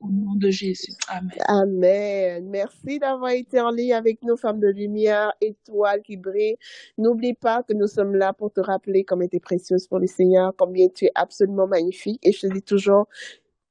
au 0.00 0.08
nom 0.08 0.34
de 0.36 0.50
Jésus. 0.50 0.92
Amen. 1.08 1.30
Amen. 1.48 2.48
Merci 2.48 2.98
d'avoir 2.98 3.30
été 3.30 3.60
en 3.60 3.70
ligne 3.70 3.94
avec 3.94 4.22
nos 4.22 4.36
femmes 4.36 4.60
de 4.60 4.68
lumière, 4.68 5.32
étoiles 5.40 6.02
qui 6.02 6.16
brillent. 6.16 6.56
N'oublie 6.98 7.34
pas 7.34 7.62
que 7.62 7.72
nous 7.72 7.88
sommes 7.88 8.14
là 8.14 8.32
pour 8.32 8.52
te 8.52 8.60
rappeler 8.60 9.04
comme 9.04 9.28
tu 9.28 9.36
es 9.36 9.40
précieuse 9.40 9.86
pour 9.88 9.98
le 9.98 10.06
Seigneur, 10.06 10.52
combien 10.56 10.88
tu 10.88 11.06
es 11.06 11.12
absolument 11.14 11.66
magnifique. 11.66 12.20
Et 12.24 12.32
je 12.32 12.46
te 12.46 12.52
dis 12.52 12.62
toujours, 12.62 13.06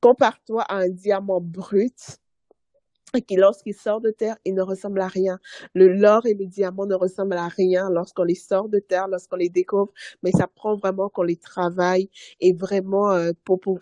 compare-toi 0.01 0.63
à 0.63 0.77
un 0.77 0.89
diamant 0.89 1.39
brut 1.41 2.19
et 3.13 3.21
qui, 3.21 3.35
lorsqu'il 3.35 3.73
sort 3.73 4.01
de 4.01 4.09
terre, 4.09 4.37
il 4.45 4.53
ne 4.55 4.61
ressemble 4.61 5.01
à 5.01 5.07
rien. 5.07 5.39
Le 5.73 5.87
l'or 5.87 6.25
et 6.25 6.33
le 6.33 6.45
diamant 6.45 6.85
ne 6.85 6.95
ressemblent 6.95 7.37
à 7.37 7.47
rien 7.47 7.89
lorsqu'on 7.89 8.23
les 8.23 8.35
sort 8.35 8.69
de 8.69 8.79
terre, 8.79 9.07
lorsqu'on 9.07 9.35
les 9.35 9.49
découvre, 9.49 9.91
mais 10.23 10.31
ça 10.31 10.47
prend 10.47 10.75
vraiment 10.75 11.09
qu'on 11.09 11.23
les 11.23 11.35
travaille 11.35 12.09
et 12.39 12.53
vraiment 12.53 13.11
euh, 13.11 13.31
pour, 13.43 13.59
pour 13.59 13.79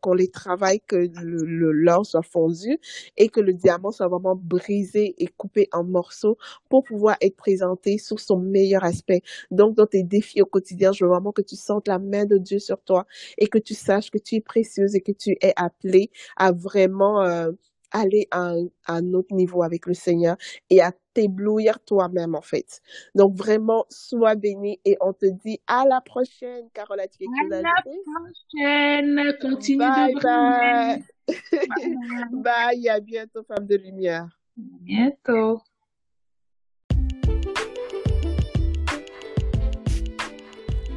qu'on 0.00 0.14
les 0.14 0.28
travaille, 0.28 0.80
que 0.80 0.96
le 0.96 1.72
l'or 1.72 2.04
soit 2.04 2.22
fondu 2.22 2.78
et 3.16 3.28
que 3.28 3.40
le 3.40 3.52
diamant 3.52 3.90
soit 3.92 4.08
vraiment 4.08 4.36
brisé 4.36 5.14
et 5.18 5.28
coupé 5.28 5.68
en 5.72 5.84
morceaux 5.84 6.36
pour 6.68 6.84
pouvoir 6.84 7.16
être 7.20 7.36
présenté 7.36 7.98
sous 7.98 8.18
son 8.18 8.38
meilleur 8.38 8.84
aspect. 8.84 9.22
Donc, 9.50 9.76
dans 9.76 9.86
tes 9.86 10.02
défis 10.02 10.42
au 10.42 10.46
quotidien, 10.46 10.92
je 10.92 11.04
veux 11.04 11.10
vraiment 11.10 11.32
que 11.32 11.42
tu 11.42 11.56
sentes 11.56 11.88
la 11.88 11.98
main 11.98 12.24
de 12.24 12.38
Dieu 12.38 12.58
sur 12.58 12.80
toi 12.82 13.06
et 13.38 13.46
que 13.46 13.58
tu 13.58 13.74
saches 13.74 14.10
que 14.10 14.18
tu 14.18 14.36
es 14.36 14.40
précieuse 14.40 14.94
et 14.94 15.00
que 15.00 15.12
tu 15.12 15.36
es 15.40 15.52
appelée 15.56 16.10
à 16.36 16.52
vraiment 16.52 17.22
euh, 17.22 17.52
aller 17.96 18.28
à 18.30 18.52
un, 18.88 19.14
autre 19.14 19.34
niveau 19.34 19.62
avec 19.62 19.86
le 19.86 19.94
Seigneur 19.94 20.36
et 20.70 20.80
à 20.80 20.92
t'éblouir 21.14 21.80
toi-même, 21.80 22.34
en 22.34 22.42
fait. 22.42 22.80
Donc, 23.14 23.34
vraiment, 23.34 23.86
sois 23.88 24.34
béni 24.34 24.80
et 24.84 24.96
on 25.00 25.12
te 25.12 25.26
dit 25.26 25.60
à 25.66 25.84
la 25.86 26.00
prochaine, 26.00 26.68
Carole. 26.72 27.00
À 27.00 27.04
la 27.50 27.62
prochaine. 27.82 29.36
Continue 29.40 29.78
bye, 29.78 30.14
de 30.14 30.20
bye. 30.20 31.04
bye. 31.28 32.30
bye. 32.42 32.88
À 32.88 33.00
bientôt, 33.00 33.42
femme 33.44 33.66
de 33.66 33.76
lumière. 33.76 34.28
À 34.58 34.78
bientôt. 34.82 35.60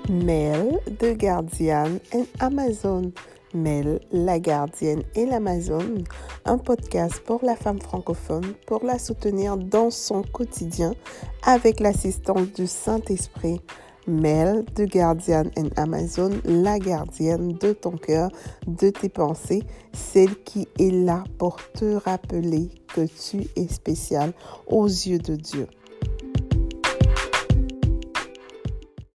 Mail 0.09 0.79
de 0.99 1.13
Guardian 1.13 1.99
et 2.13 2.25
Amazon. 2.39 3.11
Mel, 3.53 3.99
la 4.11 4.39
gardienne 4.39 5.03
et 5.15 5.25
l'Amazon, 5.25 6.03
un 6.45 6.57
podcast 6.57 7.21
pour 7.25 7.43
la 7.43 7.55
femme 7.55 7.79
francophone 7.79 8.53
pour 8.67 8.83
la 8.83 8.99
soutenir 8.99 9.57
dans 9.57 9.89
son 9.89 10.21
quotidien 10.21 10.93
avec 11.43 11.79
l'assistance 11.79 12.51
du 12.53 12.67
Saint-Esprit. 12.67 13.61
Mel, 14.07 14.65
de 14.75 14.85
Guardian 14.85 15.45
et 15.55 15.69
Amazon, 15.79 16.31
la 16.43 16.79
gardienne 16.79 17.53
de 17.53 17.73
ton 17.73 17.91
cœur, 17.91 18.31
de 18.65 18.89
tes 18.89 19.09
pensées, 19.09 19.61
celle 19.93 20.35
qui 20.43 20.67
est 20.79 20.91
là 20.91 21.23
pour 21.37 21.57
te 21.73 21.95
rappeler 21.95 22.69
que 22.87 23.01
tu 23.01 23.47
es 23.55 23.67
spécial 23.67 24.33
aux 24.67 24.87
yeux 24.87 25.19
de 25.19 25.35
Dieu. 25.35 25.67